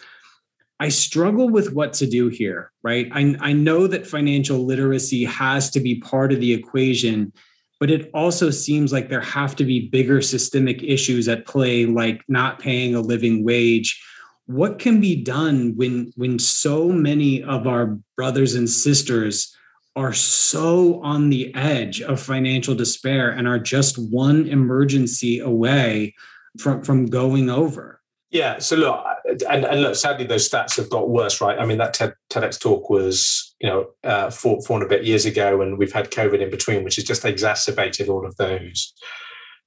I 0.79 0.89
struggle 0.89 1.49
with 1.49 1.73
what 1.73 1.93
to 1.93 2.07
do 2.07 2.27
here. 2.29 2.71
Right. 2.83 3.09
I 3.11 3.35
I 3.41 3.53
know 3.53 3.87
that 3.87 4.07
financial 4.07 4.59
literacy 4.59 5.25
has 5.25 5.69
to 5.71 5.79
be 5.79 5.99
part 5.99 6.31
of 6.31 6.39
the 6.39 6.53
equation. 6.53 7.33
But 7.79 7.91
it 7.91 8.09
also 8.13 8.49
seems 8.49 8.93
like 8.93 9.09
there 9.09 9.21
have 9.21 9.55
to 9.57 9.63
be 9.63 9.89
bigger 9.89 10.21
systemic 10.21 10.81
issues 10.83 11.27
at 11.27 11.45
play, 11.45 11.85
like 11.85 12.21
not 12.27 12.59
paying 12.59 12.95
a 12.95 13.01
living 13.01 13.43
wage. 13.43 14.01
What 14.45 14.79
can 14.79 15.01
be 15.01 15.15
done 15.23 15.73
when 15.75 16.11
when 16.15 16.39
so 16.39 16.89
many 16.89 17.43
of 17.43 17.67
our 17.67 17.97
brothers 18.15 18.55
and 18.55 18.69
sisters 18.69 19.55
are 19.95 20.13
so 20.13 21.01
on 21.01 21.29
the 21.29 21.53
edge 21.55 22.01
of 22.01 22.21
financial 22.21 22.75
despair 22.75 23.29
and 23.29 23.47
are 23.47 23.59
just 23.59 23.97
one 23.97 24.45
emergency 24.47 25.39
away 25.39 26.13
from, 26.59 26.83
from 26.83 27.05
going 27.05 27.49
over? 27.49 28.01
Yeah. 28.29 28.59
So 28.59 28.75
look, 28.75 29.05
and, 29.43 29.65
and 29.65 29.81
look, 29.81 29.95
sadly, 29.95 30.25
those 30.25 30.49
stats 30.49 30.77
have 30.77 30.89
got 30.89 31.09
worse, 31.09 31.41
right? 31.41 31.57
I 31.57 31.65
mean, 31.65 31.77
that 31.79 31.93
TED, 31.93 32.13
TEDx 32.31 32.59
talk 32.59 32.89
was, 32.89 33.55
you 33.59 33.69
know, 33.69 33.87
uh, 34.03 34.29
four, 34.29 34.61
four 34.63 34.77
and 34.77 34.85
a 34.85 34.89
bit 34.89 35.05
years 35.05 35.25
ago, 35.25 35.61
and 35.61 35.77
we've 35.77 35.93
had 35.93 36.11
COVID 36.11 36.41
in 36.41 36.49
between, 36.49 36.83
which 36.83 36.95
has 36.95 37.05
just 37.05 37.25
exacerbated 37.25 38.09
all 38.09 38.25
of 38.25 38.35
those 38.37 38.93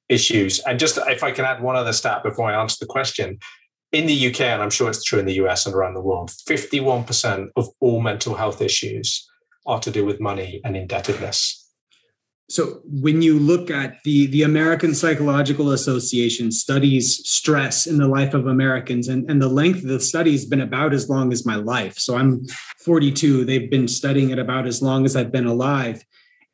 issues. 0.09 0.61
And 0.61 0.79
just 0.79 0.99
if 1.07 1.23
I 1.23 1.33
can 1.33 1.45
add 1.45 1.63
one 1.63 1.77
other 1.77 1.93
stat 1.93 2.23
before 2.23 2.51
I 2.51 2.61
answer 2.61 2.77
the 2.81 2.87
question, 2.87 3.39
in 3.93 4.07
the 4.07 4.29
UK, 4.29 4.43
and 4.43 4.63
I'm 4.63 4.71
sure 4.71 4.91
it's 4.91 5.05
true 5.05 5.19
in 5.19 5.27
the 5.27 5.35
US 5.35 5.67
and 5.67 5.75
around 5.75 5.95
the 5.95 6.03
world, 6.03 6.31
51% 6.31 7.49
of 7.57 7.69
all 7.81 8.01
mental 8.01 8.35
health 8.35 8.61
issues 8.61 9.27
are 9.67 9.81
to 9.81 9.91
do 9.91 10.05
with 10.05 10.21
money 10.21 10.61
and 10.65 10.77
indebtedness. 10.77 11.68
So 12.51 12.81
when 12.85 13.21
you 13.21 13.39
look 13.39 13.71
at 13.71 14.03
the 14.05 14.27
the 14.27 14.43
American 14.43 14.95
Psychological 14.95 15.73
Association 15.73 16.51
studies 16.51 17.21
stress 17.29 17.87
in 17.87 17.99
the 17.99 18.09
life 18.09 18.33
of 18.33 18.47
Americans, 18.47 19.09
and, 19.09 19.31
and 19.31 19.41
the 19.41 19.49
length 19.49 19.83
of 19.83 19.89
the 19.89 20.01
study 20.01 20.33
has 20.33 20.47
been 20.47 20.63
about 20.63 20.95
as 20.95 21.11
long 21.11 21.31
as 21.31 21.45
my 21.45 21.57
life. 21.57 21.99
So 21.99 22.17
I'm 22.17 22.47
42. 22.85 23.45
They've 23.45 23.71
been 23.71 23.87
studying 23.87 24.31
it 24.31 24.39
about 24.39 24.67
as 24.67 24.81
long 24.81 25.05
as 25.05 25.15
I've 25.15 25.33
been 25.33 25.47
alive. 25.47 26.03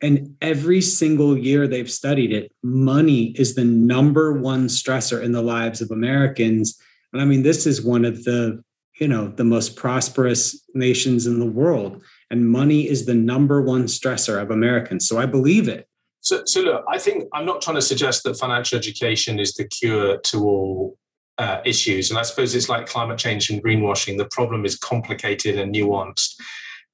And 0.01 0.35
every 0.41 0.81
single 0.81 1.37
year 1.37 1.67
they've 1.67 1.89
studied 1.89 2.33
it, 2.33 2.51
money 2.61 3.33
is 3.37 3.55
the 3.55 3.63
number 3.63 4.33
one 4.33 4.67
stressor 4.67 5.23
in 5.23 5.31
the 5.31 5.41
lives 5.41 5.81
of 5.81 5.91
Americans. 5.91 6.77
And 7.13 7.21
I 7.21 7.25
mean, 7.25 7.43
this 7.43 7.65
is 7.65 7.81
one 7.81 8.03
of 8.03 8.25
the, 8.25 8.61
you 8.99 9.07
know, 9.07 9.29
the 9.29 9.45
most 9.45 9.77
prosperous 9.77 10.61
nations 10.73 11.25
in 11.25 11.39
the 11.39 11.45
world 11.45 12.03
and 12.31 12.49
money 12.49 12.89
is 12.89 13.05
the 13.05 13.13
number 13.13 13.61
one 13.61 13.83
stressor 13.85 14.41
of 14.41 14.51
Americans. 14.51 15.07
So 15.07 15.19
I 15.19 15.25
believe 15.25 15.67
it. 15.67 15.87
So, 16.21 16.41
so 16.45 16.61
look, 16.61 16.83
I 16.89 16.97
think 16.97 17.25
I'm 17.33 17.45
not 17.45 17.61
trying 17.61 17.75
to 17.75 17.81
suggest 17.81 18.23
that 18.23 18.35
financial 18.37 18.77
education 18.77 19.39
is 19.39 19.53
the 19.53 19.67
cure 19.67 20.17
to 20.17 20.43
all 20.43 20.97
uh, 21.37 21.61
issues, 21.65 22.09
and 22.09 22.17
I 22.17 22.23
suppose 22.23 22.55
it's 22.55 22.69
like 22.69 22.87
climate 22.87 23.19
change 23.19 23.49
and 23.49 23.63
greenwashing. 23.63 24.17
The 24.17 24.29
problem 24.31 24.65
is 24.65 24.75
complicated 24.75 25.59
and 25.59 25.75
nuanced, 25.75 26.35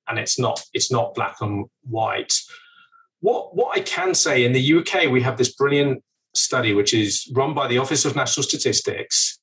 and 0.09 0.19
it's 0.19 0.37
not 0.37 0.61
it's 0.73 0.91
not 0.91 1.13
black 1.13 1.37
and 1.39 1.65
white. 1.89 2.33
What 3.21 3.55
what 3.55 3.77
I 3.77 3.81
can 3.81 4.13
say 4.15 4.43
in 4.43 4.51
the 4.51 4.73
UK, 4.79 5.09
we 5.09 5.21
have 5.21 5.37
this 5.37 5.53
brilliant 5.53 6.03
study 6.33 6.73
which 6.73 6.93
is 6.93 7.31
run 7.33 7.53
by 7.53 7.67
the 7.67 7.77
Office 7.77 8.03
of 8.03 8.15
National 8.15 8.43
Statistics, 8.43 9.39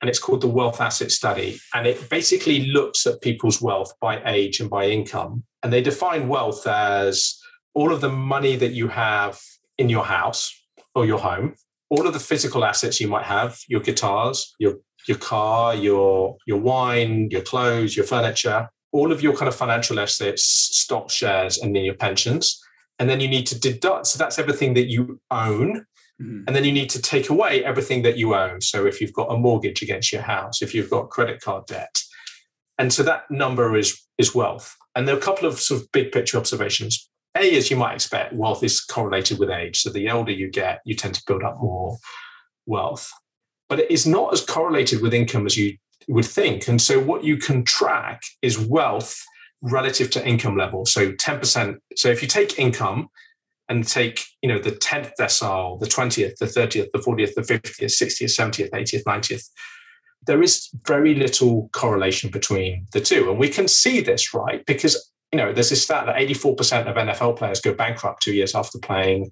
and 0.00 0.08
it's 0.08 0.18
called 0.18 0.40
the 0.40 0.48
Wealth 0.48 0.80
Asset 0.80 1.10
Study. 1.10 1.60
And 1.74 1.86
it 1.86 2.08
basically 2.08 2.66
looks 2.66 3.06
at 3.06 3.20
people's 3.20 3.60
wealth 3.60 3.92
by 4.00 4.22
age 4.24 4.60
and 4.60 4.70
by 4.70 4.88
income. 4.88 5.44
And 5.62 5.72
they 5.72 5.82
define 5.82 6.28
wealth 6.28 6.66
as 6.66 7.38
all 7.74 7.92
of 7.92 8.00
the 8.00 8.08
money 8.08 8.56
that 8.56 8.72
you 8.72 8.88
have 8.88 9.38
in 9.78 9.88
your 9.88 10.04
house 10.04 10.54
or 10.94 11.04
your 11.06 11.18
home, 11.18 11.54
all 11.90 12.06
of 12.06 12.14
the 12.14 12.20
physical 12.20 12.64
assets 12.64 13.00
you 13.00 13.08
might 13.08 13.26
have, 13.26 13.58
your 13.68 13.80
guitars, 13.80 14.54
your 14.58 14.76
your 15.06 15.18
car, 15.18 15.74
your 15.74 16.36
your 16.46 16.58
wine, 16.58 17.28
your 17.30 17.42
clothes, 17.42 17.96
your 17.96 18.06
furniture, 18.06 18.68
all 18.92 19.12
of 19.12 19.22
your 19.22 19.36
kind 19.36 19.48
of 19.48 19.54
financial 19.54 19.98
assets, 20.00 20.42
stock 20.44 21.10
shares, 21.10 21.58
and 21.58 21.74
then 21.74 21.84
your 21.84 21.94
pensions. 21.94 22.60
And 22.98 23.08
then 23.08 23.20
you 23.20 23.28
need 23.28 23.46
to 23.46 23.58
deduct. 23.58 24.08
So 24.08 24.18
that's 24.18 24.38
everything 24.38 24.74
that 24.74 24.88
you 24.88 25.20
own 25.30 25.86
Mm-hmm. 26.20 26.44
And 26.46 26.56
then 26.56 26.64
you 26.64 26.72
need 26.72 26.90
to 26.90 27.02
take 27.02 27.30
away 27.30 27.64
everything 27.64 28.02
that 28.02 28.16
you 28.16 28.34
own. 28.34 28.60
So 28.60 28.86
if 28.86 29.00
you've 29.00 29.12
got 29.12 29.32
a 29.32 29.36
mortgage 29.36 29.82
against 29.82 30.12
your 30.12 30.22
house, 30.22 30.62
if 30.62 30.74
you've 30.74 30.90
got 30.90 31.10
credit 31.10 31.40
card 31.40 31.66
debt. 31.66 32.02
And 32.78 32.92
so 32.92 33.02
that 33.04 33.30
number 33.30 33.76
is, 33.76 34.00
is 34.18 34.34
wealth. 34.34 34.76
And 34.94 35.06
there 35.06 35.14
are 35.14 35.18
a 35.18 35.22
couple 35.22 35.48
of 35.48 35.60
sort 35.60 35.80
of 35.80 35.92
big 35.92 36.12
picture 36.12 36.36
observations. 36.36 37.08
A, 37.36 37.56
as 37.56 37.70
you 37.70 37.76
might 37.76 37.94
expect, 37.94 38.32
wealth 38.32 38.64
is 38.64 38.80
correlated 38.80 39.38
with 39.38 39.50
age. 39.50 39.80
So 39.80 39.90
the 39.90 40.10
older 40.10 40.32
you 40.32 40.50
get, 40.50 40.80
you 40.84 40.94
tend 40.94 41.14
to 41.14 41.22
build 41.26 41.42
up 41.42 41.58
more 41.60 41.96
wealth. 42.66 43.10
But 43.68 43.80
it 43.80 43.90
is 43.90 44.06
not 44.06 44.32
as 44.32 44.44
correlated 44.44 45.00
with 45.00 45.14
income 45.14 45.46
as 45.46 45.56
you 45.56 45.76
would 46.08 46.24
think. 46.24 46.66
And 46.68 46.82
so 46.82 46.98
what 46.98 47.22
you 47.22 47.36
can 47.36 47.64
track 47.64 48.22
is 48.42 48.58
wealth 48.58 49.22
relative 49.62 50.10
to 50.10 50.26
income 50.26 50.56
level. 50.56 50.86
So 50.86 51.12
10%. 51.12 51.76
So 51.96 52.08
if 52.08 52.20
you 52.20 52.28
take 52.28 52.58
income 52.58 53.08
and 53.70 53.86
take 53.86 54.26
you 54.42 54.48
know 54.48 54.58
the 54.58 54.72
10th 54.72 55.12
decile 55.18 55.80
the 55.80 55.86
20th 55.86 56.36
the 56.36 56.46
30th 56.46 56.88
the 56.92 56.98
40th 56.98 57.34
the 57.34 57.40
50th 57.40 57.84
60th 57.84 58.24
70th 58.24 58.70
80th 58.70 59.04
90th 59.04 59.44
there 60.26 60.42
is 60.42 60.68
very 60.86 61.14
little 61.14 61.70
correlation 61.72 62.30
between 62.30 62.86
the 62.92 63.00
two 63.00 63.30
and 63.30 63.38
we 63.38 63.48
can 63.48 63.66
see 63.66 64.00
this 64.02 64.34
right? 64.34 64.66
Because 64.66 65.10
you 65.32 65.38
know 65.38 65.52
there's 65.52 65.70
this 65.70 65.84
stat 65.84 66.06
that 66.06 66.16
84% 66.16 66.88
of 66.88 66.96
nfl 66.96 67.36
players 67.36 67.60
go 67.60 67.72
bankrupt 67.72 68.22
two 68.22 68.34
years 68.34 68.54
after 68.54 68.78
playing 68.78 69.30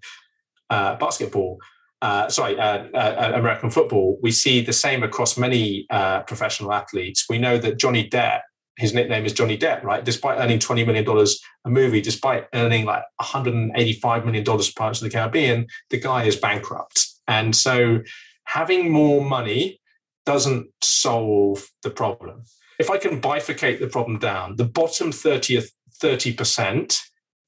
uh, 0.71 0.97
basketball 0.97 1.59
uh, 2.01 2.29
sorry, 2.29 2.57
uh, 2.59 2.85
uh, 2.95 3.33
American 3.35 3.71
football, 3.71 4.19
we 4.23 4.31
see 4.31 4.61
the 4.61 4.73
same 4.73 5.03
across 5.03 5.37
many 5.37 5.85
uh, 5.91 6.21
professional 6.21 6.73
athletes. 6.73 7.27
We 7.29 7.39
know 7.39 7.59
that 7.59 7.77
Johnny 7.77 8.09
Depp 8.09 8.43
his 8.79 8.95
nickname 8.95 9.27
is 9.27 9.33
Johnny 9.33 9.59
Depp, 9.59 9.83
right? 9.83 10.05
Despite 10.05 10.39
earning 10.39 10.61
$20 10.61 10.87
million 10.87 11.27
a 11.65 11.71
movie, 11.71 12.01
despite 12.01 12.47
earning 12.55 12.85
like 12.85 13.03
$185 13.21 14.25
million 14.25 14.45
Pirates 14.45 15.03
of 15.03 15.05
the 15.05 15.11
Caribbean, 15.11 15.67
the 15.91 15.99
guy 15.99 16.25
is 16.25 16.37
bankrupt. 16.37 17.05
And 17.27 17.55
so 17.55 18.01
having 18.45 18.91
more 18.91 19.25
money 19.25 19.81
doesn't 20.25 20.69
solve 20.81 21.69
the 21.83 21.91
problem. 21.91 22.45
If 22.79 22.89
I 22.89 22.99
can 22.99 23.21
bifurcate 23.21 23.81
the 23.81 23.89
problem 23.89 24.21
down, 24.21 24.55
the 24.55 24.65
bottom 24.65 25.11
30th, 25.11 25.71
30%, 26.01 26.99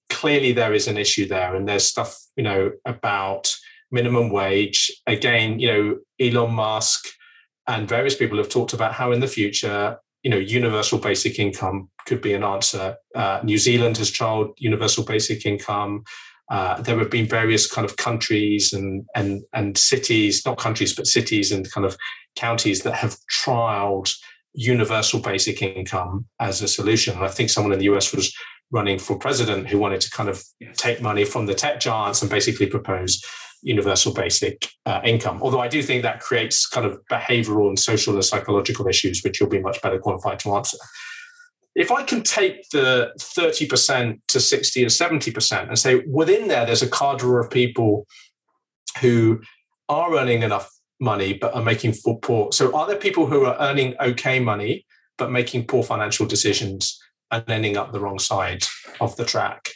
clearly 0.09 0.51
there 0.51 0.75
is 0.75 0.89
an 0.89 0.99
issue 0.99 1.29
there. 1.29 1.55
And 1.55 1.69
there's 1.69 1.87
stuff, 1.87 2.19
you 2.37 2.43
know, 2.43 2.73
about 2.85 3.55
minimum 3.93 4.31
wage. 4.31 4.91
Again, 5.07 5.61
you 5.61 5.69
know, 5.69 5.99
Elon 6.21 6.53
Musk 6.53 7.07
and 7.69 7.89
various 7.89 8.17
people 8.17 8.39
have 8.39 8.49
talked 8.49 8.73
about 8.73 8.95
how 8.95 9.13
in 9.13 9.21
the 9.21 9.29
future 9.29 9.99
you 10.23 10.31
know, 10.31 10.37
universal 10.37 10.99
basic 10.99 11.39
income 11.39 11.89
could 12.07 12.21
be 12.21 12.35
an 12.35 12.45
answer. 12.45 12.97
Uh, 13.15 13.41
New 13.43 13.59
Zealand 13.59 13.97
has 13.99 14.11
trialed 14.11 14.53
universal 14.59 15.05
basic 15.05 15.47
income. 15.47 16.05
Uh, 16.51 16.81
there 16.83 16.99
have 16.99 17.11
been 17.11 17.27
various 17.27 17.71
kind 17.71 17.85
of 17.85 17.97
countries 17.97 18.73
and 18.73 19.07
and 19.15 19.43
and 19.53 19.79
cities, 19.79 20.45
not 20.45 20.59
countries, 20.59 20.95
but 20.95 21.07
cities 21.07 21.53
and 21.53 21.71
kind 21.71 21.87
of 21.87 21.97
counties 22.37 22.83
that 22.83 22.95
have 22.95 23.17
trialed 23.33 24.13
universal 24.53 25.21
basic 25.21 25.63
income 25.63 26.27
as 26.41 26.61
a 26.61 26.69
solution. 26.69 27.15
And 27.15 27.25
I 27.25 27.29
think 27.29 27.51
someone 27.51 27.73
in 27.73 27.79
the 27.79 27.85
US 27.87 28.13
was 28.13 28.35
running 28.73 28.99
for 28.99 29.19
president 29.19 29.69
who 29.69 29.79
wanted 29.79 30.01
to 30.01 30.11
kind 30.11 30.29
of 30.29 30.43
take 30.77 31.01
money 31.01 31.25
from 31.25 31.47
the 31.47 31.55
tech 31.55 31.81
giants 31.81 32.23
and 32.23 32.31
basically 32.31 32.67
propose 32.67 33.23
universal 33.63 34.13
basic 34.13 34.69
uh, 34.87 35.01
income. 35.05 35.41
Although 35.43 35.61
I 35.61 35.69
do 35.69 35.83
think 35.83 36.03
that 36.03 36.21
creates 36.21 36.67
kind 36.67 36.87
of 36.87 37.01
behavioral 37.11 37.69
and 37.69 37.79
social 37.79 38.15
and 38.15 38.25
psychological 38.25 38.87
issues, 38.89 39.23
which 39.23 39.41
you'll 39.41 39.49
be 39.49 39.61
much 39.61 39.81
better 39.83 39.99
qualified 39.99 40.39
to 40.41 40.55
answer. 40.55 40.79
If 41.75 41.93
I 41.93 42.03
can 42.03 42.23
take 42.23 42.69
the 42.71 43.13
30% 43.19 44.21
to 44.29 44.41
60 44.41 44.85
or 44.85 44.89
70% 44.89 45.69
and 45.69 45.79
say 45.79 46.03
within 46.07 46.49
there, 46.49 46.67
there's 46.67 46.83
a 46.83 46.91
cadre 46.91 47.41
of 47.41 47.51
people 47.51 48.07
who 49.01 49.41
are 49.89 50.17
earning 50.17 50.43
enough 50.43 50.71
money 51.01 51.35
but 51.35 51.55
are 51.55 51.63
making 51.63 51.95
poor. 52.23 52.53
So 52.53 52.75
are 52.77 52.87
there 52.87 52.97
people 52.97 53.27
who 53.27 53.45
are 53.45 53.57
earning 53.61 53.95
okay 54.01 54.41
money 54.41 54.85
but 55.17 55.31
making 55.31 55.67
poor 55.67 55.83
financial 55.83 56.27
decisions 56.27 56.99
and 57.31 57.49
ending 57.49 57.77
up 57.77 57.93
the 57.93 58.01
wrong 58.01 58.19
side 58.19 58.65
of 59.01 59.17
the 59.17 59.25
track? 59.25 59.71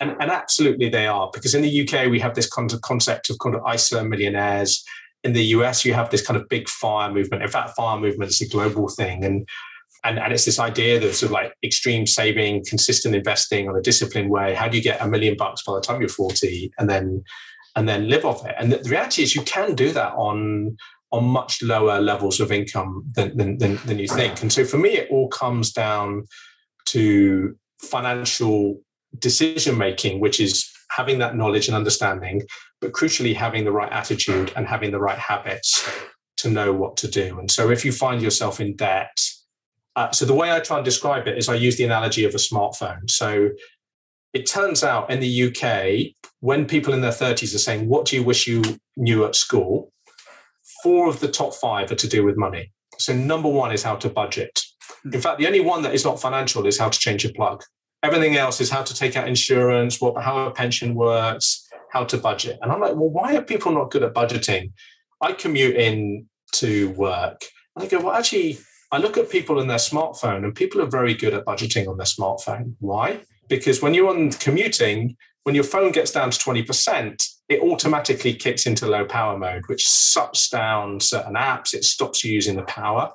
And, 0.00 0.16
and 0.20 0.30
absolutely 0.30 0.88
they 0.88 1.06
are, 1.06 1.30
because 1.32 1.54
in 1.54 1.62
the 1.62 1.82
UK, 1.82 2.10
we 2.10 2.20
have 2.20 2.34
this 2.34 2.48
kind 2.48 2.72
of 2.72 2.80
concept 2.82 3.30
of 3.30 3.38
kind 3.38 3.54
of 3.54 3.62
ISA 3.72 4.04
millionaires. 4.04 4.84
In 5.24 5.32
the 5.32 5.44
US, 5.56 5.84
you 5.84 5.94
have 5.94 6.10
this 6.10 6.26
kind 6.26 6.40
of 6.40 6.48
big 6.48 6.68
fire 6.68 7.12
movement. 7.12 7.42
In 7.42 7.48
fact, 7.48 7.76
fire 7.76 7.98
movement 7.98 8.30
is 8.30 8.40
a 8.40 8.48
global 8.48 8.88
thing. 8.88 9.24
And 9.24 9.46
and, 10.04 10.18
and 10.18 10.32
it's 10.32 10.44
this 10.44 10.58
idea 10.58 10.96
of 10.96 11.14
sort 11.14 11.28
of 11.28 11.32
like 11.32 11.52
extreme 11.62 12.06
saving, 12.06 12.64
consistent 12.64 13.14
investing 13.14 13.68
on 13.68 13.76
a 13.76 13.82
disciplined 13.82 14.30
way. 14.30 14.54
How 14.54 14.68
do 14.68 14.76
you 14.76 14.82
get 14.82 15.02
a 15.02 15.06
million 15.06 15.36
bucks 15.36 15.62
by 15.62 15.74
the 15.74 15.80
time 15.80 16.00
you're 16.00 16.08
40 16.08 16.72
and 16.78 16.88
then 16.88 17.22
and 17.76 17.88
then 17.88 18.08
live 18.08 18.24
off 18.24 18.46
it? 18.46 18.54
And 18.58 18.72
the, 18.72 18.88
reality 18.88 19.22
is 19.22 19.34
you 19.34 19.42
can 19.42 19.74
do 19.74 19.92
that 19.92 20.14
on 20.14 20.76
on 21.12 21.24
much 21.24 21.60
lower 21.60 22.00
levels 22.00 22.38
of 22.38 22.52
income 22.52 23.04
than, 23.14 23.36
than, 23.36 23.58
than, 23.58 23.76
than 23.84 23.98
you 23.98 24.06
think. 24.06 24.42
And 24.42 24.52
so 24.52 24.64
for 24.64 24.78
me, 24.78 24.90
it 24.90 25.10
all 25.10 25.28
comes 25.28 25.72
down 25.72 26.24
to 26.86 27.56
financial 27.80 28.80
decision 29.18 29.76
making, 29.76 30.20
which 30.20 30.40
is 30.40 30.70
having 30.90 31.18
that 31.18 31.36
knowledge 31.36 31.68
and 31.68 31.76
understanding, 31.76 32.42
but 32.80 32.92
crucially 32.92 33.34
having 33.34 33.64
the 33.64 33.72
right 33.72 33.90
attitude 33.92 34.52
and 34.56 34.66
having 34.66 34.90
the 34.90 34.98
right 34.98 35.18
habits 35.18 35.88
to 36.36 36.50
know 36.50 36.72
what 36.72 36.96
to 36.96 37.08
do. 37.08 37.38
And 37.38 37.50
so 37.50 37.70
if 37.70 37.84
you 37.84 37.92
find 37.92 38.22
yourself 38.22 38.60
in 38.60 38.76
debt, 38.76 39.18
uh, 39.96 40.10
so 40.10 40.24
the 40.24 40.34
way 40.34 40.52
I 40.52 40.60
try 40.60 40.78
and 40.78 40.84
describe 40.84 41.26
it 41.26 41.36
is 41.36 41.48
I 41.48 41.54
use 41.54 41.76
the 41.76 41.84
analogy 41.84 42.24
of 42.24 42.34
a 42.34 42.38
smartphone. 42.38 43.10
So 43.10 43.50
it 44.32 44.46
turns 44.46 44.84
out 44.84 45.10
in 45.10 45.20
the 45.20 45.48
UK, 45.48 46.14
when 46.40 46.66
people 46.66 46.94
in 46.94 47.00
their 47.00 47.10
30s 47.10 47.54
are 47.54 47.58
saying, 47.58 47.88
What 47.88 48.06
do 48.06 48.16
you 48.16 48.22
wish 48.22 48.46
you 48.46 48.62
knew 48.96 49.24
at 49.24 49.34
school? 49.34 49.92
Four 50.82 51.08
of 51.08 51.20
the 51.20 51.28
top 51.28 51.54
five 51.54 51.90
are 51.90 51.96
to 51.96 52.08
do 52.08 52.24
with 52.24 52.36
money. 52.36 52.72
So, 52.98 53.14
number 53.14 53.48
one 53.48 53.72
is 53.72 53.82
how 53.82 53.96
to 53.96 54.08
budget. 54.08 54.62
In 55.04 55.20
fact, 55.20 55.38
the 55.38 55.46
only 55.46 55.60
one 55.60 55.82
that 55.82 55.94
is 55.94 56.04
not 56.04 56.20
financial 56.20 56.66
is 56.66 56.78
how 56.78 56.88
to 56.88 56.98
change 56.98 57.24
your 57.24 57.32
plug. 57.32 57.62
Everything 58.02 58.36
else 58.36 58.60
is 58.60 58.70
how 58.70 58.82
to 58.82 58.94
take 58.94 59.16
out 59.16 59.28
insurance, 59.28 60.00
what, 60.00 60.22
how 60.22 60.46
a 60.46 60.50
pension 60.50 60.94
works, 60.94 61.68
how 61.90 62.04
to 62.04 62.16
budget. 62.16 62.58
And 62.62 62.72
I'm 62.72 62.80
like, 62.80 62.94
well, 62.94 63.10
why 63.10 63.36
are 63.36 63.42
people 63.42 63.72
not 63.72 63.90
good 63.90 64.02
at 64.02 64.14
budgeting? 64.14 64.72
I 65.20 65.32
commute 65.32 65.76
in 65.76 66.26
to 66.52 66.90
work 66.90 67.42
and 67.76 67.84
I 67.84 67.88
go, 67.88 68.00
well, 68.00 68.14
actually, 68.14 68.58
I 68.92 68.98
look 68.98 69.16
at 69.16 69.30
people 69.30 69.60
in 69.60 69.68
their 69.68 69.78
smartphone 69.78 70.44
and 70.44 70.54
people 70.54 70.80
are 70.80 70.86
very 70.86 71.14
good 71.14 71.34
at 71.34 71.44
budgeting 71.44 71.88
on 71.88 71.96
their 71.96 72.06
smartphone. 72.06 72.74
Why? 72.80 73.20
Because 73.48 73.82
when 73.82 73.94
you're 73.94 74.08
on 74.08 74.30
commuting, 74.32 75.16
when 75.44 75.54
your 75.54 75.64
phone 75.64 75.92
gets 75.92 76.10
down 76.10 76.30
to 76.30 76.38
20%, 76.38 77.22
it 77.48 77.60
automatically 77.60 78.34
kicks 78.34 78.66
into 78.66 78.86
low 78.86 79.04
power 79.04 79.38
mode, 79.38 79.62
which 79.66 79.82
shuts 79.82 80.48
down 80.48 81.00
certain 81.00 81.34
apps. 81.34 81.74
It 81.74 81.84
stops 81.84 82.24
you 82.24 82.32
using 82.32 82.56
the 82.56 82.62
power. 82.62 83.12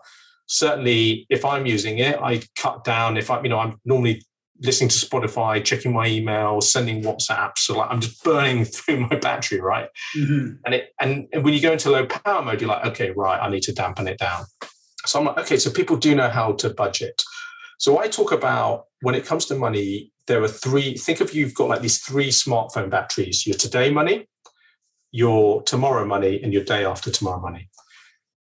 Certainly, 0.48 1.26
if 1.30 1.44
I'm 1.44 1.66
using 1.66 2.00
it, 2.00 2.20
I 2.22 2.42
cut 2.58 2.84
down. 2.84 3.18
If 3.18 3.32
I, 3.32 3.42
you 3.42 3.50
know, 3.50 3.60
I'm 3.60 3.80
normally 3.86 4.22
listening 4.62 4.90
to 4.90 4.96
Spotify, 4.96 5.64
checking 5.64 5.92
my 5.94 6.08
emails, 6.08 6.64
sending 6.64 7.04
WhatsApp. 7.04 7.58
So 7.58 7.78
like 7.78 7.90
I'm 7.90 8.02
just 8.02 8.24
burning 8.24 8.66
through 8.66 9.02
my 9.02 9.16
battery, 9.16 9.60
right? 9.60 9.90
Mm-hmm. 10.16 10.56
And 10.66 10.76
it 10.76 10.90
and, 11.00 11.28
and 11.34 11.44
when 11.44 11.54
you 11.54 11.62
go 11.62 11.72
into 11.72 11.90
low 11.90 12.06
power 12.06 12.42
mode, 12.42 12.62
you're 12.62 12.70
like, 12.70 12.86
okay, 12.86 13.12
right, 13.12 13.40
I 13.40 13.50
need 13.50 13.64
to 13.64 13.74
dampen 13.74 14.08
it 14.08 14.18
down. 14.20 14.46
So 15.06 15.20
I'm 15.20 15.26
like, 15.26 15.38
okay, 15.40 15.58
so 15.58 15.70
people 15.70 15.98
do 15.98 16.16
know 16.16 16.30
how 16.30 16.54
to 16.54 16.70
budget. 16.70 17.22
So 17.78 18.00
I 18.00 18.08
talk 18.08 18.32
about 18.32 18.86
when 19.02 19.16
it 19.16 19.26
comes 19.26 19.46
to 19.48 19.56
money, 19.56 20.12
there 20.28 20.42
are 20.42 20.48
three. 20.48 20.96
Think 20.96 21.20
of 21.20 21.34
you've 21.34 21.54
got 21.54 21.70
like 21.70 21.82
these 21.82 22.00
three 22.00 22.30
smartphone 22.30 22.90
batteries: 22.90 23.46
your 23.46 23.58
today 23.58 23.92
money, 23.92 24.28
your 25.12 25.62
tomorrow 25.64 26.06
money, 26.06 26.42
and 26.42 26.54
your 26.54 26.64
day 26.64 26.86
after 26.86 27.12
tomorrow 27.12 27.40
money. 27.40 27.70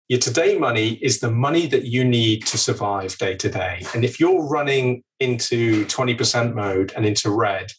Your 0.09 0.21
today 0.21 0.57
money 0.57 1.01
is 1.03 1.19
the 1.19 1.33
money 1.33 1.67
that 1.67 1.85
you 1.85 2.05
need 2.05 2.47
to 2.47 2.57
survive 2.57 3.19
day 3.19 3.35
to 3.35 3.49
day. 3.49 3.83
And 3.93 4.05
if 4.05 4.21
you're 4.21 4.47
running 4.47 5.03
into 5.19 5.85
20% 5.87 6.55
mode 6.55 6.93
and 6.95 7.05
into 7.05 7.29
red, 7.31 7.73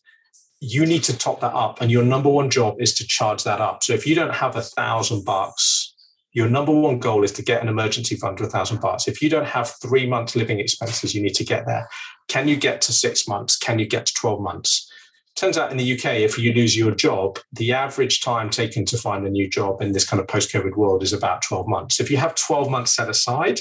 you 0.59 0.85
need 0.85 1.03
to 1.03 1.17
top 1.17 1.39
that 1.39 1.53
up. 1.53 1.79
And 1.79 1.89
your 1.89 2.03
number 2.03 2.27
one 2.27 2.49
job 2.49 2.75
is 2.79 2.93
to 2.95 3.07
charge 3.07 3.45
that 3.45 3.61
up. 3.61 3.81
So 3.81 3.93
if 3.93 4.05
you 4.05 4.13
don't 4.13 4.33
have 4.33 4.57
a 4.57 4.61
thousand 4.61 5.23
bucks, 5.23 5.93
your 6.33 6.49
number 6.49 6.73
one 6.73 6.99
goal 6.99 7.23
is 7.23 7.31
to 7.31 7.41
get 7.41 7.61
an 7.61 7.69
emergency 7.69 8.17
fund 8.17 8.37
to 8.39 8.43
a 8.43 8.49
thousand 8.49 8.81
bucks. 8.81 9.07
If 9.07 9.21
you 9.21 9.29
don't 9.29 9.47
have 9.47 9.73
three 9.81 10.05
months 10.05 10.35
living 10.35 10.59
expenses, 10.59 11.15
you 11.15 11.21
need 11.21 11.35
to 11.35 11.45
get 11.45 11.65
there. 11.65 11.87
Can 12.27 12.49
you 12.49 12.57
get 12.57 12.81
to 12.81 12.91
six 12.91 13.25
months? 13.25 13.55
Can 13.55 13.79
you 13.79 13.87
get 13.87 14.05
to 14.05 14.13
12 14.13 14.41
months? 14.41 14.91
Turns 15.37 15.55
out 15.55 15.69
in 15.69 15.77
the 15.77 15.93
UK, 15.93 16.15
if 16.15 16.39
you 16.39 16.51
lose 16.51 16.75
your 16.75 16.89
job, 16.89 17.37
the 17.53 17.71
average 17.71 18.21
time 18.21 18.49
taken 18.49 18.85
to 18.85 18.97
find 18.97 19.25
a 19.25 19.29
new 19.29 19.47
job 19.47 19.83
in 19.83 19.91
this 19.91 20.03
kind 20.03 20.19
of 20.19 20.27
post 20.27 20.51
COVID 20.51 20.75
world 20.75 21.03
is 21.03 21.13
about 21.13 21.43
12 21.43 21.67
months. 21.67 21.99
If 21.99 22.09
you 22.09 22.17
have 22.17 22.33
12 22.33 22.71
months 22.71 22.95
set 22.95 23.07
aside, 23.07 23.59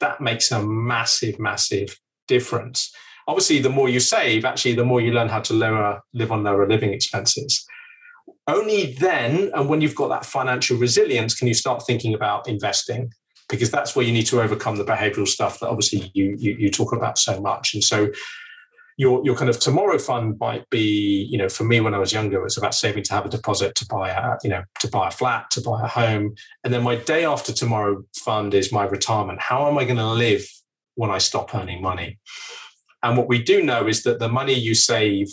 that 0.00 0.22
makes 0.22 0.50
a 0.50 0.62
massive, 0.62 1.38
massive 1.38 2.00
difference. 2.28 2.90
Obviously, 3.28 3.58
the 3.58 3.68
more 3.68 3.90
you 3.90 4.00
save, 4.00 4.46
actually, 4.46 4.74
the 4.74 4.86
more 4.86 5.02
you 5.02 5.12
learn 5.12 5.28
how 5.28 5.40
to 5.40 5.52
lower, 5.52 6.00
live 6.14 6.32
on 6.32 6.44
lower 6.44 6.66
living 6.66 6.94
expenses. 6.94 7.62
Only 8.46 8.94
then, 8.94 9.50
and 9.54 9.68
when 9.68 9.82
you've 9.82 9.94
got 9.94 10.08
that 10.08 10.24
financial 10.24 10.78
resilience, 10.78 11.34
can 11.34 11.46
you 11.46 11.54
start 11.54 11.84
thinking 11.86 12.14
about 12.14 12.48
investing 12.48 13.12
because 13.50 13.70
that's 13.70 13.94
where 13.94 14.04
you 14.04 14.12
need 14.12 14.26
to 14.26 14.40
overcome 14.40 14.76
the 14.76 14.84
behavioral 14.84 15.28
stuff 15.28 15.60
that 15.60 15.68
obviously 15.68 16.10
you, 16.14 16.34
you, 16.38 16.56
you 16.58 16.70
talk 16.70 16.92
about 16.92 17.18
so 17.18 17.38
much. 17.38 17.74
And 17.74 17.84
so 17.84 18.10
your 18.96 19.22
your 19.24 19.36
kind 19.36 19.48
of 19.48 19.58
tomorrow 19.58 19.98
fund 19.98 20.38
might 20.38 20.68
be 20.70 21.26
you 21.30 21.38
know 21.38 21.48
for 21.48 21.64
me 21.64 21.80
when 21.80 21.94
i 21.94 21.98
was 21.98 22.12
younger 22.12 22.38
it 22.38 22.42
was 22.42 22.58
about 22.58 22.74
saving 22.74 23.02
to 23.02 23.14
have 23.14 23.24
a 23.24 23.28
deposit 23.28 23.74
to 23.74 23.86
buy 23.86 24.10
a 24.10 24.36
you 24.42 24.50
know 24.50 24.62
to 24.80 24.88
buy 24.88 25.08
a 25.08 25.10
flat 25.10 25.50
to 25.50 25.60
buy 25.60 25.82
a 25.82 25.88
home. 25.88 26.34
And 26.64 26.72
then 26.72 26.82
my 26.82 26.96
day 26.96 27.24
after 27.24 27.52
tomorrow 27.52 28.04
fund 28.16 28.54
is 28.54 28.72
my 28.72 28.84
retirement. 28.84 29.40
How 29.40 29.68
am 29.68 29.78
i 29.78 29.84
going 29.84 29.96
to 29.96 30.06
live 30.06 30.46
when 30.94 31.10
i 31.10 31.18
stop 31.18 31.54
earning 31.54 31.80
money? 31.80 32.18
And 33.02 33.16
what 33.16 33.28
we 33.28 33.42
do 33.42 33.62
know 33.62 33.86
is 33.86 34.02
that 34.04 34.18
the 34.18 34.28
money 34.28 34.54
you 34.54 34.74
save 34.74 35.28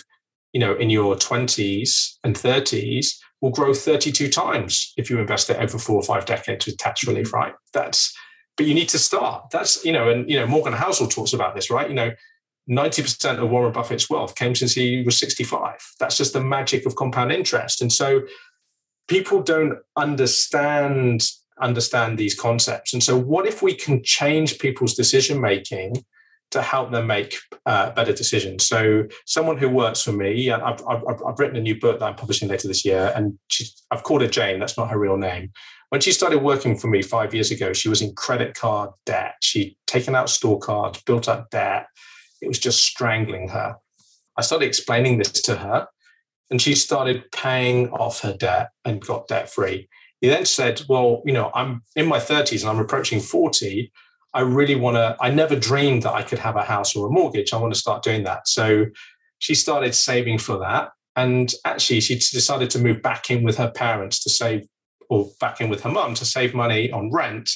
you 0.53 0.59
know 0.59 0.75
in 0.75 0.89
your 0.89 1.15
20s 1.15 2.17
and 2.23 2.35
30s 2.35 3.17
will 3.41 3.51
grow 3.51 3.73
32 3.73 4.27
times 4.29 4.93
if 4.97 5.09
you 5.09 5.19
invest 5.19 5.49
it 5.49 5.57
over 5.57 5.77
four 5.77 5.95
or 5.95 6.03
five 6.03 6.25
decades 6.25 6.65
with 6.65 6.77
tax 6.77 7.05
relief 7.07 7.27
mm-hmm. 7.27 7.37
right? 7.37 7.53
That's 7.73 8.15
but 8.57 8.65
you 8.65 8.73
need 8.73 8.89
to 8.89 8.99
start. 8.99 9.51
That's 9.51 9.83
you 9.85 9.91
know 9.91 10.09
and 10.09 10.29
you 10.29 10.39
know 10.39 10.47
morgan 10.47 10.73
housel 10.73 11.09
talks 11.09 11.33
about 11.33 11.55
this 11.55 11.69
right? 11.69 11.89
You 11.89 11.95
know 11.95 12.11
90% 12.69 13.39
of 13.41 13.49
Warren 13.49 13.73
Buffett's 13.73 14.09
wealth 14.09 14.35
came 14.35 14.53
since 14.53 14.73
he 14.73 15.01
was 15.03 15.17
65. 15.17 15.73
That's 15.99 16.17
just 16.17 16.33
the 16.33 16.41
magic 16.41 16.85
of 16.85 16.95
compound 16.95 17.31
interest. 17.31 17.81
And 17.81 17.91
so 17.91 18.21
people 19.07 19.41
don't 19.41 19.79
understand 19.97 21.23
understand 21.61 22.17
these 22.17 22.39
concepts. 22.39 22.93
And 22.93 23.03
so 23.03 23.17
what 23.17 23.45
if 23.45 23.61
we 23.61 23.73
can 23.73 24.01
change 24.01 24.59
people's 24.59 24.93
decision 24.93 25.41
making 25.41 26.05
to 26.51 26.61
help 26.61 26.89
them 26.91 27.07
make 27.07 27.35
uh, 27.65 27.89
better 27.91 28.13
decisions? 28.13 28.65
So 28.65 29.05
someone 29.25 29.57
who 29.57 29.67
works 29.67 30.01
for 30.01 30.13
me, 30.13 30.49
I've, 30.49 30.81
I've, 30.87 31.03
I've, 31.27 31.37
written 31.37 31.57
a 31.57 31.61
new 31.61 31.77
book 31.77 31.99
that 31.99 32.05
I'm 32.05 32.15
publishing 32.15 32.47
later 32.47 32.69
this 32.69 32.85
year, 32.85 33.11
and 33.13 33.37
I've 33.91 34.03
called 34.03 34.21
her 34.21 34.27
Jane. 34.27 34.59
That's 34.59 34.77
not 34.77 34.89
her 34.89 34.97
real 34.97 35.17
name. 35.17 35.51
When 35.89 35.99
she 35.99 36.13
started 36.13 36.39
working 36.39 36.77
for 36.77 36.87
me 36.87 37.01
five 37.01 37.33
years 37.33 37.51
ago, 37.51 37.73
she 37.73 37.89
was 37.89 38.01
in 38.01 38.15
credit 38.15 38.55
card 38.55 38.91
debt. 39.05 39.35
She'd 39.41 39.75
taken 39.85 40.15
out 40.15 40.29
store 40.29 40.59
cards, 40.59 41.01
built 41.01 41.27
up 41.27 41.49
debt 41.49 41.87
it 42.41 42.47
was 42.47 42.59
just 42.59 42.83
strangling 42.83 43.49
her. 43.49 43.75
I 44.37 44.41
started 44.41 44.65
explaining 44.65 45.17
this 45.17 45.31
to 45.43 45.55
her, 45.55 45.87
and 46.49 46.61
she 46.61 46.75
started 46.75 47.31
paying 47.31 47.89
off 47.89 48.21
her 48.21 48.33
debt 48.33 48.69
and 48.85 49.01
got 49.01 49.27
debt 49.27 49.49
free. 49.49 49.89
He 50.21 50.27
then 50.27 50.45
said, 50.45 50.81
Well, 50.89 51.21
you 51.25 51.33
know, 51.33 51.51
I'm 51.53 51.83
in 51.95 52.07
my 52.07 52.19
30s 52.19 52.61
and 52.61 52.69
I'm 52.69 52.79
approaching 52.79 53.19
40. 53.19 53.91
I 54.33 54.41
really 54.41 54.75
want 54.75 54.95
to, 54.95 55.17
I 55.19 55.31
never 55.31 55.55
dreamed 55.55 56.03
that 56.03 56.13
I 56.13 56.21
could 56.21 56.39
have 56.39 56.55
a 56.55 56.63
house 56.63 56.95
or 56.95 57.07
a 57.07 57.11
mortgage. 57.11 57.51
I 57.51 57.57
want 57.57 57.73
to 57.73 57.79
start 57.79 58.03
doing 58.03 58.23
that. 58.23 58.47
So 58.47 58.85
she 59.39 59.55
started 59.55 59.95
saving 59.95 60.37
for 60.37 60.59
that. 60.59 60.89
And 61.15 61.51
actually, 61.65 61.99
she 62.01 62.15
decided 62.15 62.69
to 62.71 62.79
move 62.79 63.01
back 63.01 63.29
in 63.29 63.43
with 63.43 63.57
her 63.57 63.71
parents 63.71 64.21
to 64.23 64.29
save, 64.29 64.67
or 65.09 65.29
back 65.39 65.59
in 65.59 65.69
with 65.69 65.81
her 65.81 65.89
mum 65.89 66.13
to 66.15 66.25
save 66.25 66.53
money 66.53 66.91
on 66.91 67.11
rent 67.11 67.49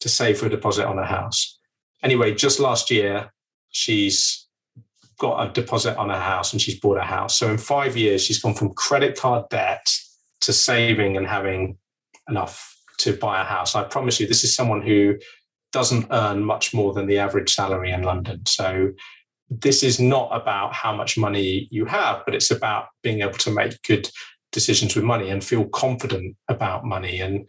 to 0.00 0.08
save 0.08 0.38
for 0.38 0.46
a 0.46 0.50
deposit 0.50 0.86
on 0.86 0.98
a 0.98 1.06
house. 1.06 1.58
Anyway, 2.02 2.34
just 2.34 2.58
last 2.58 2.90
year, 2.90 3.30
she's 3.72 4.46
got 5.18 5.48
a 5.48 5.52
deposit 5.52 5.96
on 5.96 6.08
her 6.08 6.20
house 6.20 6.52
and 6.52 6.62
she's 6.62 6.78
bought 6.78 6.98
a 6.98 7.02
house. 7.02 7.38
So 7.38 7.50
in 7.50 7.58
five 7.58 7.96
years, 7.96 8.24
she's 8.24 8.40
gone 8.40 8.54
from 8.54 8.72
credit 8.74 9.18
card 9.18 9.48
debt 9.50 9.86
to 10.42 10.52
saving 10.52 11.16
and 11.16 11.26
having 11.26 11.78
enough 12.28 12.76
to 12.98 13.16
buy 13.16 13.40
a 13.40 13.44
house. 13.44 13.74
I 13.74 13.84
promise 13.84 14.20
you, 14.20 14.26
this 14.26 14.44
is 14.44 14.54
someone 14.54 14.82
who 14.82 15.16
doesn't 15.72 16.06
earn 16.10 16.44
much 16.44 16.74
more 16.74 16.92
than 16.92 17.06
the 17.06 17.18
average 17.18 17.52
salary 17.52 17.90
in 17.90 18.02
London. 18.02 18.44
So 18.46 18.92
this 19.48 19.82
is 19.82 19.98
not 20.00 20.30
about 20.32 20.72
how 20.74 20.94
much 20.94 21.18
money 21.18 21.68
you 21.70 21.84
have, 21.86 22.22
but 22.24 22.34
it's 22.34 22.50
about 22.50 22.86
being 23.02 23.20
able 23.20 23.38
to 23.38 23.50
make 23.50 23.80
good 23.82 24.08
decisions 24.50 24.94
with 24.94 25.04
money 25.04 25.30
and 25.30 25.42
feel 25.42 25.64
confident 25.66 26.36
about 26.48 26.84
money. 26.84 27.20
And 27.20 27.48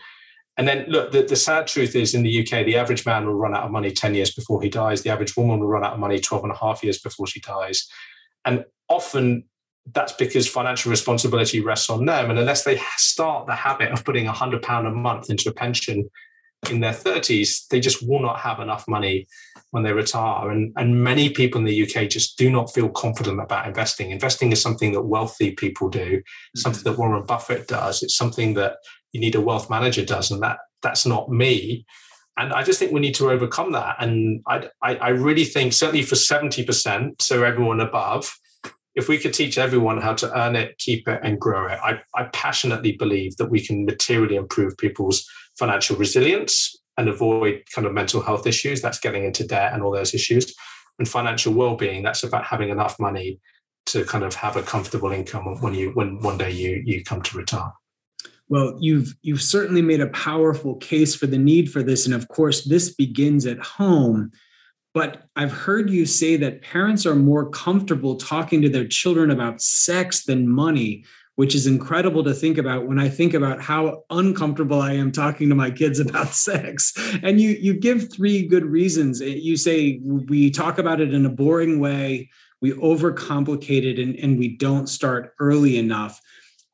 and 0.57 0.67
then 0.67 0.85
look, 0.87 1.11
the, 1.11 1.23
the 1.23 1.35
sad 1.35 1.67
truth 1.67 1.95
is 1.95 2.13
in 2.13 2.23
the 2.23 2.41
UK, 2.41 2.65
the 2.65 2.77
average 2.77 3.05
man 3.05 3.25
will 3.25 3.33
run 3.33 3.55
out 3.55 3.63
of 3.63 3.71
money 3.71 3.91
10 3.91 4.13
years 4.13 4.33
before 4.33 4.61
he 4.61 4.69
dies. 4.69 5.01
The 5.01 5.09
average 5.09 5.35
woman 5.35 5.59
will 5.59 5.67
run 5.67 5.83
out 5.83 5.93
of 5.93 5.99
money 5.99 6.19
12 6.19 6.43
and 6.43 6.53
a 6.53 6.57
half 6.57 6.83
years 6.83 6.99
before 6.99 7.25
she 7.25 7.39
dies. 7.39 7.87
And 8.45 8.65
often 8.87 9.45
that's 9.91 10.13
because 10.13 10.47
financial 10.47 10.91
responsibility 10.91 11.59
rests 11.59 11.89
on 11.89 12.05
them. 12.05 12.29
And 12.29 12.39
unless 12.39 12.63
they 12.63 12.79
start 12.97 13.47
the 13.47 13.55
habit 13.55 13.91
of 13.91 14.05
putting 14.05 14.25
£100 14.25 14.87
a 14.87 14.91
month 14.91 15.29
into 15.29 15.49
a 15.49 15.53
pension 15.53 16.09
in 16.69 16.79
their 16.79 16.93
30s, 16.93 17.67
they 17.67 17.79
just 17.79 18.07
will 18.07 18.21
not 18.21 18.39
have 18.39 18.59
enough 18.59 18.87
money 18.87 19.27
when 19.71 19.83
they 19.83 19.91
retire. 19.91 20.51
And, 20.51 20.71
and 20.77 21.03
many 21.03 21.31
people 21.31 21.59
in 21.59 21.65
the 21.65 21.83
UK 21.83 22.09
just 22.09 22.37
do 22.37 22.49
not 22.49 22.73
feel 22.73 22.89
confident 22.89 23.41
about 23.41 23.67
investing. 23.67 24.11
Investing 24.11 24.51
is 24.51 24.61
something 24.61 24.93
that 24.93 25.01
wealthy 25.01 25.51
people 25.51 25.89
do, 25.89 26.21
something 26.55 26.81
mm. 26.81 26.85
that 26.85 26.97
Warren 26.97 27.25
Buffett 27.25 27.67
does. 27.67 28.03
It's 28.03 28.15
something 28.15 28.53
that 28.53 28.77
you 29.13 29.21
need 29.21 29.35
a 29.35 29.41
wealth 29.41 29.69
manager 29.69 30.03
does, 30.03 30.31
and 30.31 30.43
that 30.43 30.57
that's 30.81 31.05
not 31.05 31.29
me. 31.29 31.85
And 32.37 32.51
I 32.51 32.63
just 32.63 32.79
think 32.79 32.91
we 32.91 32.99
need 32.99 33.15
to 33.15 33.29
overcome 33.29 33.71
that. 33.73 33.97
And 33.99 34.41
I, 34.47 34.67
I, 34.81 34.95
I 34.95 35.09
really 35.09 35.45
think 35.45 35.71
certainly 35.71 36.01
for 36.01 36.15
70%, 36.15 37.21
so 37.21 37.43
everyone 37.43 37.79
above, 37.79 38.35
if 38.95 39.07
we 39.07 39.19
could 39.19 39.33
teach 39.33 39.57
everyone 39.57 40.01
how 40.01 40.13
to 40.15 40.39
earn 40.39 40.55
it, 40.55 40.77
keep 40.79 41.07
it, 41.07 41.19
and 41.23 41.39
grow 41.39 41.67
it, 41.67 41.79
I, 41.83 42.01
I 42.15 42.25
passionately 42.33 42.93
believe 42.93 43.37
that 43.37 43.51
we 43.51 43.63
can 43.63 43.85
materially 43.85 44.35
improve 44.35 44.77
people's 44.77 45.27
financial 45.57 45.95
resilience 45.95 46.75
and 46.97 47.07
avoid 47.07 47.63
kind 47.73 47.85
of 47.85 47.93
mental 47.93 48.21
health 48.21 48.47
issues. 48.47 48.81
That's 48.81 48.99
getting 48.99 49.25
into 49.25 49.45
debt 49.45 49.73
and 49.73 49.83
all 49.83 49.91
those 49.91 50.13
issues. 50.13 50.53
And 50.99 51.07
financial 51.07 51.53
well-being, 51.53 52.03
that's 52.03 52.23
about 52.23 52.45
having 52.45 52.69
enough 52.69 52.99
money 52.99 53.39
to 53.87 54.05
kind 54.05 54.23
of 54.23 54.35
have 54.35 54.55
a 54.55 54.63
comfortable 54.63 55.11
income 55.11 55.59
when 55.61 55.73
you 55.73 55.91
when 55.91 56.19
one 56.21 56.37
day 56.37 56.51
you 56.51 56.81
you 56.85 57.03
come 57.03 57.21
to 57.21 57.37
retire. 57.37 57.73
Well, 58.49 58.77
you've 58.79 59.15
you've 59.21 59.41
certainly 59.41 59.81
made 59.81 60.01
a 60.01 60.07
powerful 60.07 60.75
case 60.75 61.15
for 61.15 61.27
the 61.27 61.37
need 61.37 61.71
for 61.71 61.81
this, 61.81 62.05
and 62.05 62.13
of 62.13 62.27
course, 62.27 62.65
this 62.65 62.93
begins 62.93 63.45
at 63.45 63.59
home. 63.59 64.31
But 64.93 65.23
I've 65.35 65.51
heard 65.51 65.89
you 65.89 66.05
say 66.05 66.35
that 66.37 66.61
parents 66.61 67.05
are 67.05 67.15
more 67.15 67.49
comfortable 67.49 68.15
talking 68.15 68.61
to 68.61 68.69
their 68.69 68.87
children 68.87 69.31
about 69.31 69.61
sex 69.61 70.25
than 70.25 70.47
money. 70.47 71.03
which 71.35 71.55
is 71.55 71.65
incredible 71.65 72.23
to 72.23 72.33
think 72.33 72.59
about 72.59 72.87
when 72.87 72.99
I 72.99 73.09
think 73.09 73.33
about 73.33 73.59
how 73.59 74.03
uncomfortable 74.11 74.79
I 74.79 74.93
am 74.93 75.11
talking 75.11 75.49
to 75.49 75.55
my 75.55 75.71
kids 75.71 75.99
about 75.99 76.27
sex. 76.47 76.93
And 77.23 77.41
you 77.41 77.49
you 77.49 77.73
give 77.73 78.13
three 78.13 78.45
good 78.47 78.65
reasons. 78.65 79.21
Eh, 79.21 79.25
you 79.25 79.57
say 79.57 79.99
we 80.03 80.51
talk 80.51 80.77
about 80.77 81.01
it 81.01 81.13
in 81.13 81.25
a 81.25 81.29
boring 81.29 81.79
way, 81.79 82.29
we 82.61 82.71
overcomplicate 82.73 83.83
it, 83.83 83.99
and, 83.99 84.15
and 84.17 84.37
we 84.37 84.55
don't 84.55 84.87
start 84.87 85.33
early 85.39 85.77
enough. 85.77 86.21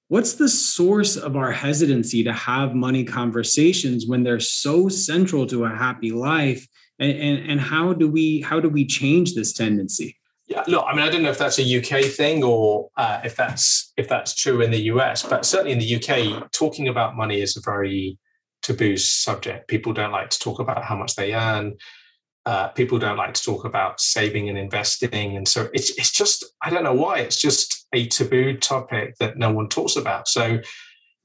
What's 0.10 0.34
the 0.34 0.49
source 0.49 1.18
of 1.18 1.38
our 1.38 1.51
hesitancy 1.51 2.24
to 2.24 2.34
have 2.34 2.74
money 2.74 3.03
conversations 3.03 4.07
when 4.07 4.24
they're 4.24 4.39
so 4.39 4.89
central 4.89 5.45
to 5.47 5.66
a 5.66 5.70
happy 5.70 6.12
life? 6.12 6.68
And, 6.97 7.12
and, 7.12 7.51
and 7.51 7.62
how 7.62 7.93
do 7.93 8.10
we 8.10 8.41
how 8.41 8.60
do 8.60 8.70
we 8.70 8.86
change 8.86 9.36
this 9.36 9.53
tendency? 9.53 10.18
Yeah, 10.47 10.64
look, 10.68 10.84
I 10.88 10.95
mean, 10.95 11.05
I 11.05 11.10
don't 11.10 11.22
know 11.22 11.30
if 11.30 11.38
that's 11.38 11.60
a 11.60 11.78
UK 11.78 12.05
thing 12.05 12.43
or 12.43 12.89
uh, 12.97 13.22
if 13.24 13.36
that's 13.36 13.93
if 13.97 14.10
that's 14.10 14.34
true 14.34 14.62
in 14.62 14.72
the 14.72 14.82
US, 14.93 15.22
but 15.22 15.45
certainly 15.45 15.74
in 15.74 15.80
the 15.80 15.95
UK, 15.95 16.51
talking 16.51 16.88
about 16.88 17.16
money 17.16 17.39
is 17.39 17.55
a 17.55 17.62
very 17.62 18.18
taboo 18.64 18.97
subject. 18.97 19.68
People 19.68 19.93
don't 19.93 20.12
like 20.12 20.32
to 20.32 20.39
talk 20.39 20.60
about 20.60 20.84
how 20.84 20.95
much 20.95 21.16
they 21.16 21.36
earn. 21.36 21.78
Uh, 22.49 22.67
people 22.69 22.97
don't 22.97 23.15
like 23.15 23.35
to 23.35 23.43
talk 23.43 23.63
about 23.63 24.01
saving 24.01 24.49
and 24.49 24.57
investing, 24.57 25.37
and 25.37 25.47
so 25.47 25.69
it's 25.71 25.91
it's 25.99 26.09
just 26.09 26.43
I 26.63 26.71
don't 26.71 26.83
know 26.83 26.95
why 26.95 27.19
it's 27.19 27.39
just 27.39 27.85
a 27.93 28.07
taboo 28.07 28.57
topic 28.57 29.15
that 29.19 29.37
no 29.37 29.51
one 29.51 29.69
talks 29.69 29.95
about. 29.95 30.27
So, 30.27 30.57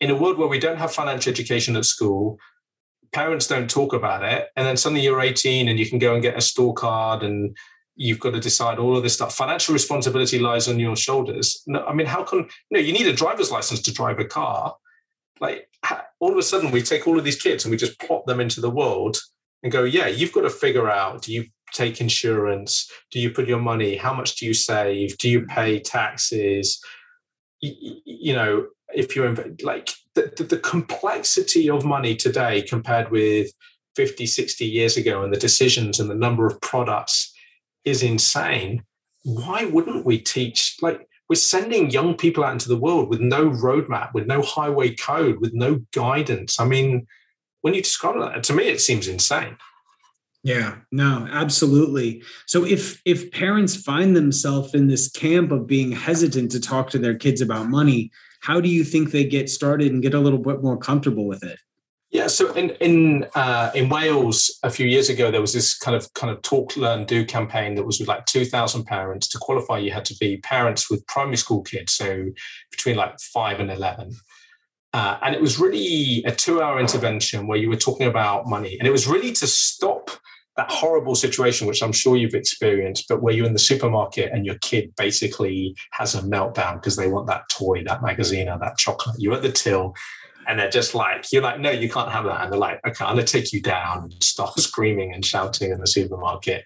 in 0.02 0.10
a 0.10 0.14
world 0.14 0.36
where 0.36 0.48
we 0.48 0.58
don't 0.58 0.76
have 0.76 0.92
financial 0.92 1.32
education 1.32 1.76
at 1.76 1.86
school, 1.86 2.38
parents 3.12 3.46
don't 3.46 3.70
talk 3.70 3.94
about 3.94 4.22
it, 4.22 4.48
and 4.54 4.66
then 4.66 4.76
suddenly 4.76 5.02
you're 5.02 5.22
18 5.22 5.66
and 5.66 5.78
you 5.78 5.88
can 5.88 5.98
go 5.98 6.12
and 6.12 6.22
get 6.22 6.36
a 6.36 6.42
store 6.42 6.74
card 6.74 7.22
and 7.22 7.56
you've 7.96 8.20
got 8.20 8.34
to 8.34 8.40
decide 8.40 8.78
all 8.78 8.94
of 8.94 9.02
this 9.02 9.14
stuff. 9.14 9.34
Financial 9.34 9.72
responsibility 9.72 10.38
lies 10.38 10.68
on 10.68 10.78
your 10.78 10.94
shoulders. 10.94 11.62
No, 11.66 11.86
I 11.86 11.94
mean, 11.94 12.06
how 12.06 12.22
can 12.22 12.40
you 12.40 12.46
know 12.72 12.80
you 12.80 12.92
need 12.92 13.06
a 13.06 13.14
driver's 13.14 13.50
license 13.50 13.80
to 13.80 13.94
drive 13.94 14.18
a 14.18 14.26
car? 14.26 14.76
Like 15.40 15.70
all 16.20 16.32
of 16.32 16.36
a 16.36 16.42
sudden, 16.42 16.70
we 16.70 16.82
take 16.82 17.08
all 17.08 17.18
of 17.18 17.24
these 17.24 17.40
kids 17.40 17.64
and 17.64 17.70
we 17.70 17.78
just 17.78 17.98
plop 17.98 18.26
them 18.26 18.40
into 18.40 18.60
the 18.60 18.68
world 18.68 19.16
and 19.64 19.72
go, 19.72 19.82
yeah, 19.82 20.06
you've 20.06 20.32
got 20.32 20.42
to 20.42 20.50
figure 20.50 20.88
out: 20.88 21.22
do 21.22 21.32
you 21.32 21.46
take 21.72 22.00
insurance? 22.00 22.88
Do 23.10 23.18
you 23.18 23.30
put 23.30 23.48
your 23.48 23.58
money? 23.58 23.96
How 23.96 24.14
much 24.14 24.36
do 24.36 24.46
you 24.46 24.54
save? 24.54 25.18
Do 25.18 25.28
you 25.28 25.46
pay 25.46 25.80
taxes? 25.80 26.80
You, 27.60 27.96
you 28.04 28.34
know, 28.34 28.66
if 28.94 29.16
you're 29.16 29.34
like 29.62 29.90
the, 30.14 30.32
the, 30.36 30.44
the 30.44 30.58
complexity 30.58 31.68
of 31.68 31.84
money 31.84 32.14
today 32.14 32.62
compared 32.62 33.10
with 33.10 33.50
50, 33.96 34.26
60 34.26 34.64
years 34.64 34.96
ago, 34.96 35.24
and 35.24 35.32
the 35.32 35.38
decisions 35.38 35.98
and 35.98 36.08
the 36.08 36.14
number 36.14 36.46
of 36.46 36.60
products 36.60 37.32
is 37.84 38.02
insane. 38.02 38.82
Why 39.22 39.64
wouldn't 39.64 40.04
we 40.04 40.18
teach? 40.18 40.76
Like, 40.82 41.08
we're 41.28 41.36
sending 41.36 41.90
young 41.90 42.16
people 42.16 42.44
out 42.44 42.52
into 42.52 42.68
the 42.68 42.76
world 42.76 43.08
with 43.08 43.20
no 43.20 43.48
roadmap, 43.48 44.12
with 44.12 44.26
no 44.26 44.42
highway 44.42 44.94
code, 44.94 45.40
with 45.40 45.54
no 45.54 45.80
guidance. 45.92 46.60
I 46.60 46.66
mean, 46.66 47.06
when 47.64 47.72
you 47.72 47.80
describe 47.80 48.20
that, 48.20 48.44
to 48.44 48.52
me, 48.52 48.64
it 48.64 48.82
seems 48.82 49.08
insane. 49.08 49.56
Yeah, 50.42 50.76
no, 50.92 51.26
absolutely. 51.30 52.22
So 52.44 52.66
if 52.66 53.00
if 53.06 53.32
parents 53.32 53.74
find 53.74 54.14
themselves 54.14 54.74
in 54.74 54.86
this 54.88 55.10
camp 55.10 55.50
of 55.50 55.66
being 55.66 55.90
hesitant 55.90 56.52
to 56.52 56.60
talk 56.60 56.90
to 56.90 56.98
their 56.98 57.14
kids 57.14 57.40
about 57.40 57.70
money, 57.70 58.10
how 58.42 58.60
do 58.60 58.68
you 58.68 58.84
think 58.84 59.10
they 59.10 59.24
get 59.24 59.48
started 59.48 59.92
and 59.92 60.02
get 60.02 60.12
a 60.12 60.20
little 60.20 60.38
bit 60.38 60.62
more 60.62 60.76
comfortable 60.76 61.26
with 61.26 61.42
it? 61.42 61.58
Yeah, 62.10 62.26
so 62.26 62.52
in 62.52 62.68
in 62.80 63.26
uh, 63.34 63.70
in 63.74 63.88
Wales 63.88 64.58
a 64.62 64.68
few 64.68 64.86
years 64.86 65.08
ago, 65.08 65.30
there 65.30 65.40
was 65.40 65.54
this 65.54 65.74
kind 65.74 65.96
of 65.96 66.12
kind 66.12 66.30
of 66.30 66.42
talk, 66.42 66.76
learn, 66.76 67.06
do 67.06 67.24
campaign 67.24 67.76
that 67.76 67.86
was 67.86 67.98
with 67.98 68.08
like 68.08 68.26
two 68.26 68.44
thousand 68.44 68.84
parents. 68.84 69.26
To 69.28 69.38
qualify, 69.38 69.78
you 69.78 69.90
had 69.90 70.04
to 70.04 70.16
be 70.20 70.36
parents 70.36 70.90
with 70.90 71.06
primary 71.06 71.38
school 71.38 71.62
kids, 71.62 71.94
so 71.94 72.26
between 72.70 72.96
like 72.96 73.18
five 73.20 73.58
and 73.58 73.70
eleven. 73.70 74.12
Uh, 74.94 75.18
and 75.22 75.34
it 75.34 75.40
was 75.40 75.58
really 75.58 76.22
a 76.24 76.30
two-hour 76.30 76.78
intervention 76.78 77.48
where 77.48 77.58
you 77.58 77.68
were 77.68 77.76
talking 77.76 78.06
about 78.06 78.46
money, 78.46 78.78
and 78.78 78.86
it 78.86 78.92
was 78.92 79.08
really 79.08 79.32
to 79.32 79.46
stop 79.46 80.08
that 80.56 80.70
horrible 80.70 81.16
situation, 81.16 81.66
which 81.66 81.82
I'm 81.82 81.92
sure 81.92 82.16
you've 82.16 82.34
experienced, 82.34 83.06
but 83.08 83.20
where 83.20 83.34
you're 83.34 83.46
in 83.46 83.54
the 83.54 83.58
supermarket 83.58 84.30
and 84.32 84.46
your 84.46 84.54
kid 84.58 84.94
basically 84.96 85.74
has 85.90 86.14
a 86.14 86.22
meltdown 86.22 86.74
because 86.74 86.94
they 86.94 87.08
want 87.08 87.26
that 87.26 87.48
toy, 87.48 87.82
that 87.84 88.04
magazine, 88.04 88.48
or 88.48 88.56
that 88.60 88.78
chocolate. 88.78 89.16
You're 89.18 89.34
at 89.34 89.42
the 89.42 89.50
till 89.50 89.94
and 90.46 90.58
they're 90.58 90.70
just 90.70 90.94
like, 90.94 91.32
you're 91.32 91.42
like, 91.42 91.58
no, 91.58 91.70
you 91.70 91.88
can't 91.88 92.12
have 92.12 92.24
that. 92.24 92.42
And 92.42 92.52
they're 92.52 92.60
like, 92.60 92.80
okay, 92.86 93.04
I'm 93.04 93.16
going 93.16 93.26
to 93.26 93.32
take 93.32 93.52
you 93.52 93.60
down 93.60 94.04
and 94.04 94.22
start 94.22 94.54
screaming 94.60 95.12
and 95.12 95.24
shouting 95.24 95.72
in 95.72 95.80
the 95.80 95.88
supermarket. 95.88 96.64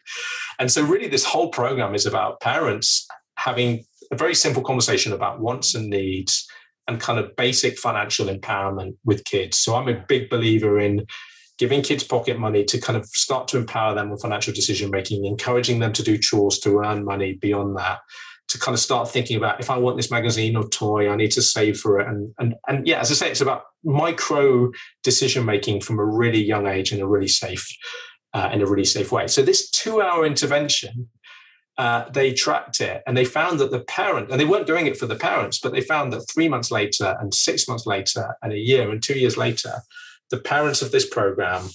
And 0.59 0.71
so, 0.71 0.83
really, 0.83 1.09
this 1.09 1.25
whole 1.25 1.49
program 1.49 1.95
is 1.95 2.05
about 2.05 2.41
parents 2.41 3.07
having 3.37 3.85
a 4.13 4.17
very 4.17 4.35
simple 4.35 4.63
conversation 4.63 5.13
about 5.13 5.41
wants 5.41 5.75
and 5.75 5.89
needs 5.89 6.47
and 6.89 7.01
kind 7.01 7.19
of 7.19 7.37
basic 7.37 7.79
financial 7.79 8.27
empowerment 8.27 8.97
with 9.05 9.25
kids. 9.25 9.59
So, 9.59 9.77
I'm 9.77 9.89
a 9.89 10.05
big 10.09 10.29
believer 10.29 10.81
in 10.81 11.07
giving 11.59 11.83
kids 11.83 12.05
pocket 12.05 12.39
money 12.39 12.65
to 12.65 12.81
kind 12.81 12.97
of 12.97 13.07
start 13.07 13.49
to 13.49 13.59
empower 13.59 13.95
them 13.95 14.11
with 14.11 14.23
financial 14.23 14.55
decision 14.55 14.91
making, 14.91 15.25
encouraging 15.25 15.81
them 15.81 15.93
to 15.93 16.03
do 16.03 16.17
chores 16.17 16.59
to 16.61 16.79
earn 16.79 17.05
money 17.05 17.35
beyond 17.35 17.77
that 17.77 17.99
to 18.49 18.59
kind 18.59 18.75
of 18.75 18.81
start 18.81 19.11
thinking 19.11 19.37
about 19.37 19.61
if 19.61 19.71
I 19.71 19.77
want 19.77 19.97
this 19.97 20.11
magazine 20.11 20.57
or 20.57 20.67
toy, 20.69 21.11
I 21.11 21.17
need 21.17 21.33
to 21.33 21.43
save 21.43 21.79
for 21.79 22.01
it. 22.01 22.09
And 22.09 22.35
and 22.39 22.55
and 22.67 22.87
yeah, 22.87 23.01
as 23.01 23.11
I 23.11 23.15
say, 23.15 23.31
it's 23.31 23.41
about 23.41 23.63
micro 23.85 24.71
decision 25.05 25.45
making 25.45 25.83
from 25.83 25.99
a 25.99 26.05
really 26.05 26.43
young 26.43 26.67
age 26.67 26.93
in 26.93 27.01
a 27.01 27.07
really 27.07 27.29
safe 27.29 27.69
uh, 28.35 28.51
in 28.53 28.63
a 28.63 28.67
really 28.67 28.85
safe 28.85 29.13
way. 29.13 29.27
So 29.27 29.43
this 29.43 29.71
two 29.71 30.01
hour 30.01 30.27
intervention. 30.27 31.09
Uh, 31.79 32.09
they 32.11 32.33
tracked 32.33 32.81
it 32.81 33.05
and 33.07 33.17
they 33.17 33.25
found 33.25 33.61
that 33.61 33.71
the 33.71 33.79
parent, 33.81 34.31
and 34.31 34.41
they 34.41 34.45
weren't 34.45 34.67
doing 34.67 34.89
it 34.89 34.97
for 34.97 35.07
the 35.07 35.15
parents, 35.15 35.61
but 35.61 35.73
they 35.73 35.81
found 35.81 36.13
that 36.13 36.29
three 36.29 36.49
months 36.49 36.73
later, 36.73 37.17
and 37.21 37.33
six 37.33 37.69
months 37.69 37.87
later, 37.87 38.37
and 38.43 38.53
a 38.53 38.59
year, 38.59 38.91
and 38.91 39.01
two 39.01 39.17
years 39.17 39.37
later, 39.37 39.75
the 40.31 40.39
parents 40.39 40.83
of 40.83 40.91
this 40.91 41.09
program, 41.09 41.69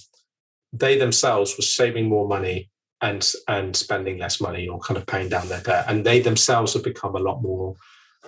they 0.74 0.98
themselves 0.98 1.56
were 1.58 1.64
saving 1.64 2.10
more 2.10 2.28
money 2.28 2.70
and 3.02 3.34
and 3.48 3.76
spending 3.76 4.18
less 4.18 4.42
money 4.42 4.68
or 4.68 4.80
kind 4.80 4.98
of 4.98 5.06
paying 5.06 5.30
down 5.30 5.48
their 5.48 5.62
debt. 5.62 5.86
And 5.88 6.06
they 6.06 6.20
themselves 6.20 6.74
have 6.74 6.84
become 6.84 7.16
a 7.16 7.20
lot 7.20 7.42
more 7.42 7.76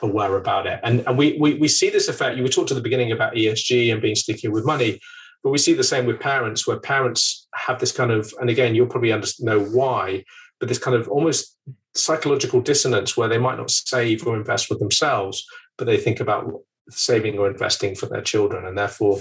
aware 0.01 0.35
about 0.35 0.67
it. 0.67 0.79
And, 0.83 1.03
and 1.07 1.17
we, 1.17 1.37
we, 1.39 1.55
we 1.55 1.67
see 1.67 1.89
this 1.89 2.07
effect. 2.07 2.37
You 2.37 2.43
were 2.43 2.49
talked 2.49 2.71
at 2.71 2.75
the 2.75 2.81
beginning 2.81 3.11
about 3.11 3.33
ESG 3.33 3.91
and 3.91 4.01
being 4.01 4.15
sticky 4.15 4.49
with 4.49 4.65
money, 4.65 4.99
but 5.43 5.51
we 5.51 5.57
see 5.57 5.73
the 5.73 5.83
same 5.83 6.05
with 6.05 6.19
parents, 6.19 6.67
where 6.67 6.79
parents 6.79 7.47
have 7.53 7.79
this 7.79 7.91
kind 7.91 8.11
of, 8.11 8.33
and 8.39 8.49
again, 8.49 8.75
you'll 8.75 8.87
probably 8.87 9.13
know 9.39 9.59
why, 9.59 10.23
but 10.59 10.69
this 10.69 10.79
kind 10.79 10.95
of 10.95 11.07
almost 11.07 11.57
psychological 11.95 12.61
dissonance 12.61 13.15
where 13.15 13.27
they 13.27 13.37
might 13.37 13.57
not 13.57 13.71
save 13.71 14.25
or 14.25 14.35
invest 14.35 14.67
for 14.67 14.75
themselves, 14.75 15.45
but 15.77 15.85
they 15.85 15.97
think 15.97 16.19
about 16.19 16.51
saving 16.89 17.37
or 17.37 17.49
investing 17.49 17.95
for 17.95 18.05
their 18.05 18.21
children. 18.21 18.65
And 18.65 18.77
therefore, 18.77 19.19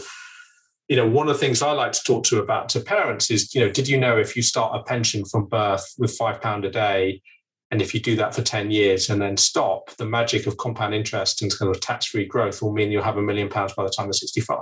you 0.89 0.97
know, 0.97 1.09
one 1.09 1.29
of 1.29 1.35
the 1.35 1.41
things 1.41 1.63
I 1.63 1.73
like 1.73 1.93
to 1.93 2.03
talk 2.05 2.25
to 2.25 2.41
about 2.41 2.69
to 2.71 2.81
parents 2.81 3.31
is, 3.31 3.55
you 3.55 3.61
know, 3.61 3.71
did 3.71 3.89
you 3.89 3.99
know 3.99 4.19
if 4.19 4.37
you 4.37 4.43
start 4.43 4.79
a 4.79 4.83
pension 4.83 5.25
from 5.25 5.47
birth 5.47 5.95
with 5.99 6.17
five 6.17 6.41
pound 6.41 6.65
a 6.65 6.71
day, 6.71 7.23
and 7.71 7.81
if 7.83 7.95
you 7.95 8.01
do 8.01 8.15
that 8.17 8.35
for 8.35 8.43
10 8.43 8.71
years 8.71 9.11
and 9.11 9.21
then 9.21 9.37
stop, 9.37 9.91
the 9.97 10.05
magic 10.05 10.47
of 10.47 10.59
compound 10.59 10.95
interest 10.95 11.43
and 11.43 11.59
kind 11.59 11.75
of 11.75 11.81
tax-free 11.81 12.27
growth 12.27 12.63
will 12.63 12.73
mean 12.73 12.93
you'll 12.93 13.03
have 13.03 13.17
a 13.17 13.23
million 13.23 13.49
pounds 13.49 13.73
by 13.73 13.83
the 13.83 13.91
time 13.91 14.07
you're 14.07 14.13
65. 14.13 14.59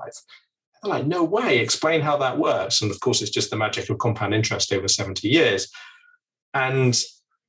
They're 0.83 0.91
like, 0.91 1.07
no 1.07 1.23
way, 1.23 1.59
explain 1.59 2.01
how 2.01 2.17
that 2.19 2.39
works. 2.39 2.81
And 2.81 2.91
of 2.91 2.99
course, 3.01 3.21
it's 3.21 3.31
just 3.31 3.51
the 3.51 3.57
magic 3.57 3.91
of 3.91 3.99
compound 3.99 4.33
interest 4.35 4.73
over 4.73 4.89
70 4.89 5.29
years. 5.29 5.69
And 6.55 6.99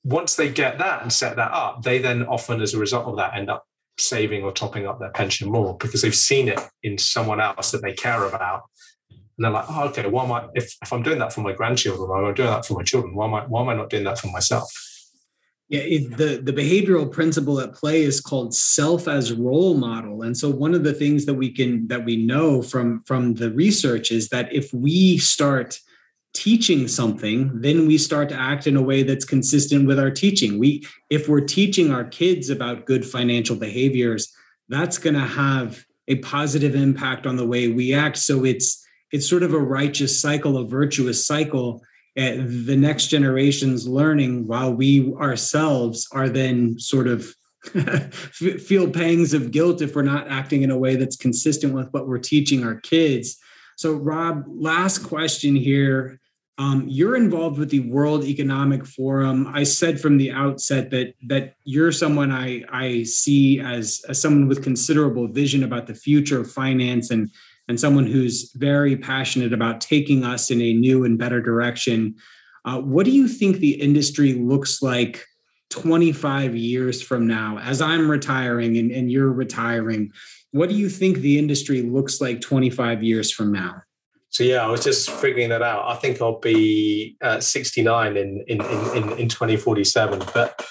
once 0.03 0.35
they 0.35 0.49
get 0.49 0.77
that 0.79 1.01
and 1.01 1.11
set 1.11 1.35
that 1.37 1.51
up, 1.51 1.83
they 1.83 1.97
then 1.97 2.23
often, 2.23 2.61
as 2.61 2.73
a 2.73 2.79
result 2.79 3.07
of 3.07 3.17
that, 3.17 3.35
end 3.35 3.49
up 3.49 3.65
saving 3.97 4.43
or 4.43 4.51
topping 4.51 4.87
up 4.87 4.99
their 4.99 5.11
pension 5.11 5.51
more 5.51 5.77
because 5.77 6.01
they've 6.01 6.15
seen 6.15 6.47
it 6.47 6.59
in 6.81 6.97
someone 6.97 7.39
else 7.39 7.71
that 7.71 7.81
they 7.81 7.93
care 7.93 8.25
about. 8.25 8.63
And 9.09 9.45
they're 9.45 9.51
like, 9.51 9.65
oh, 9.69 9.85
okay, 9.89 10.07
why 10.07 10.23
am 10.25 10.31
I, 10.31 10.47
if, 10.53 10.75
if 10.81 10.93
I'm 10.93 11.03
doing 11.03 11.19
that 11.19 11.33
for 11.33 11.41
my 11.41 11.53
grandchildren, 11.53 12.09
or 12.09 12.25
I'm 12.25 12.33
doing 12.33 12.49
that 12.49 12.65
for 12.65 12.75
my 12.75 12.83
children? 12.83 13.15
Why 13.15 13.25
am 13.25 13.33
I, 13.33 13.45
why 13.45 13.61
am 13.61 13.69
I 13.69 13.75
not 13.75 13.89
doing 13.89 14.03
that 14.03 14.19
for 14.19 14.27
myself? 14.27 14.71
Yeah, 15.69 15.81
it, 15.81 16.17
the, 16.17 16.41
the 16.43 16.53
behavioral 16.53 17.11
principle 17.11 17.59
at 17.59 17.73
play 17.73 18.03
is 18.03 18.21
called 18.21 18.53
self 18.53 19.07
as 19.07 19.33
role 19.33 19.75
model. 19.75 20.21
And 20.21 20.37
so 20.37 20.49
one 20.49 20.75
of 20.75 20.83
the 20.83 20.93
things 20.93 21.25
that 21.25 21.33
we 21.33 21.51
can, 21.51 21.87
that 21.87 22.05
we 22.05 22.17
know 22.17 22.61
from, 22.61 23.03
from 23.05 23.35
the 23.35 23.51
research 23.51 24.11
is 24.11 24.29
that 24.29 24.53
if 24.53 24.71
we 24.73 25.17
start 25.17 25.79
teaching 26.33 26.87
something 26.87 27.61
then 27.61 27.85
we 27.85 27.97
start 27.97 28.27
to 28.27 28.35
act 28.35 28.65
in 28.65 28.75
a 28.75 28.81
way 28.81 29.03
that's 29.03 29.25
consistent 29.25 29.87
with 29.87 29.99
our 29.99 30.11
teaching. 30.11 30.59
We 30.59 30.85
if 31.09 31.29
we're 31.29 31.41
teaching 31.41 31.91
our 31.91 32.03
kids 32.03 32.49
about 32.49 32.85
good 32.85 33.05
financial 33.05 33.55
behaviors 33.55 34.33
that's 34.69 34.97
going 34.97 35.13
to 35.13 35.19
have 35.19 35.85
a 36.07 36.15
positive 36.17 36.75
impact 36.75 37.25
on 37.25 37.35
the 37.35 37.47
way 37.47 37.67
we 37.67 37.93
act. 37.93 38.17
So 38.17 38.43
it's 38.43 38.83
it's 39.11 39.29
sort 39.29 39.43
of 39.43 39.53
a 39.53 39.59
righteous 39.59 40.19
cycle 40.19 40.57
a 40.57 40.67
virtuous 40.67 41.25
cycle 41.25 41.83
uh, 42.15 42.35
the 42.37 42.75
next 42.77 43.07
generation's 43.07 43.87
learning 43.87 44.45
while 44.45 44.71
we 44.73 45.13
ourselves 45.13 46.07
are 46.11 46.29
then 46.29 46.77
sort 46.77 47.07
of 47.07 47.35
feel 48.13 48.89
pangs 48.89 49.33
of 49.33 49.51
guilt 49.51 49.81
if 49.81 49.95
we're 49.95 50.03
not 50.03 50.27
acting 50.27 50.63
in 50.63 50.69
a 50.71 50.77
way 50.77 50.95
that's 50.95 51.15
consistent 51.15 51.73
with 51.73 51.87
what 51.91 52.07
we're 52.07 52.19
teaching 52.19 52.63
our 52.63 52.75
kids. 52.75 53.37
So 53.77 53.93
rob 53.93 54.43
last 54.47 54.99
question 54.99 55.55
here 55.55 56.19
Um, 56.59 56.85
you're 56.87 57.15
involved 57.15 57.57
with 57.57 57.71
the 57.71 57.79
World 57.79 58.23
Economic 58.25 58.85
Forum. 58.85 59.47
I 59.47 59.63
said 59.63 59.99
from 59.99 60.17
the 60.17 60.31
outset 60.31 60.91
that 60.91 61.15
that 61.27 61.55
you're 61.63 61.91
someone 61.91 62.31
I 62.31 62.63
I 62.71 63.03
see 63.03 63.59
as, 63.59 64.03
as 64.07 64.21
someone 64.21 64.47
with 64.47 64.63
considerable 64.63 65.27
vision 65.27 65.63
about 65.63 65.87
the 65.87 65.95
future 65.95 66.39
of 66.39 66.51
finance 66.51 67.09
and 67.09 67.31
and 67.67 67.79
someone 67.79 68.05
who's 68.05 68.51
very 68.55 68.95
passionate 68.95 69.53
about 69.53 69.81
taking 69.81 70.23
us 70.23 70.51
in 70.51 70.61
a 70.61 70.73
new 70.73 71.05
and 71.05 71.17
better 71.17 71.41
direction. 71.41 72.15
Uh, 72.65 72.79
what 72.79 73.05
do 73.05 73.11
you 73.11 73.27
think 73.27 73.57
the 73.57 73.81
industry 73.81 74.33
looks 74.33 74.81
like 74.81 75.25
25 75.69 76.55
years 76.55 77.01
from 77.01 77.25
now, 77.25 77.57
as 77.59 77.81
I'm 77.81 78.09
retiring 78.09 78.77
and, 78.77 78.91
and 78.91 79.11
you're 79.11 79.31
retiring? 79.31 80.11
What 80.51 80.69
do 80.69 80.75
you 80.75 80.87
think 80.87 81.17
the 81.17 81.39
industry 81.39 81.81
looks 81.81 82.21
like 82.21 82.41
25 82.41 83.01
years 83.01 83.31
from 83.31 83.51
now? 83.51 83.81
So 84.33 84.43
yeah, 84.43 84.65
I 84.65 84.67
was 84.67 84.83
just 84.83 85.11
figuring 85.11 85.49
that 85.49 85.61
out. 85.61 85.87
I 85.87 85.95
think 85.95 86.19
I'll 86.19 86.39
be 86.39 87.15
uh, 87.21 87.39
69 87.39 88.17
in, 88.17 88.43
in 88.47 88.61
in 88.61 89.19
in 89.19 89.29
2047. 89.29 90.23
But 90.33 90.65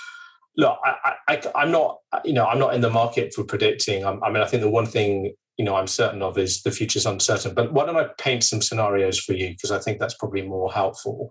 look, 0.57 0.81
I, 0.85 1.15
I, 1.29 1.63
am 1.63 1.71
not, 1.71 1.99
you 2.25 2.33
know, 2.33 2.45
I'm 2.45 2.59
not 2.59 2.75
in 2.75 2.81
the 2.81 2.91
market 2.91 3.33
for 3.33 3.45
predicting. 3.45 4.05
I'm, 4.05 4.23
I 4.25 4.31
mean, 4.31 4.43
I 4.43 4.47
think 4.47 4.63
the 4.63 4.69
one 4.69 4.87
thing 4.87 5.33
you 5.59 5.65
know 5.65 5.77
I'm 5.77 5.87
certain 5.87 6.23
of 6.23 6.39
is 6.39 6.63
the 6.63 6.73
future's 6.73 7.07
uncertain. 7.07 7.55
But 7.55 7.73
why 7.73 7.87
don't 7.87 7.97
I 7.97 8.09
paint 8.19 8.43
some 8.43 8.63
scenarios 8.63 9.21
for 9.21 9.33
you 9.33 9.51
because 9.51 9.71
I 9.71 9.79
think 9.79 10.01
that's 10.01 10.15
probably 10.15 10.43
more 10.43 10.73
helpful. 10.73 11.31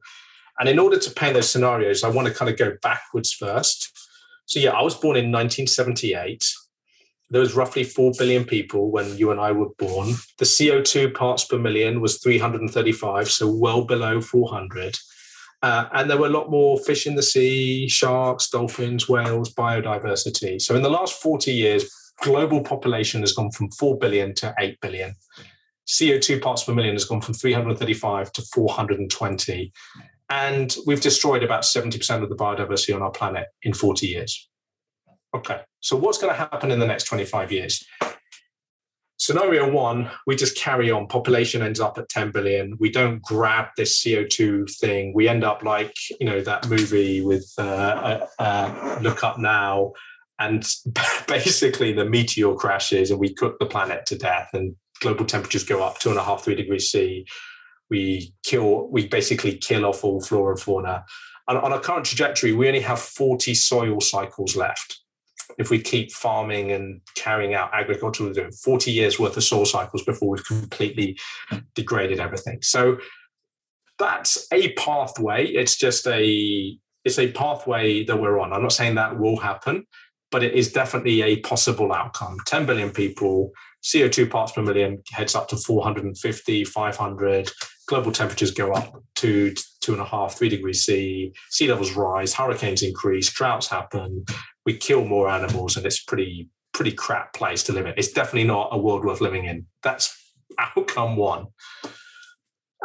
And 0.58 0.70
in 0.70 0.80
order 0.80 0.98
to 0.98 1.12
paint 1.12 1.34
those 1.34 1.50
scenarios, 1.50 2.02
I 2.02 2.10
want 2.10 2.30
to 2.30 2.34
kind 2.34 2.50
of 2.50 2.58
go 2.58 2.78
backwards 2.82 3.34
first. 3.34 3.92
So 4.46 4.58
yeah, 4.62 4.72
I 4.72 4.82
was 4.84 4.96
born 4.96 5.18
in 5.18 5.34
1978 5.34 6.46
there 7.32 7.42
was 7.42 7.56
roughly 7.56 7.86
4 7.86 8.12
billion 8.18 8.44
people 8.44 8.92
when 8.92 9.18
you 9.18 9.32
and 9.32 9.40
I 9.40 9.54
were 9.54 9.70
born. 9.80 10.10
The 10.38 10.46
CO2 10.46 11.14
parts 11.14 11.46
per 11.46 11.58
million 11.58 12.02
was 12.02 12.20
335, 12.22 13.32
so 13.32 13.50
well 13.50 13.86
below 13.86 14.20
400. 14.20 14.98
Uh, 15.64 15.86
and 15.94 16.10
there 16.10 16.18
were 16.18 16.28
a 16.28 16.32
lot 16.32 16.52
more 16.52 16.78
fish 16.80 17.08
in 17.08 17.16
the 17.16 17.24
sea, 17.24 17.88
sharks, 17.88 18.50
dolphins, 18.50 19.08
whales, 19.08 19.54
biodiversity. 19.54 20.62
So 20.62 20.76
in 20.76 20.82
the 20.82 20.90
last 20.90 21.22
40 21.22 21.52
years, 21.54 21.90
global 22.22 22.62
population 22.62 23.22
has 23.22 23.32
gone 23.32 23.52
from 23.52 23.72
4 23.72 23.98
billion 23.98 24.36
to 24.36 24.54
8 24.60 24.78
billion. 24.82 25.16
CO2 25.88 26.42
parts 26.42 26.66
per 26.66 26.74
million 26.74 26.96
has 26.96 27.06
gone 27.06 27.22
from 27.22 27.34
335 27.34 28.34
to 28.34 28.42
420. 28.42 29.72
And 30.30 30.76
we've 30.86 31.02
destroyed 31.02 31.44
about 31.44 31.64
70% 31.64 32.24
of 32.24 32.30
the 32.30 32.36
biodiversity 32.36 32.94
on 32.94 33.02
our 33.02 33.12
planet 33.12 33.48
in 33.64 33.74
40 33.74 34.08
years. 34.08 34.50
Okay, 35.34 35.62
so 35.82 35.98
what's 35.98 36.20
going 36.20 36.32
to 36.32 36.38
happen 36.38 36.72
in 36.72 36.80
the 36.80 36.86
next 36.86 37.06
25 37.06 37.52
years? 37.52 37.84
Scenario 39.18 39.70
one, 39.70 40.10
we 40.26 40.36
just 40.36 40.58
carry 40.58 40.90
on. 40.90 41.08
Population 41.08 41.62
ends 41.62 41.80
up 41.80 41.98
at 42.00 42.10
10 42.10 42.32
billion. 42.32 42.76
We 42.80 42.90
don't 42.90 43.22
grab 43.22 43.68
this 43.78 44.04
CO2 44.04 44.76
thing. 44.78 45.14
We 45.14 45.28
end 45.28 45.44
up 45.44 45.62
like, 45.64 45.94
you 46.20 46.26
know, 46.26 46.42
that 46.42 46.68
movie 46.68 47.22
with 47.22 47.52
uh, 47.58 47.62
uh, 47.62 48.28
uh, 48.40 49.00
Look 49.02 49.24
Up 49.24 49.38
Now. 49.38 49.92
And 50.40 50.68
basically, 51.28 51.94
the 51.94 52.06
meteor 52.06 52.56
crashes 52.56 53.12
and 53.12 53.20
we 53.20 53.34
cook 53.34 53.60
the 53.60 53.68
planet 53.68 54.08
to 54.08 54.18
death, 54.18 54.50
and 54.54 54.76
global 55.02 55.26
temperatures 55.26 55.64
go 55.64 55.84
up 55.84 56.00
two 56.00 56.10
and 56.10 56.18
a 56.18 56.24
half, 56.24 56.44
three 56.44 56.56
degrees 56.56 56.90
C. 56.90 57.28
We 57.92 58.34
kill, 58.44 58.88
we 58.88 59.08
basically 59.08 59.56
kill 59.56 59.86
off 59.86 60.04
all 60.04 60.20
flora 60.22 60.54
and 60.54 60.60
fauna. 60.60 61.06
And 61.48 61.60
on 61.60 61.74
our 61.74 61.80
current 61.80 62.06
trajectory, 62.06 62.54
we 62.54 62.68
only 62.68 62.80
have 62.80 63.00
40 63.00 63.54
soil 63.54 64.02
cycles 64.02 64.56
left 64.56 65.02
if 65.58 65.70
we 65.70 65.80
keep 65.80 66.12
farming 66.12 66.72
and 66.72 67.02
carrying 67.16 67.54
out 67.54 67.72
agriculture, 67.74 68.24
we're 68.24 68.34
doing 68.34 68.52
40 68.52 68.92
years 68.92 69.20
worth 69.20 69.38
of 69.38 69.44
soil 69.44 69.66
cycles 69.66 70.04
before 70.04 70.30
we've 70.30 70.46
completely 70.46 71.18
degraded 71.76 72.20
everything. 72.20 72.60
So 72.62 72.98
that's 74.00 74.48
a 74.52 74.74
pathway. 74.74 75.46
It's 75.48 75.78
just 75.78 76.08
a 76.08 76.78
it's 77.04 77.20
a 77.20 77.32
pathway 77.32 78.04
that 78.06 78.20
we're 78.20 78.40
on. 78.40 78.54
I'm 78.54 78.62
not 78.62 78.74
saying 78.74 78.96
that 78.96 79.18
will 79.18 79.38
happen, 79.38 79.86
but 80.30 80.44
it 80.44 80.54
is 80.54 80.72
definitely 80.72 81.22
a 81.24 81.38
possible 81.38 81.92
outcome. 81.92 82.38
10 82.46 82.66
billion 82.66 82.92
people, 82.92 83.52
CO2 83.84 84.30
parts 84.30 84.52
per 84.52 84.62
million 84.62 85.02
heads 85.12 85.34
up 85.36 85.48
to 85.50 85.58
450, 85.58 86.64
500. 86.64 87.52
Global 87.92 88.14
temperatures 88.14 88.52
go 88.52 88.72
up 88.72 89.04
to 89.16 89.54
two 89.82 89.92
and 89.92 90.02
a 90.02 90.06
half, 90.06 90.38
three 90.38 90.48
degrees 90.48 90.86
C. 90.86 91.34
Sea 91.50 91.68
levels 91.68 91.92
rise, 91.92 92.34
hurricanes 92.34 92.84
increase, 92.84 93.30
droughts 93.30 93.68
happen, 93.68 94.24
we 94.66 94.78
kill 94.78 95.04
more 95.04 95.28
animals 95.28 95.76
and 95.76 95.86
it's 95.86 96.02
pretty 96.02 96.48
pretty 96.74 96.94
crap 96.94 97.34
place 97.34 97.64
to 97.64 97.74
live 97.74 97.86
in. 97.86 97.94
It's 97.98 98.14
definitely 98.14 98.46
not 98.46 98.70
a 98.72 98.78
world 98.78 99.04
worth 99.04 99.20
living 99.20 99.44
in. 99.44 99.66
That's 99.84 100.18
outcome 100.58 101.18
one. 101.18 101.48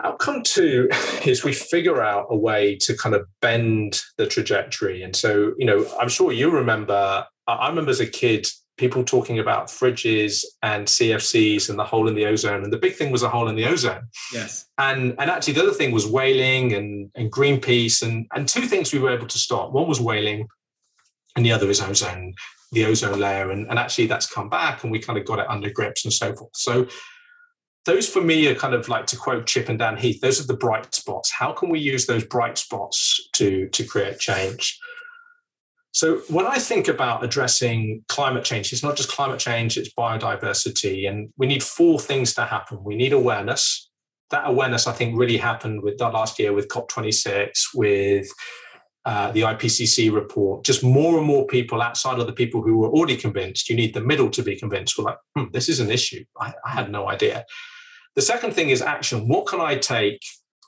Outcome 0.02 0.42
two 0.42 0.88
is 1.24 1.44
we 1.44 1.52
figure 1.52 2.02
out 2.02 2.26
a 2.28 2.36
way 2.36 2.74
to 2.78 2.96
kind 2.96 3.14
of 3.14 3.28
bend 3.40 4.02
the 4.18 4.26
trajectory. 4.26 5.04
And 5.04 5.14
so, 5.14 5.54
you 5.56 5.66
know, 5.66 5.86
I'm 6.00 6.08
sure 6.08 6.32
you 6.32 6.50
remember, 6.50 7.24
I 7.46 7.68
remember 7.68 7.92
as 7.92 8.00
a 8.00 8.06
kid, 8.08 8.48
people 8.76 9.02
talking 9.02 9.38
about 9.38 9.68
fridges 9.68 10.44
and 10.62 10.86
CFCs 10.86 11.70
and 11.70 11.78
the 11.78 11.84
hole 11.84 12.08
in 12.08 12.14
the 12.14 12.26
ozone. 12.26 12.62
And 12.62 12.72
the 12.72 12.78
big 12.78 12.94
thing 12.94 13.10
was 13.10 13.22
a 13.22 13.28
hole 13.28 13.48
in 13.48 13.56
the 13.56 13.64
ozone. 13.64 14.08
Yes. 14.32 14.66
And 14.78 15.14
and 15.18 15.30
actually 15.30 15.54
the 15.54 15.62
other 15.62 15.72
thing 15.72 15.92
was 15.92 16.06
whaling 16.06 16.74
and, 16.74 17.10
and 17.14 17.32
Greenpeace 17.32 18.02
and, 18.02 18.26
and 18.34 18.48
two 18.48 18.62
things 18.62 18.92
we 18.92 18.98
were 18.98 19.10
able 19.10 19.26
to 19.26 19.38
stop. 19.38 19.72
One 19.72 19.88
was 19.88 20.00
whaling 20.00 20.46
and 21.36 21.44
the 21.44 21.52
other 21.52 21.70
is 21.70 21.80
ozone, 21.80 22.34
the 22.72 22.84
ozone 22.84 23.18
layer. 23.18 23.50
And, 23.50 23.68
and 23.68 23.78
actually 23.78 24.06
that's 24.06 24.30
come 24.30 24.48
back 24.48 24.82
and 24.82 24.92
we 24.92 24.98
kind 24.98 25.18
of 25.18 25.24
got 25.24 25.38
it 25.38 25.48
under 25.48 25.70
grips 25.70 26.04
and 26.04 26.12
so 26.12 26.34
forth. 26.34 26.52
So 26.54 26.86
those 27.86 28.08
for 28.08 28.20
me 28.20 28.48
are 28.48 28.54
kind 28.54 28.74
of 28.74 28.88
like 28.88 29.06
to 29.06 29.16
quote 29.16 29.46
Chip 29.46 29.68
and 29.68 29.78
Dan 29.78 29.96
Heath, 29.96 30.20
those 30.20 30.40
are 30.40 30.46
the 30.46 30.56
bright 30.56 30.94
spots. 30.94 31.30
How 31.30 31.52
can 31.52 31.70
we 31.70 31.78
use 31.78 32.04
those 32.04 32.24
bright 32.24 32.58
spots 32.58 33.28
to, 33.34 33.68
to 33.68 33.84
create 33.84 34.18
change? 34.18 34.78
So 35.96 36.18
when 36.28 36.46
I 36.46 36.58
think 36.58 36.88
about 36.88 37.24
addressing 37.24 38.04
climate 38.08 38.44
change, 38.44 38.70
it's 38.70 38.82
not 38.82 38.96
just 38.96 39.08
climate 39.08 39.38
change, 39.38 39.78
it's 39.78 39.94
biodiversity. 39.94 41.08
And 41.08 41.30
we 41.38 41.46
need 41.46 41.62
four 41.62 41.98
things 41.98 42.34
to 42.34 42.44
happen. 42.44 42.84
We 42.84 42.96
need 42.96 43.14
awareness. 43.14 43.88
That 44.28 44.42
awareness, 44.46 44.86
I 44.86 44.92
think, 44.92 45.18
really 45.18 45.38
happened 45.38 45.80
with 45.82 45.96
that 45.96 46.12
last 46.12 46.38
year 46.38 46.52
with 46.52 46.68
COP26, 46.68 47.68
with 47.74 48.28
uh, 49.06 49.32
the 49.32 49.40
IPCC 49.40 50.12
report, 50.12 50.66
just 50.66 50.84
more 50.84 51.16
and 51.16 51.26
more 51.26 51.46
people 51.46 51.80
outside 51.80 52.18
of 52.18 52.26
the 52.26 52.34
people 52.34 52.60
who 52.60 52.76
were 52.76 52.90
already 52.90 53.16
convinced, 53.16 53.70
you 53.70 53.74
need 53.74 53.94
the 53.94 54.02
middle 54.02 54.28
to 54.28 54.42
be 54.42 54.54
convinced. 54.54 54.98
We're 54.98 55.04
like, 55.04 55.18
hmm, 55.34 55.44
this 55.54 55.70
is 55.70 55.80
an 55.80 55.90
issue. 55.90 56.26
I, 56.38 56.52
I 56.62 56.72
had 56.72 56.92
no 56.92 57.08
idea. 57.08 57.46
The 58.16 58.22
second 58.22 58.52
thing 58.52 58.68
is 58.68 58.82
action. 58.82 59.28
What 59.28 59.46
can 59.46 59.62
I 59.62 59.76
take? 59.76 60.20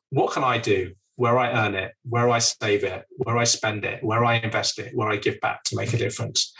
What 0.08 0.32
can 0.32 0.42
I 0.42 0.56
do 0.56 0.94
where 1.18 1.36
I 1.36 1.66
earn 1.66 1.74
it, 1.74 1.92
where 2.08 2.30
I 2.30 2.38
save 2.38 2.84
it, 2.84 3.04
where 3.16 3.36
I 3.36 3.42
spend 3.42 3.84
it, 3.84 4.04
where 4.04 4.24
I 4.24 4.36
invest 4.36 4.78
it, 4.78 4.94
where 4.94 5.08
I 5.08 5.16
give 5.16 5.40
back 5.40 5.64
to 5.64 5.76
make 5.76 5.92
a 5.92 5.96
difference? 5.98 6.54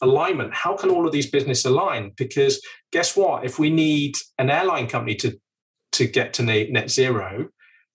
Alignment. 0.00 0.52
How 0.52 0.76
can 0.76 0.90
all 0.90 1.06
of 1.06 1.12
these 1.12 1.30
business 1.30 1.64
align? 1.64 2.10
Because 2.16 2.60
guess 2.90 3.16
what? 3.16 3.44
If 3.44 3.60
we 3.60 3.70
need 3.70 4.16
an 4.38 4.50
airline 4.50 4.88
company 4.88 5.14
to 5.16 5.38
to 5.92 6.06
get 6.06 6.32
to 6.34 6.42
net 6.42 6.90
zero, 6.90 7.48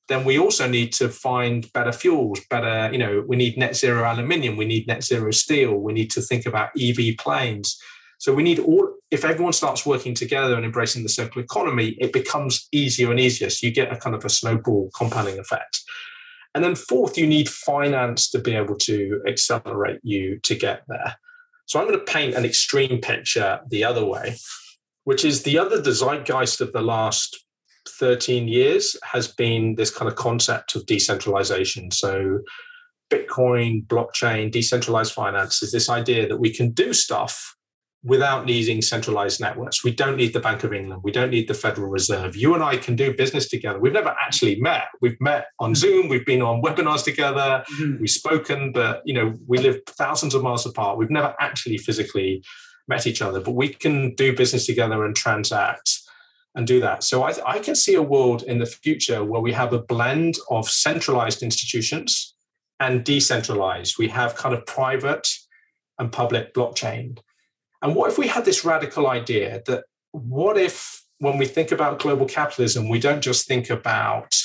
then 0.08 0.24
we 0.24 0.40
also 0.40 0.66
need 0.68 0.94
to 0.94 1.10
find 1.10 1.72
better 1.74 1.92
fuels, 1.92 2.40
better, 2.50 2.90
you 2.92 3.00
know, 3.00 3.26
we 3.28 3.36
need 3.36 3.58
net 3.58 3.76
zero 3.76 4.10
aluminium, 4.10 4.56
we 4.56 4.66
need 4.66 4.88
net 4.88 5.04
zero 5.04 5.32
steel, 5.32 5.76
we 5.76 5.92
need 5.92 6.12
to 6.12 6.22
think 6.22 6.46
about 6.46 6.70
EV 6.80 7.18
planes. 7.18 7.78
So 8.20 8.34
we 8.34 8.44
need 8.44 8.60
all, 8.60 8.94
if 9.10 9.24
everyone 9.24 9.54
starts 9.54 9.86
working 9.86 10.14
together 10.14 10.56
and 10.56 10.66
embracing 10.66 11.04
the 11.04 11.10
circular 11.10 11.44
economy, 11.44 11.96
it 12.00 12.12
becomes 12.12 12.68
easier 12.72 13.10
and 13.10 13.20
easier. 13.20 13.50
So 13.50 13.66
you 13.66 13.74
get 13.74 13.92
a 13.92 13.98
kind 13.98 14.16
of 14.16 14.26
a 14.26 14.30
snowball 14.30 14.90
compounding 14.96 15.40
effect. 15.40 15.82
And 16.54 16.64
then 16.64 16.76
fourth, 16.76 17.18
you 17.18 17.28
need 17.28 17.50
finance 17.50 18.30
to 18.32 18.40
be 18.40 18.56
able 18.56 18.76
to 18.78 19.22
accelerate 19.28 20.00
you 20.04 20.40
to 20.44 20.56
get 20.56 20.84
there. 20.88 21.16
So 21.66 21.80
I'm 21.80 21.88
going 21.88 22.00
to 22.00 22.12
paint 22.12 22.34
an 22.34 22.46
extreme 22.46 23.00
picture 23.00 23.60
the 23.70 23.84
other 23.84 24.06
way, 24.06 24.38
which 25.04 25.24
is 25.24 25.44
the 25.44 25.58
other 25.58 25.80
the 25.80 25.92
zeitgeist 25.92 26.62
of 26.62 26.74
the 26.74 26.82
last 26.82 27.46
13 27.88 28.48
years 28.48 28.98
has 29.04 29.28
been 29.28 29.76
this 29.76 29.92
kind 29.92 30.10
of 30.10 30.16
concept 30.16 30.76
of 30.76 30.86
decentralization. 30.86 31.92
So, 31.92 32.40
Bitcoin, 33.10 33.86
blockchain, 33.88 34.52
decentralized 34.52 35.14
finance 35.14 35.64
is 35.64 35.72
this 35.72 35.90
idea 35.90 36.28
that 36.28 36.40
we 36.40 36.54
can 36.54 36.72
do 36.72 36.94
stuff 36.94 37.57
without 38.04 38.46
needing 38.46 38.82
centralized 38.82 39.42
networks. 39.42 39.84
We 39.84 39.92
don't 39.92 40.16
need 40.16 40.34
the 40.34 40.40
Bank 40.40 40.64
of 40.64 40.72
England. 40.72 41.02
We 41.04 41.12
don't 41.12 41.32
need 41.32 41.48
the 41.48 41.54
Federal 41.54 41.90
Reserve. 41.90 42.36
You 42.36 42.54
and 42.54 42.64
I 42.64 42.78
can 42.78 42.96
do 42.96 43.14
business 43.14 43.50
together. 43.50 43.80
We've 43.80 43.94
never 43.94 44.16
actually 44.22 44.60
met. 44.62 44.86
We've 45.02 45.20
met 45.20 45.48
on 45.60 45.76
Zoom. 45.76 46.08
We've 46.08 46.26
been 46.26 46.42
on 46.42 46.62
webinars 46.62 47.04
together. 47.04 47.64
Mm-hmm. 47.74 48.00
We've 48.00 48.10
spoken, 48.10 48.72
but 48.72 49.02
you 49.06 49.14
know, 49.14 49.34
we 49.48 49.58
live 49.58 49.82
thousands 49.88 50.36
of 50.36 50.44
miles 50.44 50.66
apart. 50.66 50.98
We've 50.98 51.10
never 51.10 51.34
actually 51.40 51.78
physically 51.78 52.44
met 52.88 53.08
each 53.08 53.22
other, 53.22 53.42
but 53.42 53.52
we 53.52 53.70
can 53.70 54.16
do 54.16 54.34
business 54.36 54.66
together 54.66 55.04
and 55.04 55.16
transact 55.16 56.00
and 56.56 56.66
do 56.66 56.80
that. 56.80 57.04
So 57.04 57.24
I, 57.24 57.34
I 57.46 57.60
can 57.60 57.76
see 57.76 57.96
a 57.96 58.02
world 58.02 58.44
in 58.44 58.60
the 58.60 58.66
future 58.66 59.24
where 59.24 59.42
we 59.42 59.54
have 59.54 59.74
a 59.74 59.80
blend 59.80 60.38
of 60.50 60.70
centralized 60.70 61.44
institutions 61.44 62.34
and 62.80 63.04
decentralized. 63.04 63.98
We 63.98 64.08
have 64.10 64.36
kind 64.36 64.56
of 64.56 64.66
private 64.66 65.28
and 66.00 66.12
public 66.12 66.54
blockchain. 66.54 67.18
And 67.82 67.96
what 67.96 68.12
if 68.12 68.18
we 68.18 68.28
had 68.28 68.46
this 68.46 68.66
radical 68.66 69.08
idea 69.08 69.62
that 69.68 69.84
what 70.12 70.58
if, 70.58 71.04
when 71.20 71.38
we 71.38 71.46
think 71.46 71.72
about 71.72 72.00
global 72.00 72.26
capitalism, 72.26 72.90
we 72.90 73.00
don't 73.00 73.22
just 73.22 73.48
think 73.48 73.70
about 73.70 74.36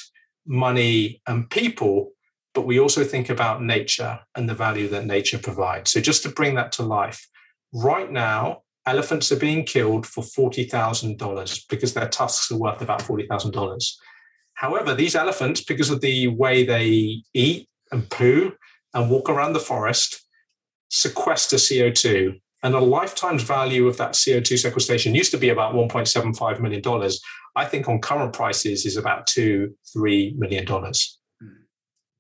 money, 0.47 1.21
and 1.27 1.49
people, 1.51 2.13
but 2.55 2.67
we 2.67 2.79
also 2.81 3.05
think 3.05 3.31
about 3.31 3.63
nature 3.63 4.19
and 4.37 4.49
the 4.49 4.55
value 4.55 4.89
that 4.89 5.07
nature 5.07 5.39
provides. 5.39 5.91
So, 5.93 6.01
just 6.01 6.23
to 6.25 6.29
bring 6.29 6.55
that 6.57 6.73
to 6.73 6.83
life, 6.83 7.27
right 7.73 8.11
now, 8.11 8.63
elephants 8.87 9.31
are 9.33 9.37
being 9.37 9.65
killed 9.65 10.07
for 10.07 10.23
$40,000 10.23 11.69
because 11.69 11.95
their 11.95 12.09
tusks 12.09 12.51
are 12.51 12.59
worth 12.59 12.83
about 12.83 13.01
$40,000. 13.01 13.93
However, 14.55 14.95
these 14.95 15.15
elephants, 15.15 15.63
because 15.63 15.91
of 15.91 16.01
the 16.01 16.29
way 16.29 16.65
they 16.65 17.23
eat 17.33 17.69
and 17.91 18.09
poo 18.11 18.53
and 18.95 19.11
walk 19.11 19.29
around 19.29 19.53
the 19.53 19.61
forest, 19.61 20.27
sequester 20.91 21.57
CO2. 21.57 22.41
And 22.63 22.75
a 22.75 22.81
lifetime's 22.81 23.43
value 23.43 23.89
of 23.89 23.97
that 23.97 24.13
CO2 24.13 24.59
sequestration 24.59 25.15
used 25.15 25.33
to 25.33 25.39
be 25.39 25.49
about 25.49 25.75
$1.75 25.75 26.61
million. 26.61 27.11
I 27.57 27.65
think 27.65 27.89
on 27.89 28.01
current 28.01 28.33
prices 28.33 28.87
is 28.87 28.97
about 28.97 29.27
two, 29.27 29.75
three 29.93 30.35
million 30.39 30.65
dollars. 30.65 31.19
Hmm. 31.41 31.49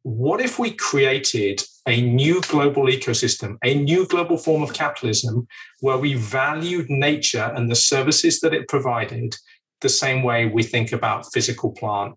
What 0.02 0.40
if 0.40 0.58
we 0.58 0.72
created 0.72 1.62
a 1.86 2.00
new 2.00 2.40
global 2.42 2.84
ecosystem, 2.84 3.56
a 3.64 3.74
new 3.74 4.06
global 4.06 4.36
form 4.36 4.62
of 4.62 4.74
capitalism 4.74 5.46
where 5.80 5.98
we 5.98 6.14
valued 6.14 6.90
nature 6.90 7.52
and 7.54 7.70
the 7.70 7.74
services 7.74 8.40
that 8.40 8.54
it 8.54 8.68
provided 8.68 9.36
the 9.80 9.88
same 9.88 10.22
way 10.22 10.46
we 10.46 10.62
think 10.62 10.92
about 10.92 11.32
physical 11.32 11.72
plant 11.72 12.14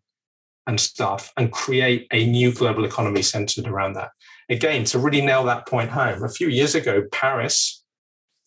and 0.67 0.79
stuff 0.79 1.31
and 1.37 1.51
create 1.51 2.07
a 2.11 2.25
new 2.25 2.51
global 2.51 2.85
economy 2.85 3.21
centered 3.21 3.67
around 3.67 3.93
that? 3.93 4.09
Again, 4.49 4.83
to 4.85 4.99
really 4.99 5.21
nail 5.21 5.43
that 5.45 5.67
point 5.67 5.89
home, 5.89 6.23
a 6.23 6.29
few 6.29 6.47
years 6.47 6.75
ago, 6.75 7.03
Paris 7.11 7.83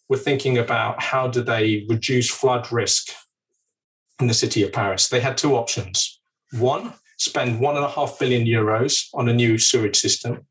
were 0.09 0.17
thinking 0.17 0.59
about 0.59 1.03
how 1.03 1.29
do 1.29 1.43
they 1.43 1.85
reduce 1.89 2.31
flood 2.31 2.71
risk 2.73 3.09
in 4.21 4.27
the 4.27 4.35
city 4.35 4.63
of 4.63 4.73
Paris. 4.73 5.09
They 5.09 5.21
had 5.21 5.37
two 5.37 5.55
options. 5.55 6.21
One, 6.53 6.95
spend 7.19 7.61
one 7.61 7.77
and 7.77 7.85
a 7.85 7.91
half 7.91 8.19
billion 8.19 8.47
euros 8.47 9.09
on 9.15 9.29
a 9.29 9.35
new 9.35 9.59
sewage 9.59 9.97
system, 9.97 10.47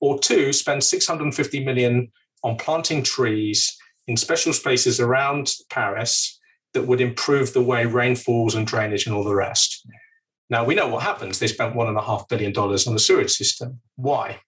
or 0.00 0.18
two, 0.18 0.52
spend 0.52 0.84
650 0.84 1.64
million 1.64 2.10
on 2.42 2.56
planting 2.56 3.02
trees 3.02 3.76
in 4.06 4.16
special 4.16 4.52
spaces 4.52 5.00
around 5.00 5.52
Paris 5.70 6.38
that 6.74 6.86
would 6.86 7.00
improve 7.00 7.52
the 7.52 7.62
way 7.62 7.86
rain 7.86 8.14
falls 8.14 8.54
and 8.54 8.66
drainage 8.66 9.06
and 9.06 9.14
all 9.14 9.24
the 9.24 9.34
rest. 9.34 9.86
Now 10.50 10.64
we 10.64 10.74
know 10.74 10.88
what 10.88 11.02
happens. 11.02 11.38
They 11.38 11.46
spent 11.46 11.74
one 11.74 11.88
and 11.88 11.96
a 11.96 12.02
half 12.02 12.28
billion 12.28 12.52
dollars 12.52 12.86
on 12.86 12.92
the 12.92 13.00
sewage 13.00 13.32
system. 13.32 13.80
Why? 13.96 14.40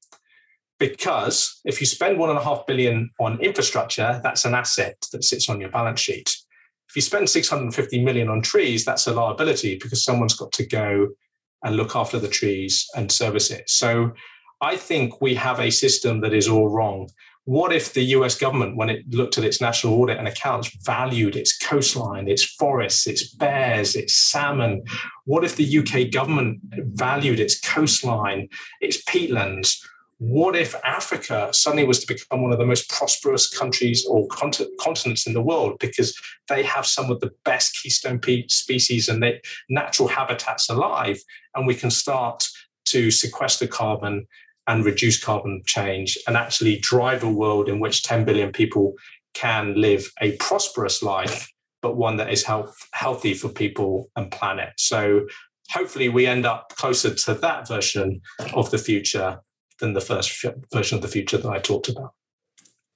Because 0.78 1.60
if 1.64 1.80
you 1.80 1.86
spend 1.86 2.18
one 2.18 2.30
and 2.30 2.38
a 2.38 2.44
half 2.44 2.66
billion 2.66 3.10
on 3.18 3.40
infrastructure, 3.40 4.20
that's 4.22 4.44
an 4.44 4.54
asset 4.54 4.96
that 5.12 5.24
sits 5.24 5.48
on 5.48 5.60
your 5.60 5.70
balance 5.70 6.00
sheet. 6.00 6.36
If 6.88 6.96
you 6.96 7.02
spend 7.02 7.28
650 7.28 8.02
million 8.02 8.28
on 8.28 8.40
trees, 8.40 8.84
that's 8.84 9.06
a 9.06 9.12
liability 9.12 9.78
because 9.82 10.04
someone's 10.04 10.36
got 10.36 10.52
to 10.52 10.66
go 10.66 11.08
and 11.64 11.76
look 11.76 11.96
after 11.96 12.18
the 12.18 12.28
trees 12.28 12.88
and 12.96 13.10
service 13.10 13.50
it. 13.50 13.68
So 13.68 14.12
I 14.60 14.76
think 14.76 15.20
we 15.20 15.34
have 15.34 15.60
a 15.60 15.70
system 15.70 16.20
that 16.20 16.32
is 16.32 16.48
all 16.48 16.68
wrong. 16.68 17.08
What 17.44 17.72
if 17.72 17.94
the 17.94 18.02
US 18.16 18.38
government, 18.38 18.76
when 18.76 18.90
it 18.90 19.04
looked 19.08 19.38
at 19.38 19.44
its 19.44 19.60
national 19.60 19.94
audit 19.94 20.18
and 20.18 20.28
accounts, 20.28 20.70
valued 20.84 21.34
its 21.34 21.56
coastline, 21.56 22.28
its 22.28 22.44
forests, 22.44 23.06
its 23.06 23.34
bears, 23.34 23.96
its 23.96 24.14
salmon? 24.14 24.82
What 25.24 25.44
if 25.44 25.56
the 25.56 25.78
UK 25.78 26.12
government 26.12 26.60
valued 26.62 27.40
its 27.40 27.58
coastline, 27.58 28.48
its 28.80 29.02
peatlands? 29.04 29.78
What 30.18 30.56
if 30.56 30.74
Africa 30.84 31.48
suddenly 31.52 31.84
was 31.84 32.00
to 32.00 32.12
become 32.12 32.42
one 32.42 32.52
of 32.52 32.58
the 32.58 32.66
most 32.66 32.90
prosperous 32.90 33.48
countries 33.48 34.04
or 34.04 34.26
continents 34.28 35.26
in 35.26 35.32
the 35.32 35.42
world 35.42 35.78
because 35.78 36.18
they 36.48 36.64
have 36.64 36.86
some 36.86 37.10
of 37.10 37.20
the 37.20 37.30
best 37.44 37.78
keystone 37.80 38.20
species 38.48 39.08
and 39.08 39.22
they, 39.22 39.40
natural 39.68 40.08
habitats 40.08 40.68
alive, 40.68 41.20
and 41.54 41.68
we 41.68 41.74
can 41.74 41.90
start 41.90 42.48
to 42.86 43.12
sequester 43.12 43.68
carbon 43.68 44.26
and 44.66 44.84
reduce 44.84 45.22
carbon 45.22 45.62
change 45.66 46.18
and 46.26 46.36
actually 46.36 46.78
drive 46.80 47.22
a 47.22 47.30
world 47.30 47.68
in 47.68 47.78
which 47.78 48.02
10 48.02 48.24
billion 48.24 48.50
people 48.50 48.94
can 49.34 49.80
live 49.80 50.10
a 50.20 50.32
prosperous 50.38 51.00
life, 51.00 51.48
but 51.80 51.96
one 51.96 52.16
that 52.16 52.32
is 52.32 52.42
health, 52.42 52.76
healthy 52.92 53.34
for 53.34 53.48
people 53.48 54.10
and 54.16 54.32
planet. 54.32 54.70
So 54.78 55.26
hopefully 55.70 56.08
we 56.08 56.26
end 56.26 56.44
up 56.44 56.70
closer 56.76 57.14
to 57.14 57.34
that 57.34 57.68
version 57.68 58.20
of 58.52 58.70
the 58.72 58.78
future 58.78 59.38
than 59.80 59.92
the 59.92 60.00
first 60.00 60.44
version 60.72 60.96
of 60.96 61.02
the 61.02 61.08
future 61.08 61.38
that 61.38 61.48
I 61.48 61.58
talked 61.58 61.88
about. 61.88 62.12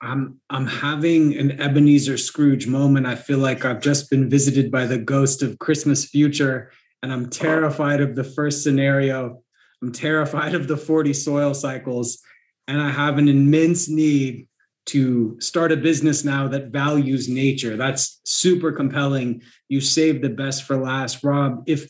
I'm 0.00 0.40
I'm 0.50 0.66
having 0.66 1.36
an 1.36 1.60
Ebenezer 1.60 2.18
Scrooge 2.18 2.66
moment. 2.66 3.06
I 3.06 3.14
feel 3.14 3.38
like 3.38 3.64
I've 3.64 3.80
just 3.80 4.10
been 4.10 4.28
visited 4.28 4.70
by 4.70 4.86
the 4.86 4.98
ghost 4.98 5.42
of 5.42 5.60
Christmas 5.60 6.04
future, 6.04 6.72
and 7.02 7.12
I'm 7.12 7.30
terrified 7.30 8.00
of 8.00 8.16
the 8.16 8.24
first 8.24 8.64
scenario. 8.64 9.42
I'm 9.80 9.92
terrified 9.92 10.54
of 10.54 10.66
the 10.66 10.76
40 10.76 11.12
soil 11.12 11.54
cycles, 11.54 12.18
and 12.66 12.80
I 12.80 12.90
have 12.90 13.18
an 13.18 13.28
immense 13.28 13.88
need 13.88 14.48
to 14.86 15.36
start 15.40 15.70
a 15.70 15.76
business 15.76 16.24
now 16.24 16.48
that 16.48 16.68
values 16.68 17.28
nature. 17.28 17.76
That's 17.76 18.20
super 18.24 18.72
compelling. 18.72 19.42
You 19.68 19.80
save 19.80 20.20
the 20.20 20.28
best 20.28 20.64
for 20.64 20.76
last, 20.76 21.22
Rob. 21.22 21.62
If 21.66 21.88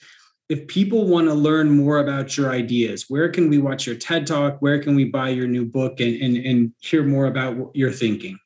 if 0.53 0.67
people 0.67 1.07
want 1.07 1.29
to 1.29 1.35
learn 1.35 1.71
more 1.71 1.99
about 1.99 2.37
your 2.37 2.51
ideas, 2.53 3.07
where 3.09 3.31
can 3.31 3.49
we 3.49 3.57
watch 3.57 3.87
your 3.87 3.97
TED 3.97 4.27
Talk? 4.27 4.61
Where 4.61 4.83
can 4.83 4.95
we 4.95 5.07
buy 5.07 5.31
your 5.31 5.47
new 5.47 5.65
book 5.65 5.99
and, 5.99 6.15
and, 6.21 6.37
and 6.37 6.73
hear 6.81 7.03
more 7.03 7.25
about 7.25 7.57
what 7.57 7.75
you're 7.75 7.91
thinking? 8.05 8.39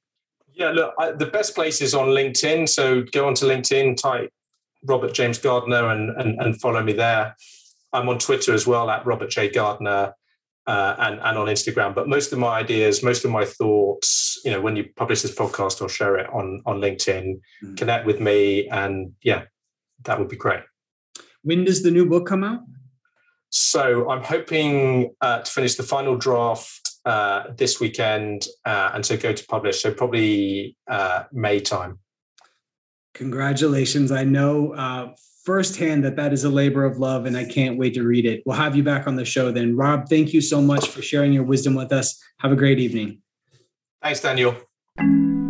Yeah, 0.55 0.71
look, 0.71 0.95
I, 1.01 1.11
the 1.11 1.27
best 1.27 1.57
place 1.57 1.83
is 1.83 1.95
on 1.95 2.11
LinkedIn. 2.11 2.69
So 2.69 3.03
go 3.11 3.27
onto 3.27 3.45
LinkedIn, 3.47 3.97
type 3.97 4.31
Robert 4.85 5.15
James 5.15 5.39
Gardner, 5.39 5.91
and, 5.91 6.11
and, 6.21 6.41
and 6.41 6.61
follow 6.61 6.81
me 6.81 6.93
there. 6.93 7.35
I'm 7.93 8.09
on 8.09 8.21
Twitter 8.21 8.55
as 8.55 8.69
well 8.69 8.89
at 8.89 9.05
Robert 9.05 9.31
J. 9.31 9.51
Gardner. 9.51 10.15
Uh, 10.69 10.97
and, 10.99 11.21
and 11.21 11.39
on 11.39 11.47
Instagram. 11.47 11.95
But 11.95 12.09
most 12.09 12.33
of 12.33 12.41
my 12.41 12.59
ideas, 12.59 13.01
most 13.01 13.25
of 13.25 13.31
my 13.31 13.45
thoughts, 13.45 14.41
you 14.45 14.51
know, 14.51 14.61
when 14.61 14.75
you 14.75 14.85
publish 14.97 15.23
this 15.23 15.33
podcast, 15.33 15.81
I'll 15.81 15.87
share 15.87 16.17
it 16.17 16.29
on 16.33 16.61
on 16.67 16.81
LinkedIn. 16.81 17.25
Mm-hmm. 17.63 17.75
Connect 17.77 18.05
with 18.05 18.19
me, 18.21 18.69
and 18.69 19.13
yeah, 19.23 19.43
that 20.03 20.19
would 20.19 20.29
be 20.29 20.35
great. 20.35 20.65
When 21.47 21.63
does 21.63 21.85
the 21.85 21.93
new 21.93 22.07
book 22.07 22.27
come 22.27 22.43
out? 22.43 22.63
So 23.51 24.11
I'm 24.11 24.25
hoping 24.25 25.15
uh, 25.21 25.43
to 25.43 25.51
finish 25.51 25.77
the 25.77 25.85
final 25.85 26.17
draft 26.17 26.91
uh, 27.05 27.45
this 27.57 27.79
weekend 27.79 28.49
uh, 28.65 28.91
and 28.95 29.05
to 29.05 29.17
go 29.17 29.33
to 29.33 29.47
publish. 29.47 29.81
So 29.81 29.95
probably 29.95 30.77
uh, 30.91 31.23
May 31.33 31.61
time. 31.61 32.01
Congratulations! 33.15 34.11
I 34.11 34.25
know 34.25 34.73
uh, 34.73 35.15
firsthand 35.45 36.05
that 36.05 36.17
that 36.17 36.33
is 36.33 36.43
a 36.43 36.51
labor 36.51 36.85
of 36.85 36.99
love, 36.99 37.27
and 37.27 37.37
I 37.37 37.45
can't 37.45 37.79
wait 37.79 37.95
to 37.95 38.03
read 38.03 38.27
it. 38.27 38.43
We'll 38.45 38.57
have 38.57 38.75
you 38.75 38.83
back 38.83 39.07
on 39.07 39.15
the 39.15 39.25
show 39.25 39.53
then, 39.53 39.77
Rob. 39.77 40.09
Thank 40.11 40.35
you 40.35 40.41
so 40.41 40.61
much 40.61 40.89
for 40.89 41.01
sharing 41.01 41.33
your 41.33 41.45
wisdom 41.45 41.77
with 41.77 41.93
us. 41.93 42.21
Have 42.41 42.51
a 42.51 42.57
great 42.57 42.81
evening. 42.81 43.23
Thanks, 44.03 44.21
Daniel. 44.21 44.57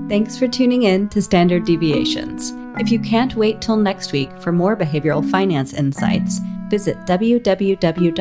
Thanks 0.09 0.39
for 0.39 0.47
tuning 0.47 0.85
in 0.85 1.09
to 1.09 1.21
Standard 1.21 1.65
Deviations. 1.65 2.53
If 2.79 2.93
you 2.93 3.01
can't 3.01 3.35
wait 3.35 3.61
till 3.61 3.77
next 3.77 4.13
week 4.13 4.31
for 4.41 4.53
more 4.53 4.77
behavioral 4.77 5.29
finance 5.29 5.73
insights, 5.73 6.39
visit 6.71 6.97
www.orion.com. 7.07 8.13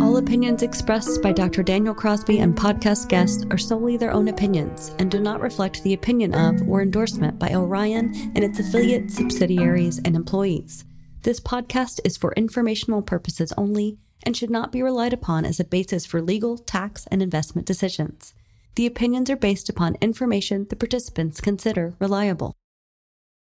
All 0.00 0.16
opinions 0.18 0.62
expressed 0.62 1.20
by 1.20 1.32
Dr. 1.32 1.64
Daniel 1.64 1.92
Crosby 1.92 2.38
and 2.38 2.56
podcast 2.56 3.08
guests 3.08 3.44
are 3.50 3.58
solely 3.58 3.96
their 3.96 4.12
own 4.12 4.28
opinions 4.28 4.94
and 5.00 5.10
do 5.10 5.18
not 5.18 5.40
reflect 5.40 5.82
the 5.82 5.94
opinion 5.94 6.32
of 6.34 6.62
or 6.68 6.82
endorsement 6.82 7.36
by 7.40 7.52
Orion 7.52 8.14
and 8.36 8.44
its 8.44 8.60
affiliates, 8.60 9.16
subsidiaries, 9.16 9.98
and 10.04 10.14
employees. 10.14 10.84
This 11.22 11.40
podcast 11.40 11.98
is 12.04 12.16
for 12.16 12.32
informational 12.34 13.02
purposes 13.02 13.52
only 13.56 13.98
and 14.22 14.36
should 14.36 14.50
not 14.50 14.72
be 14.72 14.82
relied 14.82 15.12
upon 15.12 15.44
as 15.44 15.60
a 15.60 15.64
basis 15.64 16.06
for 16.06 16.20
legal, 16.20 16.58
tax, 16.58 17.06
and 17.10 17.22
investment 17.22 17.66
decisions. 17.66 18.34
The 18.76 18.86
opinions 18.86 19.30
are 19.30 19.36
based 19.36 19.68
upon 19.68 19.96
information 20.00 20.66
the 20.68 20.76
participants 20.76 21.40
consider 21.40 21.94
reliable. 21.98 22.54